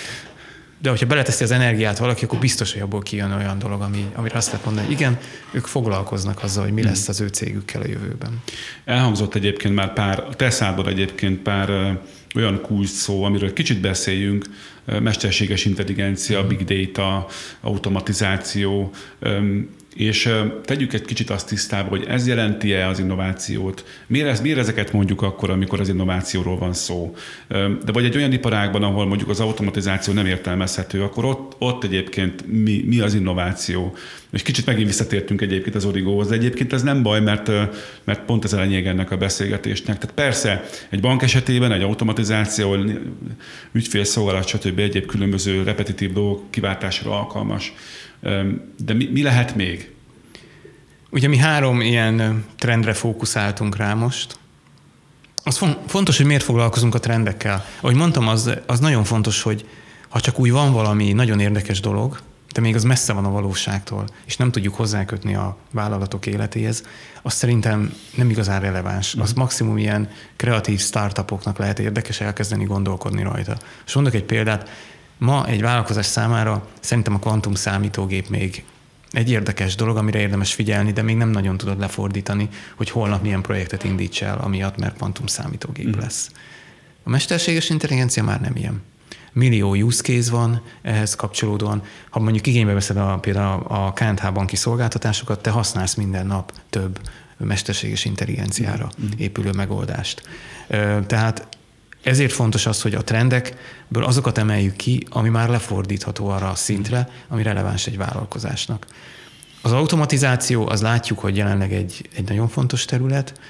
De 0.82 0.88
hogyha 0.88 1.06
beleteszi 1.06 1.44
az 1.44 1.50
energiát 1.50 1.98
valaki, 1.98 2.24
akkor 2.24 2.38
biztos, 2.38 2.72
hogy 2.72 2.82
abból 2.82 3.00
kijön 3.00 3.32
olyan 3.32 3.58
dolog, 3.58 3.80
ami, 3.80 4.06
amire 4.14 4.36
azt 4.36 4.50
lehet 4.50 4.64
mondani, 4.64 4.86
hogy 4.86 4.94
igen, 4.94 5.18
ők 5.50 5.66
foglalkoznak 5.66 6.42
azzal, 6.42 6.62
hogy 6.64 6.72
mi 6.72 6.82
lesz 6.82 7.08
az 7.08 7.20
ő 7.20 7.28
cégükkel 7.28 7.82
a 7.82 7.86
jövőben. 7.86 8.42
Elhangzott 8.84 9.34
egyébként 9.34 9.74
már 9.74 9.92
pár, 9.92 10.18
a 10.18 10.34
Teszából 10.34 10.88
egyébként 10.88 11.38
pár 11.38 11.98
olyan 12.34 12.60
kulcs 12.60 12.88
szó, 12.88 13.24
amiről 13.24 13.52
kicsit 13.52 13.80
beszéljünk, 13.80 14.44
mesterséges 14.84 15.64
intelligencia, 15.64 16.46
big 16.46 16.64
data, 16.64 17.26
automatizáció, 17.60 18.90
és 19.94 20.34
tegyük 20.64 20.92
egy 20.92 21.04
kicsit 21.04 21.30
azt 21.30 21.48
tisztába, 21.48 21.88
hogy 21.88 22.04
ez 22.08 22.26
jelenti-e 22.26 22.88
az 22.88 22.98
innovációt? 22.98 23.84
Miért, 24.06 24.28
ez, 24.28 24.40
miért 24.40 24.58
ezeket 24.58 24.92
mondjuk 24.92 25.22
akkor, 25.22 25.50
amikor 25.50 25.80
az 25.80 25.88
innovációról 25.88 26.58
van 26.58 26.72
szó? 26.72 27.14
De 27.84 27.92
vagy 27.92 28.04
egy 28.04 28.16
olyan 28.16 28.32
iparágban, 28.32 28.82
ahol 28.82 29.06
mondjuk 29.06 29.28
az 29.28 29.40
automatizáció 29.40 30.12
nem 30.12 30.26
értelmezhető, 30.26 31.02
akkor 31.02 31.24
ott, 31.24 31.54
ott 31.58 31.84
egyébként 31.84 32.46
mi, 32.46 32.84
mi 32.86 33.00
az 33.00 33.14
innováció? 33.14 33.96
És 34.32 34.42
kicsit 34.42 34.66
megint 34.66 34.86
visszatértünk 34.86 35.40
egyébként 35.40 35.74
az 35.74 35.84
origóhoz, 35.84 36.28
de 36.28 36.34
egyébként 36.34 36.72
ez 36.72 36.82
nem 36.82 37.02
baj, 37.02 37.20
mert, 37.20 37.50
mert 38.04 38.24
pont 38.24 38.44
ez 38.44 38.52
a 38.52 38.60
lényeg 38.60 38.86
ennek 38.86 39.10
a 39.10 39.16
beszélgetésnek. 39.16 39.98
Tehát 39.98 40.14
persze 40.14 40.64
egy 40.90 41.00
bank 41.00 41.22
esetében 41.22 41.72
egy 41.72 41.82
automatizáció, 41.82 42.76
ügyfélszolgálat, 43.72 44.46
stb. 44.46 44.78
egyéb 44.78 45.06
különböző 45.06 45.62
repetitív 45.62 46.12
dolgok 46.12 46.50
kiváltásra 46.50 47.10
alkalmas 47.18 47.72
de 48.76 48.92
mi, 48.94 49.08
mi 49.12 49.22
lehet 49.22 49.54
még? 49.54 49.90
Ugye 51.10 51.28
mi 51.28 51.36
három 51.36 51.80
ilyen 51.80 52.44
trendre 52.58 52.92
fókuszáltunk 52.92 53.76
rá 53.76 53.94
most. 53.94 54.38
Az 55.44 55.60
fontos, 55.86 56.16
hogy 56.16 56.26
miért 56.26 56.42
foglalkozunk 56.42 56.94
a 56.94 57.00
trendekkel. 57.00 57.64
Ahogy 57.80 57.94
mondtam, 57.94 58.28
az, 58.28 58.50
az 58.66 58.80
nagyon 58.80 59.04
fontos, 59.04 59.42
hogy 59.42 59.68
ha 60.08 60.20
csak 60.20 60.38
úgy 60.38 60.50
van 60.50 60.72
valami 60.72 61.12
nagyon 61.12 61.40
érdekes 61.40 61.80
dolog, 61.80 62.20
de 62.52 62.60
még 62.60 62.74
az 62.74 62.84
messze 62.84 63.12
van 63.12 63.24
a 63.24 63.30
valóságtól, 63.30 64.04
és 64.24 64.36
nem 64.36 64.50
tudjuk 64.50 64.74
hozzákötni 64.74 65.34
a 65.34 65.56
vállalatok 65.70 66.26
életéhez, 66.26 66.82
az 67.22 67.34
szerintem 67.34 67.94
nem 68.14 68.30
igazán 68.30 68.60
releváns. 68.60 69.14
Az 69.14 69.30
mhm. 69.30 69.40
maximum 69.40 69.78
ilyen 69.78 70.10
kreatív 70.36 70.80
startupoknak 70.80 71.58
lehet 71.58 71.78
érdekes 71.78 72.20
elkezdeni 72.20 72.64
gondolkodni 72.64 73.22
rajta. 73.22 73.56
És 73.86 73.94
mondok 73.94 74.14
egy 74.14 74.24
példát, 74.24 74.68
Ma 75.22 75.46
egy 75.46 75.60
vállalkozás 75.60 76.06
számára 76.06 76.66
szerintem 76.80 77.14
a 77.14 77.18
kvantum 77.18 77.54
számítógép 77.54 78.28
még 78.28 78.64
egy 79.10 79.30
érdekes 79.30 79.74
dolog, 79.74 79.96
amire 79.96 80.18
érdemes 80.18 80.54
figyelni, 80.54 80.92
de 80.92 81.02
még 81.02 81.16
nem 81.16 81.28
nagyon 81.28 81.56
tudod 81.56 81.78
lefordítani, 81.78 82.48
hogy 82.76 82.90
holnap 82.90 83.22
milyen 83.22 83.42
projektet 83.42 83.84
indíts 83.84 84.22
el, 84.22 84.38
amiatt, 84.38 84.76
mert 84.76 84.96
kvantum 84.96 85.26
számítógép 85.26 85.96
mm. 85.96 86.00
lesz. 86.00 86.30
A 87.02 87.10
mesterséges 87.10 87.70
intelligencia 87.70 88.24
már 88.24 88.40
nem 88.40 88.56
ilyen. 88.56 88.82
Millió 89.32 89.74
use 89.74 90.02
case 90.02 90.30
van 90.30 90.62
ehhez 90.82 91.14
kapcsolódóan. 91.14 91.82
Ha 92.10 92.20
mondjuk 92.20 92.46
igénybe 92.46 92.72
veszed 92.72 92.96
a, 92.96 93.18
például 93.18 93.62
a 93.68 93.92
KNH 93.92 94.32
banki 94.32 94.56
szolgáltatásokat, 94.56 95.42
te 95.42 95.50
használsz 95.50 95.94
minden 95.94 96.26
nap 96.26 96.52
több 96.70 97.00
mesterséges 97.36 98.04
intelligenciára 98.04 98.90
mm. 99.02 99.08
épülő 99.16 99.50
megoldást. 99.50 100.22
Tehát 101.06 101.46
ezért 102.02 102.32
fontos 102.32 102.66
az, 102.66 102.82
hogy 102.82 102.94
a 102.94 103.04
trendekből 103.04 104.04
azokat 104.04 104.38
emeljük 104.38 104.76
ki, 104.76 105.06
ami 105.10 105.28
már 105.28 105.48
lefordítható 105.48 106.28
arra 106.28 106.48
a 106.48 106.54
szintre, 106.54 107.08
ami 107.28 107.42
releváns 107.42 107.86
egy 107.86 107.96
vállalkozásnak. 107.96 108.86
Az 109.62 109.72
automatizáció, 109.72 110.68
az 110.68 110.82
látjuk, 110.82 111.18
hogy 111.18 111.36
jelenleg 111.36 111.72
egy, 111.72 112.08
egy 112.16 112.28
nagyon 112.28 112.48
fontos 112.48 112.84
terület, 112.84 113.40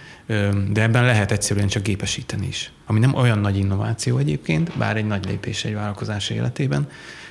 de 0.70 0.82
ebben 0.82 1.04
lehet 1.04 1.32
egyszerűen 1.32 1.68
csak 1.68 1.82
gépesíteni 1.82 2.46
is. 2.46 2.72
Ami 2.86 2.98
nem 2.98 3.14
olyan 3.14 3.38
nagy 3.38 3.56
innováció 3.56 4.18
egyébként, 4.18 4.76
bár 4.78 4.96
egy 4.96 5.06
nagy 5.06 5.24
lépés 5.24 5.64
egy 5.64 5.74
vállalkozás 5.74 6.30
életében, 6.30 6.88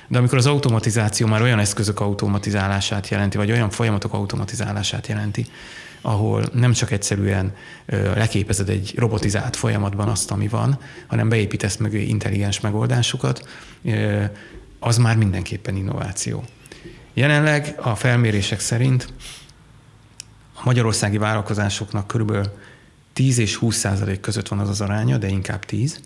de 0.08 0.18
amikor 0.18 0.38
az 0.38 0.46
automatizáció 0.46 1.26
már 1.26 1.42
olyan 1.42 1.58
eszközök 1.58 2.00
automatizálását 2.00 3.08
jelenti, 3.08 3.36
vagy 3.36 3.50
olyan 3.50 3.70
folyamatok 3.70 4.12
automatizálását 4.12 5.06
jelenti, 5.06 5.46
ahol 6.02 6.44
nem 6.52 6.72
csak 6.72 6.90
egyszerűen 6.90 7.54
leképezed 8.14 8.68
egy 8.68 8.94
robotizált 8.96 9.56
folyamatban 9.56 10.08
azt, 10.08 10.30
ami 10.30 10.48
van, 10.48 10.78
hanem 11.06 11.28
beépítesz 11.28 11.76
mögé 11.76 12.02
intelligens 12.02 12.60
megoldásokat, 12.60 13.48
az 14.78 14.98
már 14.98 15.16
mindenképpen 15.16 15.76
innováció. 15.76 16.44
Jelenleg 17.14 17.74
a 17.82 17.94
felmérések 17.94 18.60
szerint 18.60 19.12
a 20.54 20.60
magyarországi 20.64 21.18
vállalkozásoknak 21.18 22.06
körülbelül 22.06 22.58
10 23.12 23.38
és 23.38 23.54
20 23.54 23.76
százalék 23.76 24.20
között 24.20 24.48
van 24.48 24.58
az 24.58 24.68
az 24.68 24.80
aránya, 24.80 25.18
de 25.18 25.28
inkább 25.28 25.64
10, 25.64 26.00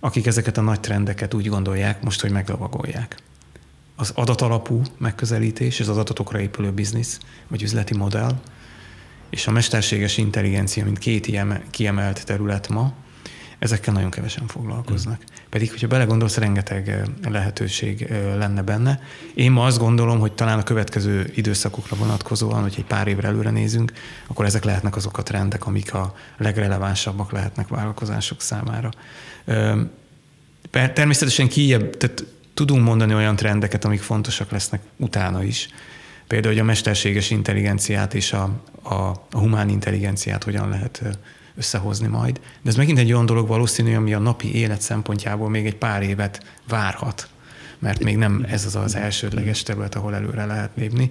akik 0.00 0.26
ezeket 0.26 0.58
a 0.58 0.60
nagy 0.60 0.80
trendeket 0.80 1.34
úgy 1.34 1.48
gondolják 1.48 2.02
most, 2.02 2.20
hogy 2.20 2.30
meglavagolják. 2.30 3.16
Az 3.96 4.12
adatalapú 4.14 4.82
megközelítés, 4.98 5.80
ez 5.80 5.88
az 5.88 5.96
adatokra 5.96 6.40
épülő 6.40 6.70
biznisz, 6.70 7.18
vagy 7.48 7.62
üzleti 7.62 7.96
modell, 7.96 8.40
és 9.30 9.46
a 9.46 9.50
mesterséges 9.50 10.16
intelligencia, 10.16 10.84
mint 10.84 10.98
két 10.98 11.30
kiemelt 11.70 12.26
terület 12.26 12.68
ma, 12.68 12.92
ezekkel 13.58 13.92
nagyon 13.92 14.10
kevesen 14.10 14.46
foglalkoznak. 14.46 15.18
Mm. 15.20 15.34
Pedig, 15.48 15.70
hogyha 15.70 15.86
belegondolsz, 15.86 16.36
rengeteg 16.36 17.08
lehetőség 17.28 18.08
lenne 18.36 18.62
benne. 18.62 19.00
Én 19.34 19.50
ma 19.50 19.64
azt 19.64 19.78
gondolom, 19.78 20.18
hogy 20.18 20.32
talán 20.32 20.58
a 20.58 20.62
következő 20.62 21.32
időszakokra 21.34 21.96
vonatkozóan, 21.96 22.62
hogy 22.62 22.74
egy 22.76 22.84
pár 22.84 23.08
évre 23.08 23.28
előre 23.28 23.50
nézünk, 23.50 23.92
akkor 24.26 24.44
ezek 24.44 24.64
lehetnek 24.64 24.96
azok 24.96 25.18
a 25.18 25.22
trendek, 25.22 25.66
amik 25.66 25.94
a 25.94 26.14
legrelevánsabbak 26.36 27.32
lehetnek 27.32 27.68
vállalkozások 27.68 28.40
számára. 28.40 28.90
Természetesen 30.70 31.48
kijebb, 31.48 31.96
tehát 31.96 32.24
tudunk 32.54 32.84
mondani 32.84 33.14
olyan 33.14 33.36
trendeket, 33.36 33.84
amik 33.84 34.00
fontosak 34.00 34.50
lesznek 34.50 34.80
utána 34.96 35.42
is. 35.42 35.68
Például, 36.28 36.52
hogy 36.52 36.62
a 36.62 36.66
mesterséges 36.66 37.30
intelligenciát 37.30 38.14
és 38.14 38.32
a, 38.32 38.60
a, 38.82 38.94
a 38.94 39.20
humán 39.30 39.68
intelligenciát 39.68 40.44
hogyan 40.44 40.68
lehet 40.68 41.02
összehozni 41.56 42.06
majd. 42.06 42.40
De 42.62 42.70
ez 42.70 42.76
megint 42.76 42.98
egy 42.98 43.12
olyan 43.12 43.26
dolog 43.26 43.48
valószínű, 43.48 43.94
ami 43.94 44.14
a 44.14 44.18
napi 44.18 44.54
élet 44.54 44.80
szempontjából 44.80 45.48
még 45.48 45.66
egy 45.66 45.76
pár 45.76 46.02
évet 46.02 46.42
várhat, 46.68 47.28
mert 47.78 48.02
még 48.02 48.16
nem 48.16 48.46
ez 48.48 48.64
az 48.64 48.76
az 48.76 48.94
elsődleges 48.96 49.62
terület, 49.62 49.94
ahol 49.94 50.14
előre 50.14 50.44
lehet 50.44 50.70
lépni. 50.74 51.10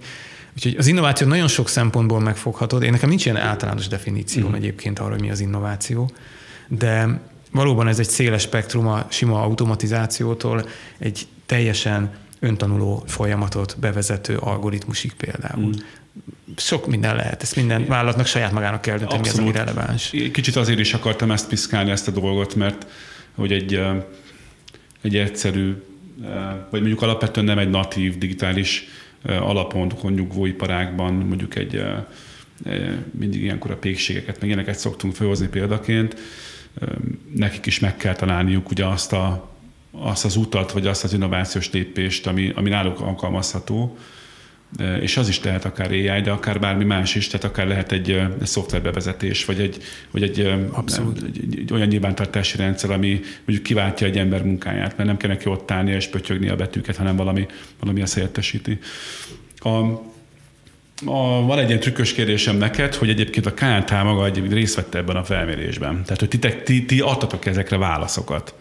Úgyhogy 0.56 0.76
az 0.78 0.88
innováció 0.88 1.28
nagyon 1.28 1.48
sok 1.48 1.70
szempontból 1.70 2.20
megfoghatod. 2.20 2.84
Én 2.84 2.92
nekem 2.92 3.10
nincs 3.10 3.26
ilyen 3.26 3.38
általános 3.38 3.88
definícióm 3.88 4.52
mm. 4.52 4.54
egyébként 4.54 5.00
arra, 5.00 5.12
hogy 5.12 5.22
mi 5.22 5.30
az 5.30 5.40
innováció, 5.40 6.12
de 6.68 7.22
valóban 7.52 7.88
ez 7.88 8.00
egy 8.00 8.10
széles 8.10 8.42
spektrum 8.42 8.88
a 8.88 9.06
sima 9.10 9.42
automatizációtól 9.42 10.68
egy 10.98 11.28
teljesen 11.46 12.12
öntanuló 12.40 13.04
folyamatot 13.08 13.78
bevezető 13.80 14.38
algoritmusig 14.38 15.14
például. 15.14 15.66
Mm. 15.66 15.72
Sok 16.56 16.88
minden 16.88 17.16
lehet, 17.16 17.42
ezt 17.42 17.56
minden 17.56 17.86
vállalatnak 17.86 18.26
saját 18.26 18.52
magának 18.52 18.82
kell 18.82 18.98
dönteni, 18.98 19.22
mi 19.22 19.30
az, 19.30 19.40
ami 19.40 19.52
releváns. 19.52 20.10
Kicsit 20.10 20.56
azért 20.56 20.80
is 20.80 20.94
akartam 20.94 21.32
ezt 21.32 21.48
piszkálni, 21.48 21.92
ezt 21.92 22.08
a 22.08 22.12
dolgot, 22.12 22.56
mert 22.56 22.88
hogy 23.36 23.52
egy, 23.52 23.82
egy 25.02 25.16
egyszerű, 25.16 25.84
vagy 26.70 26.80
mondjuk 26.80 27.02
alapvetően 27.02 27.46
nem 27.46 27.58
egy 27.58 27.70
natív 27.70 28.18
digitális 28.18 28.88
alapon 29.24 29.92
nyugvó 30.02 30.46
iparágban, 30.46 31.14
mondjuk 31.14 31.56
egy 31.56 31.84
mindig 33.12 33.42
ilyenkor 33.42 33.72
a 33.72 33.78
pékségeket, 33.78 34.40
meg 34.40 34.50
ilyeneket 34.50 34.80
szoktunk 34.80 35.16
felhozni 35.16 35.48
példaként, 35.48 36.16
nekik 37.34 37.66
is 37.66 37.80
meg 37.80 37.98
kell 37.98 38.16
találniuk 38.16 38.70
ugye 38.70 38.86
azt, 38.86 39.14
a, 39.14 39.50
azt 40.00 40.26
az 40.26 40.36
utat, 40.36 40.72
vagy 40.72 40.88
azt 40.88 41.04
az 41.04 41.14
innovációs 41.14 41.72
lépést, 41.72 42.28
ami, 42.28 42.52
ami 42.56 42.70
náluk 42.70 43.00
alkalmazható, 43.00 43.98
és 45.02 45.18
az 45.18 45.28
is 45.28 45.44
lehet 45.44 45.66
akár 45.66 45.92
AI, 45.92 46.22
de 46.22 46.32
akár 46.32 46.60
bármi 46.60 46.84
más 46.84 47.16
is, 47.16 47.28
tehát 47.28 47.46
akár 47.46 47.68
lehet 47.68 47.92
egy, 47.92 48.10
egy 48.12 48.48
szoftverbevezetés, 48.48 49.46
vagy 49.46 49.60
egy, 49.60 49.84
vagy 50.12 50.24
egy, 50.24 50.68
Abszolút. 50.72 51.22
Nem, 51.22 51.30
egy, 51.34 51.60
egy 51.60 51.74
olyan 51.74 51.88
nyilvántartási 51.88 52.58
rendszer, 52.58 52.92
ami 52.92 53.20
mondjuk 53.46 53.64
kiváltja 53.64 54.08
egy 54.08 54.18
ember 54.18 54.44
munkáját, 54.44 54.98
mert 54.98 55.10
nem 55.10 55.18
kell 55.18 55.30
neki 55.30 55.50
ott 55.50 55.72
állni 55.72 55.92
és 55.92 56.08
pötyögni 56.08 56.50
a 56.50 56.56
betűket, 56.56 56.96
hanem 56.96 57.16
valami, 57.16 57.46
valami 57.80 58.02
ezt 58.02 58.14
helyettesíti. 58.14 58.80
A, 59.60 60.02
a, 61.06 61.46
van 61.46 61.60
egy 61.60 61.68
ilyen 61.68 61.80
trükkös 61.80 62.14
kérdésem 62.14 62.58
neked, 62.58 62.96
hogy 62.96 63.10
egyébként 63.10 63.46
a 63.46 63.54
KNT 63.54 64.04
maga 64.04 64.26
egyébként 64.26 64.54
részt 64.54 64.76
vette 64.76 64.98
ebben 64.98 65.16
a 65.16 65.24
felmérésben. 65.24 66.04
Tehát, 66.04 66.20
hogy 66.20 66.28
ti, 66.30 66.40
ti, 66.64 66.86
ti 66.86 67.00
adtatok 67.00 67.46
ezekre 67.46 67.78
válaszokat. 67.78 68.54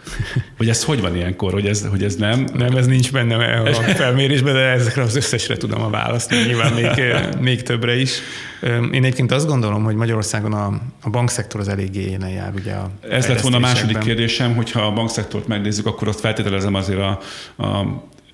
Hogy 0.56 0.68
ez 0.68 0.84
hogy 0.84 1.00
van 1.00 1.16
ilyenkor, 1.16 1.52
hogy 1.52 1.66
ez, 1.66 1.86
hogy 1.86 2.04
ez 2.04 2.14
nem? 2.14 2.46
Nem, 2.54 2.76
ez 2.76 2.86
nincs 2.86 3.12
benne 3.12 3.60
a 3.60 3.72
felmérésben, 3.72 4.54
de 4.54 4.60
ezekre 4.60 5.02
az 5.02 5.16
összesre 5.16 5.56
tudom 5.56 5.82
a 5.82 5.90
választ, 5.90 6.30
nyilván 6.30 6.72
még, 6.72 7.14
még 7.48 7.62
többre 7.62 7.96
is. 7.96 8.20
Én 8.62 9.04
egyébként 9.04 9.32
azt 9.32 9.46
gondolom, 9.46 9.84
hogy 9.84 9.94
Magyarországon 9.94 10.52
a, 10.52 10.66
a 11.02 11.10
bankszektor 11.10 11.60
az 11.60 11.68
eléggé 11.68 12.00
élen 12.00 12.30
jár. 12.30 12.52
Ugye 12.54 12.72
a 12.72 12.90
ez 13.10 13.26
lett 13.26 13.40
volna 13.40 13.56
a 13.56 13.60
második 13.60 13.98
kérdésem, 13.98 14.54
hogyha 14.54 14.80
a 14.80 14.92
bankszektort 14.92 15.46
megnézzük, 15.46 15.86
akkor 15.86 16.08
azt 16.08 16.20
feltételezem 16.20 16.74
azért 16.74 17.00
a, 17.00 17.20
a, 17.56 17.66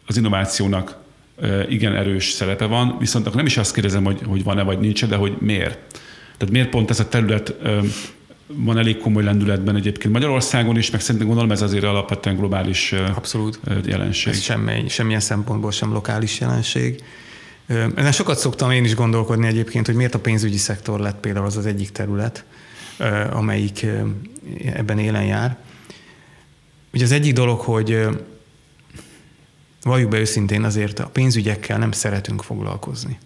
az 0.06 0.16
innovációnak 0.16 1.01
igen 1.68 1.94
erős 1.96 2.30
szerepe 2.30 2.64
van, 2.64 2.96
viszont 2.98 3.24
akkor 3.24 3.36
nem 3.36 3.46
is 3.46 3.56
azt 3.56 3.74
kérdezem, 3.74 4.04
hogy, 4.04 4.20
hogy 4.26 4.44
van-e 4.44 4.62
vagy 4.62 4.78
nincs 4.78 5.06
de 5.06 5.16
hogy 5.16 5.36
miért. 5.38 5.78
Tehát 6.36 6.50
miért 6.54 6.68
pont 6.68 6.90
ez 6.90 7.00
a 7.00 7.08
terület 7.08 7.54
van 8.54 8.78
elég 8.78 8.98
komoly 8.98 9.22
lendületben 9.22 9.76
egyébként 9.76 10.12
Magyarországon 10.12 10.76
is, 10.76 10.90
meg 10.90 11.00
szerintem 11.00 11.26
gondolom 11.26 11.50
ez 11.52 11.62
azért 11.62 11.84
alapvetően 11.84 12.36
globális 12.36 12.92
Abszolút. 12.92 13.60
jelenség. 13.84 14.32
Ez 14.32 14.40
semmi, 14.40 14.88
semmilyen 14.88 15.20
szempontból 15.20 15.70
sem 15.70 15.92
lokális 15.92 16.40
jelenség. 16.40 17.02
Ezen 17.94 18.12
sokat 18.12 18.38
szoktam 18.38 18.70
én 18.70 18.84
is 18.84 18.94
gondolkodni 18.94 19.46
egyébként, 19.46 19.86
hogy 19.86 19.94
miért 19.94 20.14
a 20.14 20.18
pénzügyi 20.18 20.56
szektor 20.56 21.00
lett 21.00 21.20
például 21.20 21.46
az 21.46 21.56
az 21.56 21.66
egyik 21.66 21.90
terület, 21.90 22.44
amelyik 23.30 23.86
ebben 24.64 24.98
élen 24.98 25.24
jár. 25.24 25.56
Ugye 26.92 27.04
az 27.04 27.12
egyik 27.12 27.32
dolog, 27.32 27.60
hogy 27.60 28.08
valljuk 29.82 30.10
be 30.10 30.18
őszintén 30.18 30.64
azért 30.64 30.98
a 30.98 31.06
pénzügyekkel 31.06 31.78
nem 31.78 31.92
szeretünk 31.92 32.42
foglalkozni. 32.42 33.18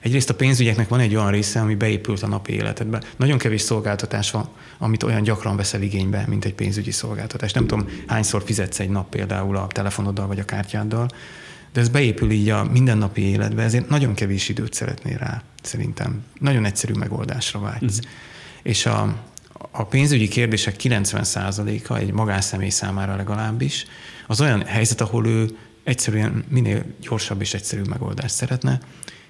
Egyrészt 0.00 0.30
a 0.30 0.34
pénzügyeknek 0.34 0.88
van 0.88 1.00
egy 1.00 1.14
olyan 1.14 1.30
része, 1.30 1.60
ami 1.60 1.74
beépült 1.74 2.22
a 2.22 2.26
napi 2.26 2.52
életedbe. 2.52 3.02
Nagyon 3.16 3.38
kevés 3.38 3.60
szolgáltatás 3.60 4.30
van, 4.30 4.48
amit 4.78 5.02
olyan 5.02 5.22
gyakran 5.22 5.56
veszel 5.56 5.82
igénybe, 5.82 6.24
mint 6.28 6.44
egy 6.44 6.54
pénzügyi 6.54 6.90
szolgáltatás. 6.90 7.52
Nem 7.52 7.66
tudom, 7.66 7.88
hányszor 8.06 8.42
fizetsz 8.44 8.80
egy 8.80 8.88
nap 8.88 9.08
például 9.08 9.56
a 9.56 9.66
telefonoddal 9.66 10.26
vagy 10.26 10.38
a 10.38 10.44
kártyáddal, 10.44 11.08
de 11.72 11.80
ez 11.80 11.88
beépül 11.88 12.30
így 12.30 12.48
a 12.48 12.64
mindennapi 12.64 13.22
életbe, 13.22 13.62
ezért 13.62 13.88
nagyon 13.88 14.14
kevés 14.14 14.48
időt 14.48 14.72
szeretnél 14.72 15.18
rá, 15.18 15.42
szerintem. 15.62 16.24
Nagyon 16.40 16.64
egyszerű 16.64 16.92
megoldásra 16.92 17.60
vágysz. 17.60 17.98
Mm. 18.06 18.10
És 18.62 18.86
a, 18.86 19.22
a 19.70 19.84
pénzügyi 19.84 20.28
kérdések 20.28 20.76
90%-a 20.82 21.96
egy 21.96 22.12
magánszemély 22.12 22.68
számára 22.68 23.16
legalábbis, 23.16 23.86
az 24.26 24.40
olyan 24.40 24.64
helyzet, 24.64 25.00
ahol 25.00 25.26
ő 25.26 25.56
egyszerűen 25.84 26.44
minél 26.48 26.84
gyorsabb 27.00 27.40
és 27.40 27.54
egyszerű 27.54 27.82
megoldást 27.82 28.34
szeretne, 28.34 28.80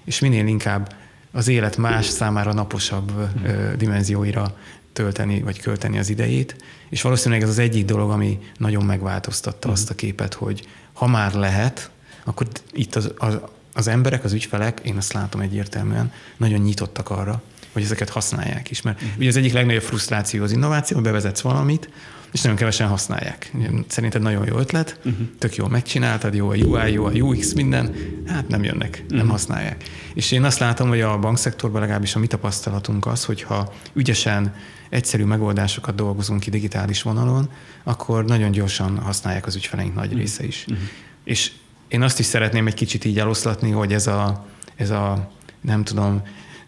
és 0.05 0.19
minél 0.19 0.47
inkább 0.47 0.95
az 1.31 1.47
élet 1.47 1.77
más 1.77 2.05
számára 2.05 2.53
naposabb 2.53 3.11
mm. 3.11 3.73
dimenzióira 3.77 4.57
tölteni 4.93 5.41
vagy 5.41 5.61
költeni 5.61 5.97
az 5.97 6.09
idejét, 6.09 6.55
és 6.89 7.01
valószínűleg 7.01 7.43
ez 7.43 7.49
az 7.49 7.57
egyik 7.57 7.85
dolog, 7.85 8.09
ami 8.09 8.39
nagyon 8.57 8.85
megváltoztatta 8.85 9.69
azt 9.69 9.89
a 9.89 9.95
képet, 9.95 10.33
hogy 10.33 10.67
ha 10.93 11.07
már 11.07 11.33
lehet, 11.33 11.89
akkor 12.23 12.47
itt 12.71 12.95
az, 12.95 13.11
az, 13.17 13.39
az 13.73 13.87
emberek, 13.87 14.23
az 14.23 14.33
ügyfelek, 14.33 14.79
én 14.83 14.97
azt 14.97 15.13
látom 15.13 15.41
egyértelműen, 15.41 16.11
nagyon 16.37 16.59
nyitottak 16.59 17.09
arra, 17.09 17.41
hogy 17.71 17.83
ezeket 17.83 18.09
használják 18.09 18.71
is. 18.71 18.81
Mert 18.81 19.03
mm. 19.03 19.07
ugye 19.17 19.27
az 19.27 19.35
egyik 19.35 19.53
legnagyobb 19.53 19.83
frusztráció 19.83 20.43
az 20.43 20.51
innováció, 20.51 21.01
bevezetsz 21.01 21.41
valamit, 21.41 21.89
és 22.35 22.41
nagyon 22.41 22.57
kevesen 22.57 22.87
használják. 22.87 23.51
Szerinted 23.87 24.21
nagyon 24.21 24.45
jó 24.45 24.57
ötlet, 24.57 24.99
uh-huh. 25.05 25.27
tök 25.37 25.55
jól 25.55 25.69
megcsináltad, 25.69 26.33
jó 26.33 26.49
a 26.49 26.55
UI, 26.55 26.91
jó 26.91 27.05
a 27.05 27.11
UX, 27.11 27.53
minden, 27.53 27.95
hát 28.27 28.47
nem 28.47 28.63
jönnek, 28.63 29.01
uh-huh. 29.03 29.17
nem 29.17 29.29
használják. 29.29 29.83
És 30.13 30.31
én 30.31 30.43
azt 30.43 30.59
látom, 30.59 30.87
hogy 30.87 31.01
a 31.01 31.19
bankszektorban 31.19 31.81
legalábbis 31.81 32.15
a 32.15 32.19
mi 32.19 32.27
tapasztalatunk 32.27 33.05
az, 33.05 33.25
hogyha 33.25 33.73
ügyesen 33.93 34.55
egyszerű 34.89 35.23
megoldásokat 35.23 35.95
dolgozunk 35.95 36.39
ki 36.39 36.49
digitális 36.49 37.01
vonalon, 37.01 37.49
akkor 37.83 38.25
nagyon 38.25 38.51
gyorsan 38.51 38.97
használják 38.97 39.45
az 39.45 39.55
ügyfeleink 39.55 39.95
nagy 39.95 40.05
uh-huh. 40.05 40.19
része 40.19 40.45
is. 40.45 40.65
Uh-huh. 40.67 40.85
És 41.23 41.51
én 41.87 42.01
azt 42.01 42.19
is 42.19 42.25
szeretném 42.25 42.67
egy 42.67 42.73
kicsit 42.73 43.05
így 43.05 43.19
eloszlatni, 43.19 43.71
hogy 43.71 43.93
ez 43.93 44.07
a, 44.07 44.45
ez 44.75 44.89
a 44.89 45.31
nem 45.61 45.83
tudom, 45.83 46.21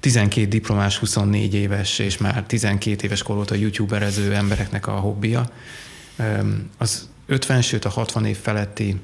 12 0.07 0.47
diplomás, 0.47 0.97
24 0.97 1.53
éves 1.53 1.99
és 1.99 2.17
már 2.17 2.43
12 2.45 3.05
éves 3.05 3.23
kor 3.23 3.37
óta 3.37 3.55
youtuberező 3.55 4.33
embereknek 4.35 4.87
a 4.87 4.91
hobbija. 4.91 5.49
Az 6.77 7.09
50, 7.25 7.61
sőt 7.61 7.85
a 7.85 7.89
60 7.89 8.25
év 8.25 8.37
feletti 8.37 8.99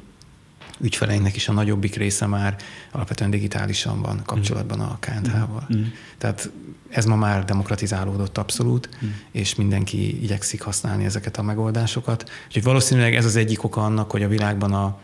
ügyfeleinknek 0.79 1.35
is 1.35 1.47
a 1.47 1.53
nagyobbik 1.53 1.95
része 1.95 2.25
már 2.25 2.55
alapvetően 2.91 3.29
digitálisan 3.29 4.01
van 4.01 4.21
kapcsolatban 4.25 4.79
a 4.79 4.97
KNH-val. 4.99 5.67
Mm. 5.75 5.83
Tehát 6.17 6.51
ez 6.89 7.05
ma 7.05 7.15
már 7.15 7.45
demokratizálódott 7.45 8.37
abszolút, 8.37 8.89
mm. 9.05 9.09
és 9.31 9.55
mindenki 9.55 10.23
igyekszik 10.23 10.61
használni 10.61 11.05
ezeket 11.05 11.37
a 11.37 11.41
megoldásokat. 11.41 12.29
Úgyhogy 12.47 12.63
valószínűleg 12.63 13.15
ez 13.15 13.25
az 13.25 13.35
egyik 13.35 13.63
oka 13.63 13.83
annak, 13.83 14.11
hogy 14.11 14.23
a 14.23 14.27
világban 14.27 14.73
a, 14.73 14.99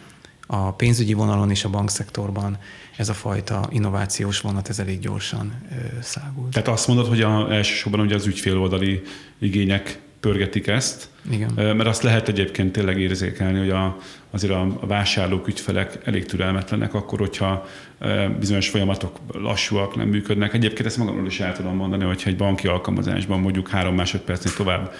a 0.52 0.74
pénzügyi 0.74 1.14
vonalon 1.14 1.50
és 1.50 1.64
a 1.64 1.70
bankszektorban 1.70 2.58
ez 2.98 3.10
a 3.10 3.14
fajta 3.14 3.68
innovációs 3.70 4.42
vonat 4.42 4.70
ez 4.70 4.80
elég 4.80 5.00
gyorsan 5.00 5.54
szágul. 6.02 6.50
Tehát 6.50 6.68
azt 6.68 6.88
mondod, 6.88 7.08
hogy 7.08 7.22
a, 7.22 7.54
elsősorban 7.54 8.00
ugye 8.00 8.16
az 8.16 8.26
ügyféloldali 8.26 9.02
igények 9.40 10.00
pörgetik 10.20 10.68
ezt, 10.68 11.10
Igen. 11.32 11.54
mert 11.54 11.86
azt 11.86 12.04
lehet 12.04 12.28
egyébként 12.28 12.72
tényleg 12.72 13.00
érzékelni, 13.00 13.60
hogy 13.60 13.70
a, 13.70 13.98
azért 14.32 14.54
a, 14.54 14.62
a 14.82 14.86
vásárlók, 14.86 15.48
ügyfelek 15.48 15.98
elég 16.04 16.26
türelmetlenek, 16.26 16.94
akkor, 16.94 17.20
hogyha 17.20 17.68
bizonyos 18.40 18.70
folyamatok 18.70 19.20
lassúak, 19.32 19.96
nem 19.96 20.08
működnek. 20.08 20.54
Egyébként 20.54 20.88
ezt 20.88 20.98
magamról 20.98 21.28
is 21.28 21.40
el 21.40 21.56
tudom 21.56 21.76
mondani, 21.76 22.04
hogyha 22.04 22.30
egy 22.30 22.38
banki 22.38 22.68
alkalmazásban 22.68 23.40
mondjuk 23.40 23.70
három 23.70 23.96
másodpercnél 23.96 24.54
tovább 24.54 24.94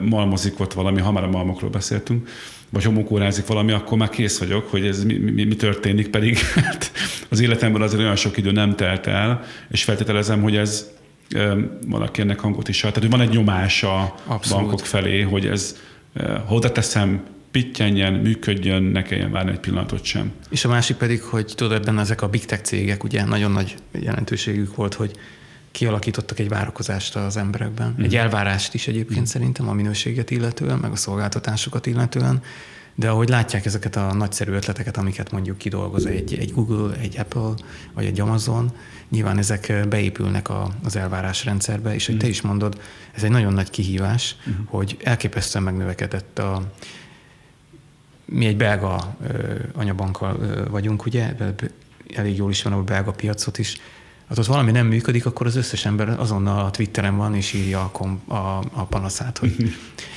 malmozik 0.00 0.60
ott 0.60 0.72
valami, 0.72 1.00
ha 1.00 1.12
már 1.12 1.24
a 1.24 1.30
malmokról 1.30 1.70
beszéltünk, 1.70 2.28
vagy 2.70 2.84
homokórázik 2.84 3.46
valami, 3.46 3.72
akkor 3.72 3.98
már 3.98 4.08
kész 4.08 4.38
vagyok, 4.38 4.70
hogy 4.70 4.86
ez 4.86 5.04
mi, 5.04 5.14
mi, 5.14 5.44
mi 5.44 5.56
történik, 5.56 6.08
pedig 6.08 6.38
hát 6.64 6.92
az 7.28 7.40
életemben 7.40 7.82
azért 7.82 8.02
olyan 8.02 8.16
sok 8.16 8.36
idő 8.36 8.50
nem 8.52 8.76
telt 8.76 9.06
el, 9.06 9.44
és 9.70 9.84
feltételezem, 9.84 10.42
hogy 10.42 10.56
ez 10.56 10.90
valaki 11.86 12.20
ennek 12.20 12.40
hangot 12.40 12.68
is 12.68 12.80
Tehát, 12.80 12.98
hogy 12.98 13.10
van 13.10 13.20
egy 13.20 13.28
nyomás 13.28 13.82
a 13.82 14.14
Abszolút. 14.26 14.64
bankok 14.64 14.86
felé, 14.86 15.20
hogy 15.20 15.46
ez 15.46 15.76
oda 16.48 16.72
teszem, 16.72 17.22
pittyenjen, 17.50 18.12
működjön, 18.12 18.82
ne 18.82 19.02
kelljen 19.02 19.30
várni 19.30 19.50
egy 19.50 19.58
pillanatot 19.58 20.04
sem. 20.04 20.32
És 20.50 20.64
a 20.64 20.68
másik 20.68 20.96
pedig, 20.96 21.22
hogy 21.22 21.52
tudod, 21.54 21.72
ebben 21.72 21.98
ezek 21.98 22.22
a 22.22 22.28
big 22.28 22.44
tech 22.44 22.62
cégek, 22.62 23.04
ugye 23.04 23.24
nagyon 23.24 23.50
nagy 23.50 23.74
jelentőségük 23.92 24.74
volt, 24.74 24.94
hogy 24.94 25.10
kialakítottak 25.76 26.38
egy 26.38 26.48
várakozást 26.48 27.16
az 27.16 27.36
emberekben. 27.36 27.94
Mm. 27.98 28.02
Egy 28.02 28.12
mhm. 28.12 28.20
elvárást 28.20 28.74
is 28.74 28.88
egyébként 28.88 29.20
mm. 29.20 29.24
szerintem 29.24 29.68
a 29.68 29.72
minőséget 29.72 30.30
illetően, 30.30 30.78
meg 30.78 30.92
a 30.92 30.96
szolgáltatásokat 30.96 31.86
illetően, 31.86 32.42
de 32.94 33.08
ahogy 33.08 33.28
látják 33.28 33.66
ezeket 33.66 33.96
a 33.96 34.14
nagyszerű 34.14 34.52
ötleteket, 34.52 34.96
amiket 34.96 35.30
mondjuk 35.30 35.58
kidolgoz 35.58 36.06
egy, 36.06 36.34
egy 36.38 36.52
Google, 36.52 36.96
egy 36.96 37.18
Apple, 37.18 37.54
vagy 37.94 38.04
egy 38.04 38.20
Amazon, 38.20 38.72
nyilván 39.10 39.38
ezek 39.38 39.88
beépülnek 39.88 40.48
a, 40.48 40.70
az 40.84 40.96
elvárásrendszerbe, 40.96 41.94
és 41.94 42.06
hogy 42.06 42.16
te 42.16 42.28
is 42.28 42.40
mondod, 42.40 42.80
ez 43.12 43.22
egy 43.22 43.30
nagyon 43.30 43.52
nagy 43.52 43.70
kihívás, 43.70 44.36
mm. 44.48 44.52
hogy 44.66 44.96
elképesztően 45.04 45.64
megnövekedett 45.64 46.38
a, 46.38 46.72
mi 48.24 48.46
egy 48.46 48.56
belga 48.56 49.16
ö, 49.26 49.54
anyabankkal 49.74 50.36
ö, 50.40 50.68
vagyunk, 50.70 51.06
ugye, 51.06 51.34
elég 52.14 52.36
jól 52.36 52.50
ismerem 52.50 52.78
a 52.78 52.82
belga 52.82 53.10
piacot 53.10 53.58
is, 53.58 53.76
hát 54.28 54.38
ott 54.38 54.46
valami 54.46 54.70
nem 54.70 54.86
működik, 54.86 55.26
akkor 55.26 55.46
az 55.46 55.56
összes 55.56 55.84
ember 55.84 56.08
azonnal 56.08 56.64
a 56.64 56.70
Twitteren 56.70 57.16
van, 57.16 57.34
és 57.34 57.52
írja 57.52 57.80
a, 57.80 57.88
kom, 57.92 58.20
a, 58.28 58.34
a 58.72 58.86
panaszát, 58.88 59.38
hogy 59.38 59.56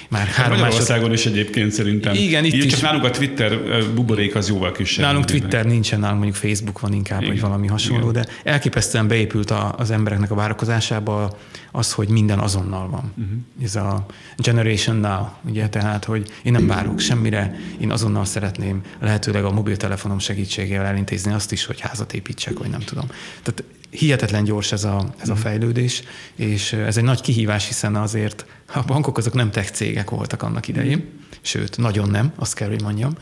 már 0.10 0.28
három 0.28 0.58
Magyarországon 0.58 1.10
másod... 1.10 1.26
is 1.26 1.26
egyébként 1.26 1.72
szerintem. 1.72 2.14
Igen, 2.14 2.45
itt 2.45 2.53
Így, 2.53 2.66
is. 2.66 2.72
Csak 2.72 2.82
nálunk 2.82 3.03
a 3.03 3.10
Twitter 3.10 3.60
buborék 3.93 4.36
az 4.36 4.47
jóval 4.47 4.72
kisebb. 4.72 5.05
Nálunk 5.05 5.26
Twitter 5.26 5.66
nincsen, 5.66 5.99
nálunk 5.99 6.22
mondjuk 6.22 6.43
Facebook 6.43 6.80
van 6.80 6.93
inkább, 6.93 7.22
Igen. 7.22 7.34
vagy 7.34 7.41
valami 7.41 7.68
hasonló, 7.68 8.10
Igen. 8.10 8.22
de 8.22 8.51
elképesztően 8.51 9.07
beépült 9.07 9.51
a, 9.51 9.76
az 9.78 9.91
embereknek 9.91 10.32
a 10.32 10.36
várakozásába 10.36 11.38
az, 11.72 11.93
hogy 11.93 12.10
minden 12.10 12.39
azonnal 12.39 12.89
van. 12.89 13.14
Uh-huh. 13.18 13.38
Ez 13.64 13.76
a 13.76 14.05
generation 14.38 14.95
now, 14.95 15.26
ugye, 15.49 15.70
tehát, 15.70 16.05
hogy 16.05 16.32
én 16.43 16.51
nem 16.51 16.68
várok 16.68 16.99
semmire, 16.99 17.60
én 17.80 17.91
azonnal 17.91 18.26
szeretném 18.26 18.82
lehetőleg 18.99 19.43
a 19.43 19.51
mobiltelefonom 19.51 20.20
segítségével 20.20 20.86
elintézni 20.86 21.32
azt 21.32 21.51
is, 21.51 21.66
hogy 21.66 21.80
házat 21.80 22.14
építsek, 22.14 22.57
vagy 22.60 22.70
nem 22.70 22.80
tudom. 22.80 23.05
Tehát 23.43 23.64
hihetetlen 23.90 24.44
gyors 24.44 24.72
ez 24.72 24.84
a, 24.84 25.14
ez 25.22 25.30
a 25.30 25.34
mhm. 25.34 25.42
fejlődés, 25.42 26.04
és 26.36 26.74
ez 26.74 26.98
egy 26.98 27.04
nagy 27.04 27.22
kihívás, 27.22 27.68
hiszen 27.68 27.96
azért 27.96 28.46
a 28.74 28.84
bankok 28.84 29.18
azok 29.18 29.34
nem 29.34 29.52
tech 29.52 29.72
cégek 29.72 30.10
voltak 30.10 30.44
annak 30.44 30.68
idején, 30.68 30.98
mhm. 30.98 31.08
sőt, 31.42 31.78
nagyon 31.78 32.10
nem, 32.10 32.34
azt 32.36 32.54
kell, 32.54 32.70
hogy 32.70 32.82
mondjam. 32.82 33.14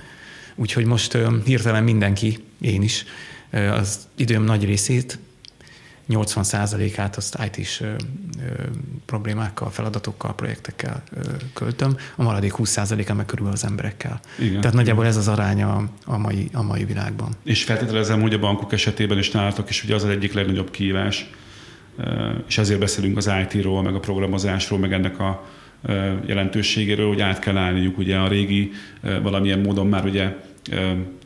Úgyhogy 0.55 0.86
most 0.86 1.18
hirtelen 1.45 1.84
mindenki, 1.84 2.43
én 2.61 2.82
is, 2.82 3.05
az 3.51 3.99
időm 4.15 4.43
nagy 4.43 4.63
részét 4.65 5.20
80%-át 6.09 7.15
azt 7.15 7.37
IT-s 7.51 7.83
problémákkal, 9.05 9.69
feladatokkal, 9.69 10.35
projektekkel 10.35 11.03
költöm, 11.53 11.97
a 12.15 12.23
maradék 12.23 12.53
20%-a 12.57 13.13
meg 13.13 13.25
körül 13.25 13.47
az 13.47 13.65
emberekkel. 13.65 14.19
Igen, 14.39 14.61
Tehát 14.61 14.75
nagyjából 14.75 15.03
igen. 15.03 15.17
ez 15.17 15.27
az 15.27 15.33
aránya 15.33 15.89
a 16.05 16.17
mai, 16.17 16.49
a 16.53 16.61
mai 16.61 16.85
világban. 16.85 17.31
És 17.43 17.63
feltételezem, 17.63 18.21
hogy 18.21 18.33
a 18.33 18.39
bankok 18.39 18.73
esetében 18.73 19.17
is 19.17 19.31
nálatok 19.31 19.69
is 19.69 19.83
ugye 19.83 19.95
az 19.95 20.03
az 20.03 20.09
egyik 20.09 20.33
legnagyobb 20.33 20.71
kihívás, 20.71 21.29
és 22.47 22.57
ezért 22.57 22.79
beszélünk 22.79 23.17
az 23.17 23.31
IT-ról, 23.41 23.81
meg 23.81 23.95
a 23.95 23.99
programozásról, 23.99 24.79
meg 24.79 24.93
ennek 24.93 25.19
a 25.19 25.45
jelentőségéről, 26.25 27.07
hogy 27.07 27.21
át 27.21 27.39
kell 27.39 27.57
állniuk 27.57 27.97
ugye 27.97 28.17
a 28.17 28.27
régi 28.27 28.71
valamilyen 29.01 29.59
módon 29.59 29.87
már 29.87 30.05
ugye 30.05 30.35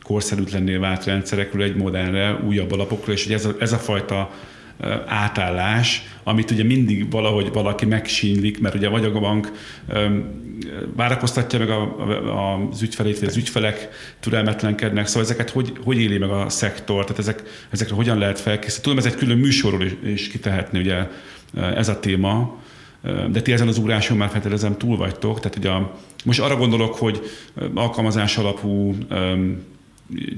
korszerűtlennél 0.04 0.80
vált 0.80 1.06
rendszerekről 1.06 1.64
egy 1.64 1.76
modernre, 1.76 2.40
újabb 2.46 2.72
alapokra, 2.72 3.12
és 3.12 3.24
hogy 3.24 3.34
ez 3.34 3.46
a, 3.46 3.56
ez 3.60 3.72
a 3.72 3.78
fajta 3.78 4.32
átállás, 5.06 6.04
amit 6.24 6.52
ugye 6.52 6.64
mindig 6.64 7.12
valahogy 7.12 7.54
valaki 7.54 7.86
megsínlik, 7.86 8.60
mert 8.60 8.76
ugye 8.76 8.90
vagy 8.90 9.06
a 9.06 9.20
bank 9.20 9.52
várakoztatja 10.96 11.60
meg 11.60 11.70
a, 11.70 11.82
a, 12.30 12.68
az 12.72 12.82
ügyfelét, 12.82 13.20
vagy 13.20 13.28
az 13.28 13.38
ügyfelek 13.38 13.90
türelmetlenkednek, 14.20 15.08
szóval 15.08 15.24
ezeket 15.24 15.50
hogy, 15.50 15.74
hogy 15.84 16.02
éli 16.02 16.18
meg 16.18 16.30
a 16.30 16.50
szektor, 16.50 17.04
tehát 17.04 17.20
ezek, 17.20 17.44
ezekre 17.70 17.96
hogyan 17.96 18.18
lehet 18.18 18.40
felkészíteni. 18.40 18.84
Tudom, 18.84 18.98
ez 18.98 19.06
egy 19.06 19.20
külön 19.20 19.38
műsorról 19.38 19.84
is, 19.84 19.96
is 20.06 20.28
kitehetni 20.28 20.80
ugye 20.80 21.08
ez 21.54 21.90
a 21.90 22.00
téma, 22.00 22.58
de 23.32 23.42
ti 23.42 23.52
ezen 23.52 23.68
az 23.68 23.78
ugráson 23.78 24.18
már 24.18 24.30
feltételezem 24.30 24.78
túl 24.78 24.98
vagytok, 24.98 25.40
tehát 25.40 25.58
ugye 25.58 25.70
a, 25.70 25.98
most 26.26 26.40
arra 26.40 26.58
gondolok, 26.58 26.96
hogy 26.96 27.22
alkalmazás 27.74 28.38
alapú 28.38 28.96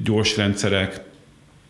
gyors 0.03 0.37
rendszerek, 0.37 1.01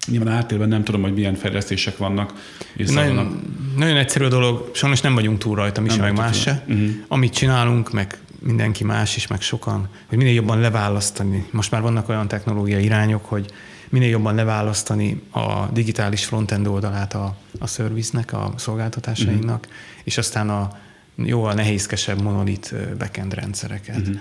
Nyilván 0.08 0.34
áttérben 0.34 0.68
nem 0.68 0.84
tudom, 0.84 1.02
hogy 1.02 1.14
milyen 1.14 1.36
fejlesztések 1.36 1.98
vannak. 1.98 2.34
Nagyon, 2.76 3.42
nagyon 3.78 3.98
egyszerű 3.98 4.26
a 4.26 4.30
dolog, 4.30 4.70
sajnos 4.74 5.02
nem 5.02 5.14
vagyunk 5.14 5.38
túl 5.38 5.56
rajta, 5.56 5.82
mi 5.82 5.90
sem, 5.90 6.00
meg 6.00 6.16
más 6.16 6.42
se. 6.42 6.64
Uh-huh. 6.68 6.90
Amit 7.08 7.34
csinálunk, 7.34 7.92
meg 7.92 8.18
mindenki 8.40 8.84
más 8.84 9.16
is, 9.16 9.28
meg 9.28 9.42
sokan, 9.42 9.88
hogy 10.08 10.18
minél 10.18 10.34
jobban 10.34 10.60
leválasztani. 10.60 11.46
Most 11.52 11.72
már 11.72 11.82
vannak 11.82 12.10
olyan 12.10 12.28
technológiai 12.28 12.84
irányok, 12.84 13.26
hogy 13.26 13.46
minél 13.90 14.10
jobban 14.10 14.36
leválasztani 14.36 15.22
a 15.32 15.66
digitális 15.66 16.26
frontend 16.26 16.68
oldalát 16.68 17.14
a, 17.14 17.38
a 17.60 17.68
szerviznek, 17.68 18.34
a 18.34 18.54
szolgáltatásainknak, 18.58 19.60
uh-huh. 19.60 19.76
és 20.04 20.18
aztán 20.18 20.50
a 20.50 20.78
jóval 21.16 21.54
nehézkesebb 21.54 22.22
monolit 22.22 22.76
backend 22.98 23.34
rendszereket. 23.34 23.98
Uh-huh 23.98 24.16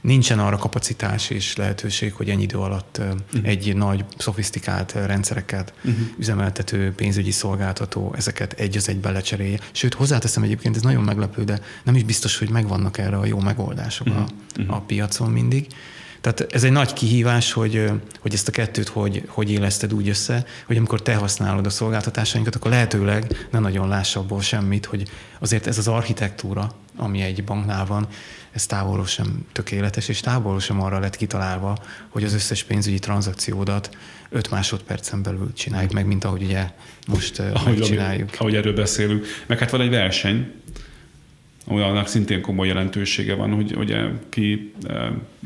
nincsen 0.00 0.38
arra 0.38 0.56
kapacitás 0.56 1.30
és 1.30 1.56
lehetőség, 1.56 2.12
hogy 2.12 2.30
ennyi 2.30 2.42
idő 2.42 2.58
alatt 2.58 2.98
uh-huh. 2.98 3.20
egy 3.42 3.76
nagy, 3.76 4.04
szofisztikált 4.16 4.92
rendszereket 4.92 5.72
uh-huh. 5.84 6.06
üzemeltető 6.18 6.92
pénzügyi 6.92 7.30
szolgáltató 7.30 8.14
ezeket 8.16 8.52
egy 8.52 8.76
az 8.76 8.88
egybe 8.88 9.10
lecserélje. 9.10 9.58
Sőt, 9.72 9.94
hozzáteszem 9.94 10.42
egyébként, 10.42 10.76
ez 10.76 10.82
nagyon 10.82 11.02
meglepő, 11.02 11.44
de 11.44 11.60
nem 11.84 11.94
is 11.94 12.04
biztos, 12.04 12.38
hogy 12.38 12.50
megvannak 12.50 12.98
erre 12.98 13.16
a 13.16 13.26
jó 13.26 13.38
megoldások 13.38 14.06
uh-huh. 14.06 14.22
a, 14.22 14.28
uh-huh. 14.58 14.76
a 14.76 14.80
piacon 14.80 15.30
mindig. 15.30 15.66
Tehát 16.20 16.52
ez 16.52 16.64
egy 16.64 16.72
nagy 16.72 16.92
kihívás, 16.92 17.52
hogy, 17.52 17.90
hogy 18.20 18.34
ezt 18.34 18.48
a 18.48 18.50
kettőt 18.50 18.88
hogy, 18.88 19.22
hogy 19.28 19.50
éleszted 19.50 19.94
úgy 19.94 20.08
össze, 20.08 20.44
hogy 20.66 20.76
amikor 20.76 21.02
te 21.02 21.14
használod 21.14 21.66
a 21.66 21.70
szolgáltatásainkat, 21.70 22.54
akkor 22.54 22.70
lehetőleg 22.70 23.46
ne 23.50 23.58
nagyon 23.58 23.88
láss 23.88 24.16
abból 24.16 24.40
semmit, 24.40 24.86
hogy 24.86 25.10
azért 25.38 25.66
ez 25.66 25.78
az 25.78 25.88
architektúra, 25.88 26.70
ami 26.96 27.20
egy 27.20 27.44
banknál 27.44 27.86
van, 27.86 28.08
ez 28.58 28.66
távolról 28.66 29.06
sem 29.06 29.46
tökéletes, 29.52 30.08
és 30.08 30.20
távolról 30.20 30.60
sem 30.60 30.80
arra 30.82 30.98
lett 30.98 31.16
kitalálva, 31.16 31.78
hogy 32.08 32.24
az 32.24 32.34
összes 32.34 32.62
pénzügyi 32.64 32.98
tranzakciódat 32.98 33.96
5 34.30 34.50
másodpercen 34.50 35.22
belül 35.22 35.52
csináljuk 35.52 35.92
meg, 35.92 36.06
mint 36.06 36.24
ahogy 36.24 36.42
ugye 36.42 36.70
most 37.06 37.38
ahogy, 37.38 37.80
csináljuk. 37.80 38.30
Ahogy 38.38 38.54
erről 38.54 38.74
beszélünk. 38.74 39.26
Meg 39.46 39.58
hát 39.58 39.70
van 39.70 39.80
egy 39.80 39.90
verseny, 39.90 40.52
olyannak 41.66 42.08
szintén 42.08 42.40
komoly 42.40 42.66
jelentősége 42.66 43.34
van, 43.34 43.54
hogy 43.54 43.76
ugye 43.76 44.04
ki 44.28 44.74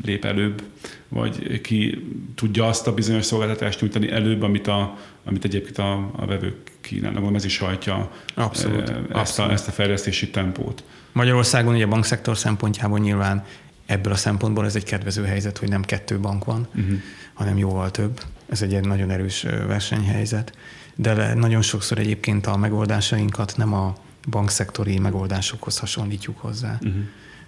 lép 0.05 0.25
előbb, 0.25 0.63
vagy 1.07 1.61
ki 1.61 2.07
tudja 2.35 2.67
azt 2.67 2.87
a 2.87 2.93
bizonyos 2.93 3.25
szolgáltatást 3.25 3.81
nyújtani 3.81 4.11
előbb, 4.11 4.41
amit, 4.41 4.67
a, 4.67 4.97
amit 5.23 5.45
egyébként 5.45 5.77
a, 5.77 6.11
a 6.15 6.25
vevők 6.25 6.71
kínálnak. 6.83 7.35
Ez 7.35 7.45
is 7.45 7.57
hajtja 7.57 8.11
abszolút, 8.33 8.89
ezt, 8.89 8.99
abszolút. 9.11 9.51
A, 9.51 9.53
ezt 9.53 9.67
a 9.67 9.71
fejlesztési 9.71 10.29
tempót. 10.29 10.83
Magyarországon 11.11 11.73
ugye 11.73 11.85
a 11.85 11.87
bankszektor 11.87 12.37
szempontjából 12.37 12.99
nyilván 12.99 13.45
ebből 13.85 14.13
a 14.13 14.15
szempontból 14.15 14.65
ez 14.65 14.75
egy 14.75 14.83
kedvező 14.83 15.23
helyzet, 15.23 15.57
hogy 15.57 15.69
nem 15.69 15.81
kettő 15.81 16.19
bank 16.19 16.45
van, 16.45 16.67
uh-huh. 16.75 16.99
hanem 17.33 17.57
jóval 17.57 17.91
több. 17.91 18.21
Ez 18.49 18.61
egy 18.61 18.81
nagyon 18.81 19.09
erős 19.09 19.41
versenyhelyzet. 19.41 20.57
De 20.95 21.33
nagyon 21.33 21.61
sokszor 21.61 21.97
egyébként 21.97 22.47
a 22.47 22.57
megoldásainkat 22.57 23.53
nem 23.57 23.73
a 23.73 23.95
bankszektori 24.29 24.99
megoldásokhoz 24.99 25.77
hasonlítjuk 25.77 26.39
hozzá, 26.39 26.77
uh-huh. 26.81 27.01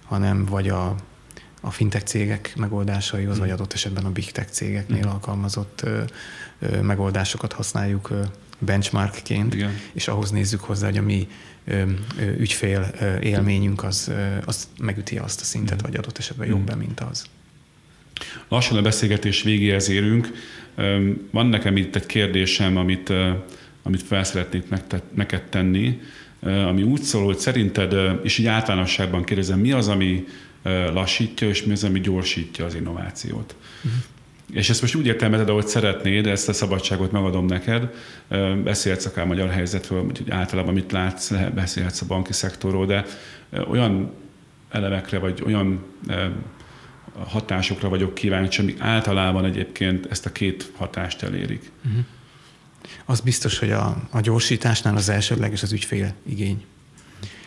hanem 0.04 0.44
vagy 0.44 0.68
a, 0.68 0.94
a 1.60 1.70
fintech 1.70 2.04
cégek 2.04 2.52
megoldásaihoz, 2.56 3.28
uh-huh. 3.28 3.44
vagy 3.44 3.54
adott 3.54 3.72
esetben 3.72 4.04
a 4.04 4.10
big 4.10 4.30
tech 4.30 4.50
cégeknél 4.50 4.98
uh-huh. 4.98 5.12
alkalmazott 5.12 5.80
ö, 5.84 6.02
ö, 6.58 6.80
megoldásokat 6.80 7.52
használjuk 7.52 8.10
ö, 8.10 8.22
benchmarkként, 8.58 9.54
Igen. 9.54 9.70
és 9.92 10.08
ahhoz 10.08 10.30
nézzük 10.30 10.60
hozzá, 10.60 10.86
hogy 10.86 10.98
a 10.98 11.02
mi 11.02 11.28
ügyfél 12.38 12.94
élményünk 13.22 13.84
az, 13.84 14.12
az 14.44 14.68
megüti 14.80 15.16
azt 15.18 15.40
a 15.40 15.44
szintet, 15.44 15.80
vagy 15.80 15.96
adott 15.96 16.18
esetben 16.18 16.48
jobb 16.48 16.64
be, 16.64 16.74
mint 16.74 17.00
az. 17.00 17.26
Lassan 18.48 18.76
a 18.76 18.82
beszélgetés 18.82 19.42
végéhez 19.42 19.88
érünk. 19.88 20.32
Van 21.30 21.46
nekem 21.46 21.76
itt 21.76 21.96
egy 21.96 22.06
kérdésem, 22.06 22.76
amit, 22.76 23.12
amit 23.82 24.02
fel 24.02 24.24
szeretnék 24.24 24.64
neked 25.14 25.42
tenni, 25.42 26.00
ami 26.40 26.82
úgy 26.82 27.02
szól, 27.02 27.24
hogy 27.24 27.38
szerinted, 27.38 28.20
és 28.22 28.38
így 28.38 28.46
általánosságban 28.46 29.24
kérdezem, 29.24 29.58
mi 29.58 29.72
az, 29.72 29.88
ami 29.88 30.24
lassítja, 30.92 31.48
és 31.48 31.62
mi 31.64 31.72
az, 31.72 31.84
ami 31.84 32.00
gyorsítja 32.00 32.64
az 32.64 32.74
innovációt? 32.74 33.54
Uh-huh. 33.84 34.00
És 34.52 34.70
ezt 34.70 34.80
most 34.80 34.94
úgy 34.94 35.06
értelmezed, 35.06 35.48
ahogy 35.48 35.66
szeretnéd, 35.66 36.26
ezt 36.26 36.48
a 36.48 36.52
szabadságot 36.52 37.12
megadom 37.12 37.46
neked. 37.46 37.90
Beszélhetsz 38.64 39.06
akár 39.06 39.24
a 39.24 39.26
magyar 39.26 39.50
helyzetről, 39.50 40.04
hogy 40.04 40.24
általában 40.30 40.74
mit 40.74 40.92
látsz, 40.92 41.32
beszélhetsz 41.54 42.00
a 42.00 42.06
banki 42.06 42.32
szektorról, 42.32 42.86
de 42.86 43.04
olyan 43.68 44.10
elemekre, 44.70 45.18
vagy 45.18 45.42
olyan 45.46 45.84
hatásokra 47.26 47.88
vagyok 47.88 48.14
kíváncsi, 48.14 48.60
amik 48.60 48.80
általában 48.80 49.44
egyébként 49.44 50.06
ezt 50.10 50.26
a 50.26 50.32
két 50.32 50.72
hatást 50.76 51.22
elérik. 51.22 51.70
Uh-huh. 51.84 52.04
Az 53.04 53.20
biztos, 53.20 53.58
hogy 53.58 53.70
a, 53.70 53.96
a 54.10 54.20
gyorsításnál 54.20 54.96
az 54.96 55.08
elsődleges 55.08 55.62
az 55.62 55.72
ügyfél 55.72 56.14
igény. 56.26 56.64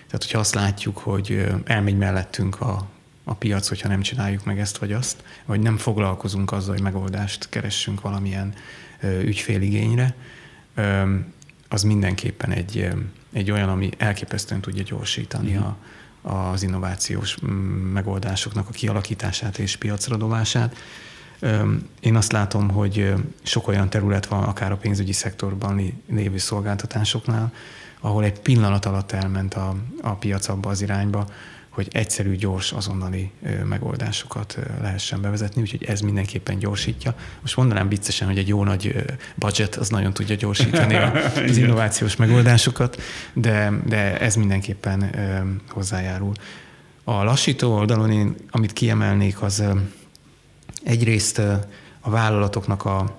Tehát, 0.06 0.24
hogyha 0.24 0.39
azt 0.39 0.56
látjuk, 0.56 0.97
hogy 0.97 1.45
elmegy 1.64 1.97
mellettünk 1.97 2.62
a 2.62 2.89
a 3.30 3.34
piac, 3.34 3.68
hogyha 3.68 3.88
nem 3.88 4.02
csináljuk 4.02 4.46
meg 4.46 4.60
ezt 4.60 4.78
vagy 4.78 4.92
azt, 4.92 5.24
vagy 5.46 5.60
nem 5.60 5.78
foglalkozunk 5.78 6.52
azzal, 6.52 6.74
hogy 6.74 6.84
megoldást 6.84 7.50
keressünk 7.50 8.02
valamilyen 8.02 8.54
ügyféligényre, 9.02 10.16
az 11.68 11.84
mindenképpen 11.84 12.52
egy, 12.52 12.90
egy 13.34 13.52
olyan, 13.52 13.70
ami 13.70 13.90
elképesztően 13.98 14.62
tudja 14.62 14.84
gyorsítani 14.84 15.56
uh-huh. 15.56 15.74
a, 16.22 16.52
az 16.52 16.64
innovációs 16.64 17.38
megoldásoknak 17.94 18.68
a 18.70 18.72
kialakítását 18.72 19.58
és 19.58 19.76
piacra 19.76 20.18
dobását. 20.18 20.76
Én 22.00 22.16
azt 22.16 22.32
látom, 22.32 22.70
hogy 22.70 23.14
sok 23.42 23.68
olyan 23.68 23.90
terület 23.90 24.26
van, 24.26 24.44
akár 24.44 24.72
a 24.72 24.78
pénzügyi 24.78 25.14
szektorban 25.14 26.02
lévő 26.10 26.38
szolgáltatásoknál, 26.38 27.54
ahol 28.00 28.24
egy 28.24 28.40
pillanat 28.40 28.86
alatt 28.86 29.12
elment 29.12 29.54
a, 29.54 29.76
a 30.02 30.14
piac 30.16 30.48
abba 30.48 30.70
az 30.70 30.82
irányba, 30.82 31.28
hogy 31.80 31.88
egyszerű, 31.92 32.36
gyors, 32.36 32.72
azonnali 32.72 33.32
megoldásokat 33.66 34.60
lehessen 34.82 35.22
bevezetni, 35.22 35.62
úgyhogy 35.62 35.84
ez 35.84 36.02
mindenképpen 36.02 36.60
gyorsítja. 36.60 37.16
Most 37.42 37.56
mondanám 37.56 37.90
viccesen, 37.90 38.28
hogy 38.28 38.38
egy 38.38 38.48
jó 38.48 38.64
nagy 38.64 39.06
budget 39.36 39.76
az 39.76 39.90
nagyon 39.90 40.14
tudja 40.14 40.36
gyorsítani 40.36 40.96
az 41.50 41.58
innovációs 41.58 42.16
megoldásokat, 42.16 43.02
de, 43.34 43.72
de 43.86 44.20
ez 44.20 44.36
mindenképpen 44.36 45.10
hozzájárul. 45.70 46.34
A 47.04 47.24
lassító 47.24 47.74
oldalon 47.74 48.12
én, 48.12 48.36
amit 48.52 48.74
kiemelnék, 48.74 49.42
az 49.42 49.64
egyrészt 50.84 51.38
a 52.00 52.10
vállalatoknak 52.10 52.86
a, 52.86 53.18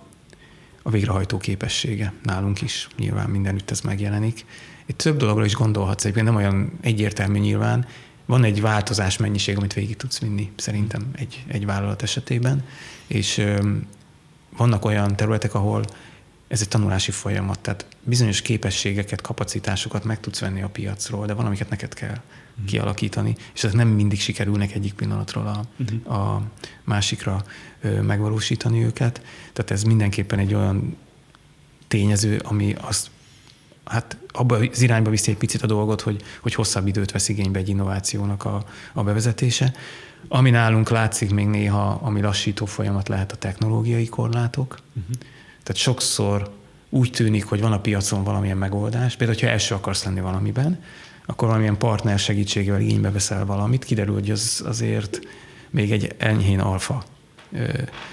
a 0.83 0.91
végrehajtó 0.91 1.39
képessége 1.39 2.13
nálunk 2.23 2.61
is, 2.61 2.89
nyilván 2.99 3.31
mindenütt 3.31 3.71
ez 3.71 3.81
megjelenik. 3.81 4.45
Itt 4.87 4.99
több 4.99 5.17
dologra 5.17 5.45
is 5.45 5.55
gondolhatsz, 5.55 6.05
egyébként 6.05 6.27
nem 6.27 6.37
olyan 6.37 6.73
egyértelmű 6.81 7.39
nyilván, 7.39 7.87
van 8.31 8.45
egy 8.45 8.61
változás 8.61 9.17
mennyiség, 9.17 9.57
amit 9.57 9.73
végig 9.73 9.97
tudsz 9.97 10.19
vinni 10.19 10.51
szerintem 10.57 11.11
egy, 11.13 11.45
egy 11.47 11.67
vállalat 11.67 12.03
esetében, 12.03 12.65
és 13.07 13.45
vannak 14.57 14.85
olyan 14.85 15.17
területek, 15.17 15.55
ahol 15.55 15.85
ez 16.49 16.61
egy 16.61 16.69
tanulási 16.69 17.11
folyamat, 17.11 17.59
tehát 17.59 17.87
bizonyos 18.03 18.43
képességeket, 18.43 19.21
kapacitásokat 19.21 20.05
meg 20.05 20.21
tudsz 20.21 20.39
venni 20.41 20.63
a 20.63 20.69
piacról, 20.69 21.27
de 21.27 21.33
valamiket 21.33 21.69
neked 21.69 21.95
kell 21.95 22.09
uh-huh. 22.11 22.65
kialakítani, 22.67 23.35
és 23.55 23.65
ezek 23.65 23.77
nem 23.77 23.89
mindig 23.89 24.21
sikerülnek 24.21 24.75
egyik 24.75 24.93
pillanatról 24.93 25.47
a, 25.47 25.65
uh-huh. 25.79 26.19
a 26.19 26.43
másikra 26.85 27.45
ö, 27.81 28.01
megvalósítani 28.01 28.85
őket. 28.85 29.23
Tehát 29.53 29.71
ez 29.71 29.83
mindenképpen 29.83 30.39
egy 30.39 30.55
olyan 30.55 30.97
tényező, 31.89 32.41
ami 32.45 32.75
azt 32.81 33.11
hát 33.91 34.17
abba 34.33 34.57
az 34.57 34.81
irányba 34.83 35.11
viszi 35.11 35.31
egy 35.31 35.37
picit 35.37 35.63
a 35.63 35.67
dolgot, 35.67 36.01
hogy, 36.01 36.23
hogy 36.41 36.55
hosszabb 36.55 36.87
időt 36.87 37.13
vesz 37.13 37.29
igénybe 37.29 37.59
egy 37.59 37.69
innovációnak 37.69 38.45
a, 38.45 38.65
a 38.93 39.03
bevezetése. 39.03 39.73
Ami 40.29 40.51
nálunk 40.51 40.91
látszik 40.91 41.31
még 41.31 41.47
néha, 41.47 41.99
ami 42.03 42.21
lassító 42.21 42.65
folyamat 42.65 43.09
lehet 43.09 43.33
a 43.33 43.37
technológiai 43.37 44.07
korlátok. 44.07 44.79
Uh-huh. 44.89 45.15
Tehát 45.63 45.81
sokszor 45.81 46.51
úgy 46.89 47.11
tűnik, 47.11 47.45
hogy 47.45 47.61
van 47.61 47.73
a 47.73 47.81
piacon 47.81 48.25
valamilyen 48.25 48.57
megoldás, 48.57 49.17
például, 49.17 49.39
ha 49.41 49.47
első 49.47 49.75
akarsz 49.75 50.05
lenni 50.05 50.21
valamiben, 50.21 50.83
akkor 51.27 51.49
valamilyen 51.49 51.79
partner 51.79 52.19
segítségével 52.19 52.81
igénybe 52.81 53.11
veszel 53.11 53.47
valamit, 53.47 53.85
kiderül, 53.85 54.15
hogy 54.15 54.31
az 54.31 54.63
azért 54.67 55.21
még 55.71 55.93
egy 55.93 56.15
enyhén 56.19 56.61
alfa 56.61 57.05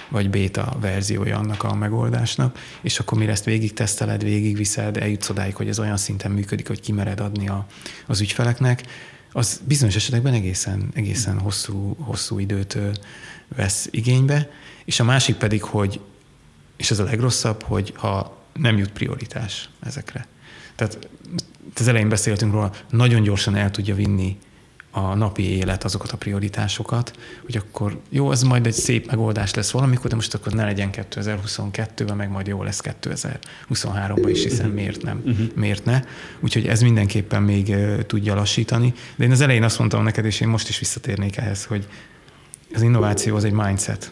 vagy 0.10 0.30
béta 0.30 0.78
verziója 0.80 1.38
annak 1.38 1.64
a 1.64 1.76
megoldásnak, 1.76 2.60
és 2.82 3.00
akkor 3.00 3.18
mire 3.18 3.32
ezt 3.32 3.44
végig 3.44 3.74
teszteled, 3.74 4.24
végigviszed, 4.24 4.98
eljutsz 4.98 5.30
odáig, 5.30 5.56
hogy 5.56 5.68
ez 5.68 5.80
olyan 5.80 5.98
szinten 5.98 6.32
működik, 6.32 6.68
hogy 6.68 6.82
kimered 6.82 7.20
adni 7.20 7.48
a, 7.48 7.66
az 8.08 8.22
ügyfeleknek, 8.22 8.84
az 9.32 9.62
bizonyos 9.68 9.96
esetekben 9.96 10.34
egészen, 10.34 10.90
egészen 10.94 11.40
hosszú, 11.40 11.96
hosszú 12.00 12.40
időt 12.40 12.78
vesz 13.56 13.88
igénybe, 13.92 14.50
és 14.86 15.00
a 15.00 15.04
másik 15.04 15.36
pedig, 15.36 15.64
hogy, 15.64 16.00
és 16.78 16.92
ez 16.92 17.00
a 17.00 17.04
legrosszabb, 17.04 17.64
hogy 17.64 17.94
ha 17.96 18.38
nem 18.54 18.78
jut 18.78 18.92
prioritás 18.92 19.70
ezekre. 19.84 20.28
Tehát 20.76 21.08
az 21.76 21.88
elején 21.88 22.10
beszéltünk 22.10 22.54
róla, 22.54 22.72
nagyon 22.90 23.22
gyorsan 23.22 23.56
el 23.56 23.72
tudja 23.72 23.96
vinni 23.96 24.38
a 24.98 25.16
napi 25.16 25.58
élet 25.58 25.84
azokat 25.84 26.12
a 26.12 26.18
prioritásokat, 26.18 27.14
hogy 27.46 27.58
akkor 27.58 28.00
jó, 28.10 28.32
ez 28.32 28.44
majd 28.44 28.66
egy 28.66 28.74
szép 28.74 29.08
megoldás 29.08 29.54
lesz 29.54 29.72
valamikor, 29.72 30.10
de 30.10 30.16
most 30.16 30.34
akkor 30.34 30.54
ne 30.54 30.66
legyen 30.66 30.90
2022-ben, 30.94 32.16
meg 32.16 32.30
majd 32.30 32.48
jó 32.48 32.64
lesz 32.64 32.82
2023-ban 32.84 34.28
is, 34.30 34.44
hiszen 34.44 34.70
miért 34.70 35.02
nem, 35.02 35.22
uh-huh. 35.26 35.48
miért 35.56 35.86
ne. 35.86 36.02
Úgyhogy 36.40 36.68
ez 36.68 36.82
mindenképpen 36.82 37.44
még 37.44 37.76
tudja 38.08 38.36
lassítani. 38.36 38.94
De 39.16 39.24
én 39.24 39.32
az 39.32 39.42
elején 39.42 39.64
azt 39.64 39.80
mondtam 39.80 40.04
neked, 40.04 40.26
és 40.26 40.40
én 40.40 40.48
most 40.48 40.70
is 40.70 40.80
visszatérnék 40.80 41.38
ehhez, 41.38 41.66
hogy 41.66 41.88
az 42.74 42.82
innováció 42.82 43.36
az 43.36 43.44
egy 43.44 43.52
mindset. 43.52 44.12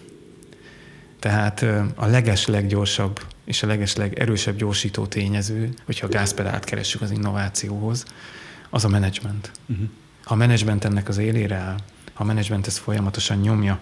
Tehát 1.19 1.65
a 1.95 2.05
leges 2.05 2.47
leggyorsabb 2.47 3.19
és 3.45 3.63
a 3.63 3.67
leges 3.67 3.95
legerősebb 3.95 4.55
gyorsító 4.55 5.05
tényező, 5.05 5.73
hogyha 5.85 6.05
a 6.05 6.09
gázpedált 6.09 6.63
keressük 6.63 7.01
az 7.01 7.11
innovációhoz, 7.11 8.05
az 8.69 8.85
a 8.85 8.87
menedzsment. 8.87 9.51
Uh-huh. 9.67 9.87
Ha 10.25 10.33
a 10.33 10.37
menedzsment 10.37 10.85
ennek 10.85 11.07
az 11.09 11.17
élére 11.17 11.55
áll, 11.55 11.77
a 12.13 12.23
menedzsment 12.23 12.67
ezt 12.67 12.77
folyamatosan 12.77 13.37
nyomja, 13.37 13.79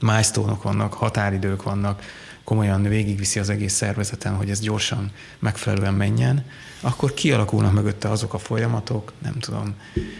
milestone 0.00 0.58
vannak, 0.62 0.92
határidők 0.92 1.62
vannak, 1.62 2.02
komolyan 2.44 2.82
végigviszi 2.82 3.38
az 3.38 3.48
egész 3.48 3.72
szervezeten, 3.72 4.34
hogy 4.34 4.50
ez 4.50 4.60
gyorsan, 4.60 5.10
megfelelően 5.38 5.94
menjen, 5.94 6.44
akkor 6.80 7.14
kialakulnak 7.14 7.72
mögötte 7.72 8.08
azok 8.10 8.34
a 8.34 8.38
folyamatok, 8.38 9.12
nem 9.22 9.38
tudom, 9.38 9.74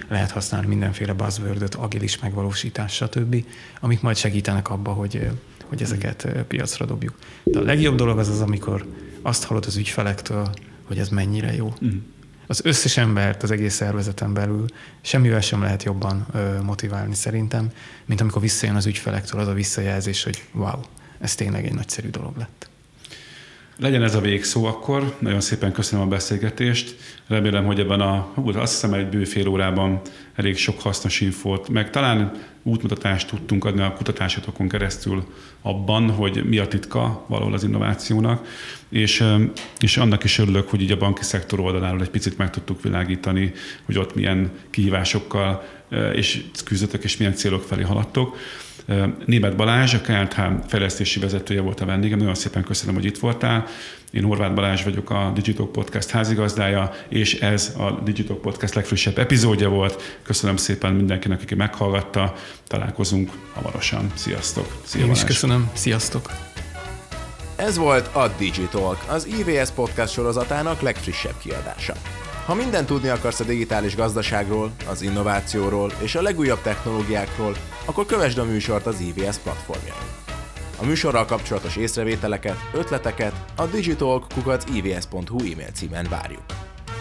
lehet 0.08 0.30
használni 0.30 0.66
mindenféle 0.66 1.12
buzzword 1.12 1.74
agilis 1.78 2.18
megvalósítás, 2.18 2.94
stb., 2.94 3.44
amik 3.80 4.00
majd 4.00 4.16
segítenek 4.16 4.70
abba, 4.70 4.92
hogy, 4.92 5.30
hogy 5.64 5.82
ezeket 5.82 6.28
piacra 6.48 6.84
dobjuk. 6.84 7.18
De 7.42 7.58
a 7.58 7.62
legjobb 7.62 7.96
dolog 7.96 8.18
az 8.18 8.28
az, 8.28 8.40
amikor 8.40 8.86
azt 9.22 9.44
hallod 9.44 9.64
az 9.66 9.76
ügyfelektől, 9.76 10.50
hogy 10.82 10.98
ez 10.98 11.08
mennyire 11.08 11.54
jó. 11.54 11.72
Mm 11.84 11.98
az 12.48 12.60
összes 12.64 12.96
embert 12.96 13.42
az 13.42 13.50
egész 13.50 13.74
szervezeten 13.74 14.32
belül 14.32 14.64
semmivel 15.00 15.40
sem 15.40 15.62
lehet 15.62 15.82
jobban 15.82 16.26
ö, 16.32 16.62
motiválni 16.62 17.14
szerintem, 17.14 17.72
mint 18.04 18.20
amikor 18.20 18.42
visszajön 18.42 18.76
az 18.76 18.86
ügyfelektől 18.86 19.40
az 19.40 19.48
a 19.48 19.52
visszajelzés, 19.52 20.22
hogy 20.22 20.44
wow, 20.52 20.80
ez 21.20 21.34
tényleg 21.34 21.64
egy 21.64 21.74
nagyszerű 21.74 22.08
dolog 22.10 22.36
lett. 22.36 22.70
Legyen 23.80 24.02
ez 24.02 24.14
a 24.14 24.20
végszó 24.20 24.64
akkor. 24.64 25.16
Nagyon 25.18 25.40
szépen 25.40 25.72
köszönöm 25.72 26.04
a 26.04 26.08
beszélgetést. 26.08 26.96
Remélem, 27.26 27.64
hogy 27.64 27.80
ebben 27.80 28.00
a, 28.00 28.32
azt 28.34 28.72
hiszem, 28.72 28.92
egy 28.92 29.08
bő 29.08 29.24
fél 29.24 29.48
órában 29.48 30.00
elég 30.34 30.56
sok 30.56 30.80
hasznos 30.80 31.20
infót, 31.20 31.68
meg 31.68 31.90
talán 31.90 32.32
útmutatást 32.62 33.28
tudtunk 33.28 33.64
adni 33.64 33.80
a 33.80 33.92
kutatásotokon 33.92 34.68
keresztül 34.68 35.24
abban, 35.62 36.10
hogy 36.10 36.44
mi 36.44 36.58
a 36.58 36.68
titka 36.68 37.24
valahol 37.28 37.54
az 37.54 37.64
innovációnak, 37.64 38.46
és, 38.88 39.24
és 39.80 39.96
annak 39.96 40.24
is 40.24 40.38
örülök, 40.38 40.68
hogy 40.68 40.82
így 40.82 40.92
a 40.92 40.96
banki 40.96 41.22
szektor 41.22 41.60
oldaláról 41.60 42.02
egy 42.02 42.10
picit 42.10 42.38
meg 42.38 42.50
tudtuk 42.50 42.82
világítani, 42.82 43.52
hogy 43.84 43.98
ott 43.98 44.14
milyen 44.14 44.50
kihívásokkal 44.70 45.62
és 46.12 46.44
küzdöttek, 46.64 47.04
és 47.04 47.16
milyen 47.16 47.34
célok 47.34 47.62
felé 47.62 47.82
haladtok. 47.82 48.36
Német 49.26 49.56
Balázs, 49.56 49.94
a 49.94 50.00
KLTH 50.00 50.40
fejlesztési 50.66 51.20
vezetője 51.20 51.60
volt 51.60 51.80
a 51.80 51.84
vendégem. 51.84 52.18
Nagyon 52.18 52.34
szépen 52.34 52.64
köszönöm, 52.64 52.94
hogy 52.94 53.04
itt 53.04 53.18
voltál. 53.18 53.66
Én 54.10 54.24
Horváth 54.24 54.54
Balázs 54.54 54.84
vagyok, 54.84 55.10
a 55.10 55.30
Digital 55.34 55.70
Podcast 55.70 56.10
házigazdája, 56.10 56.92
és 57.08 57.34
ez 57.34 57.74
a 57.78 58.00
Digital 58.04 58.40
Podcast 58.40 58.74
legfrissebb 58.74 59.18
epizódja 59.18 59.68
volt. 59.68 60.18
Köszönöm 60.22 60.56
szépen 60.56 60.92
mindenkinek, 60.92 61.40
aki 61.42 61.54
meghallgatta. 61.54 62.34
Találkozunk 62.66 63.30
hamarosan. 63.52 64.10
Sziasztok! 64.14 64.80
Szia, 64.84 65.04
Én 65.04 65.10
is 65.10 65.24
köszönöm. 65.24 65.70
Sziasztok! 65.72 66.30
Ez 67.56 67.76
volt 67.76 68.14
a 68.14 68.34
Digitalk, 68.38 69.04
az 69.08 69.26
IVS 69.26 69.70
podcast 69.70 70.12
sorozatának 70.12 70.80
legfrissebb 70.80 71.34
kiadása. 71.42 71.94
Ha 72.48 72.54
mindent 72.54 72.86
tudni 72.86 73.08
akarsz 73.08 73.40
a 73.40 73.44
digitális 73.44 73.96
gazdaságról, 73.96 74.70
az 74.90 75.02
innovációról 75.02 75.92
és 76.02 76.14
a 76.14 76.22
legújabb 76.22 76.60
technológiákról, 76.62 77.56
akkor 77.84 78.06
kövesd 78.06 78.38
a 78.38 78.44
műsort 78.44 78.86
az 78.86 79.00
IVS 79.00 79.36
platformjain. 79.36 80.10
A 80.80 80.84
műsorral 80.84 81.24
kapcsolatos 81.24 81.76
észrevételeket, 81.76 82.56
ötleteket 82.72 83.44
a 83.56 83.66
digitalk.ivs.hu 83.66 85.38
e-mail 85.38 85.70
címen 85.74 86.06
várjuk. 86.10 86.42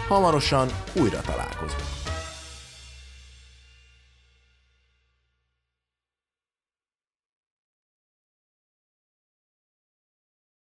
Hamarosan 0.08 0.68
újra 0.92 1.20
találkozunk. 1.20 1.97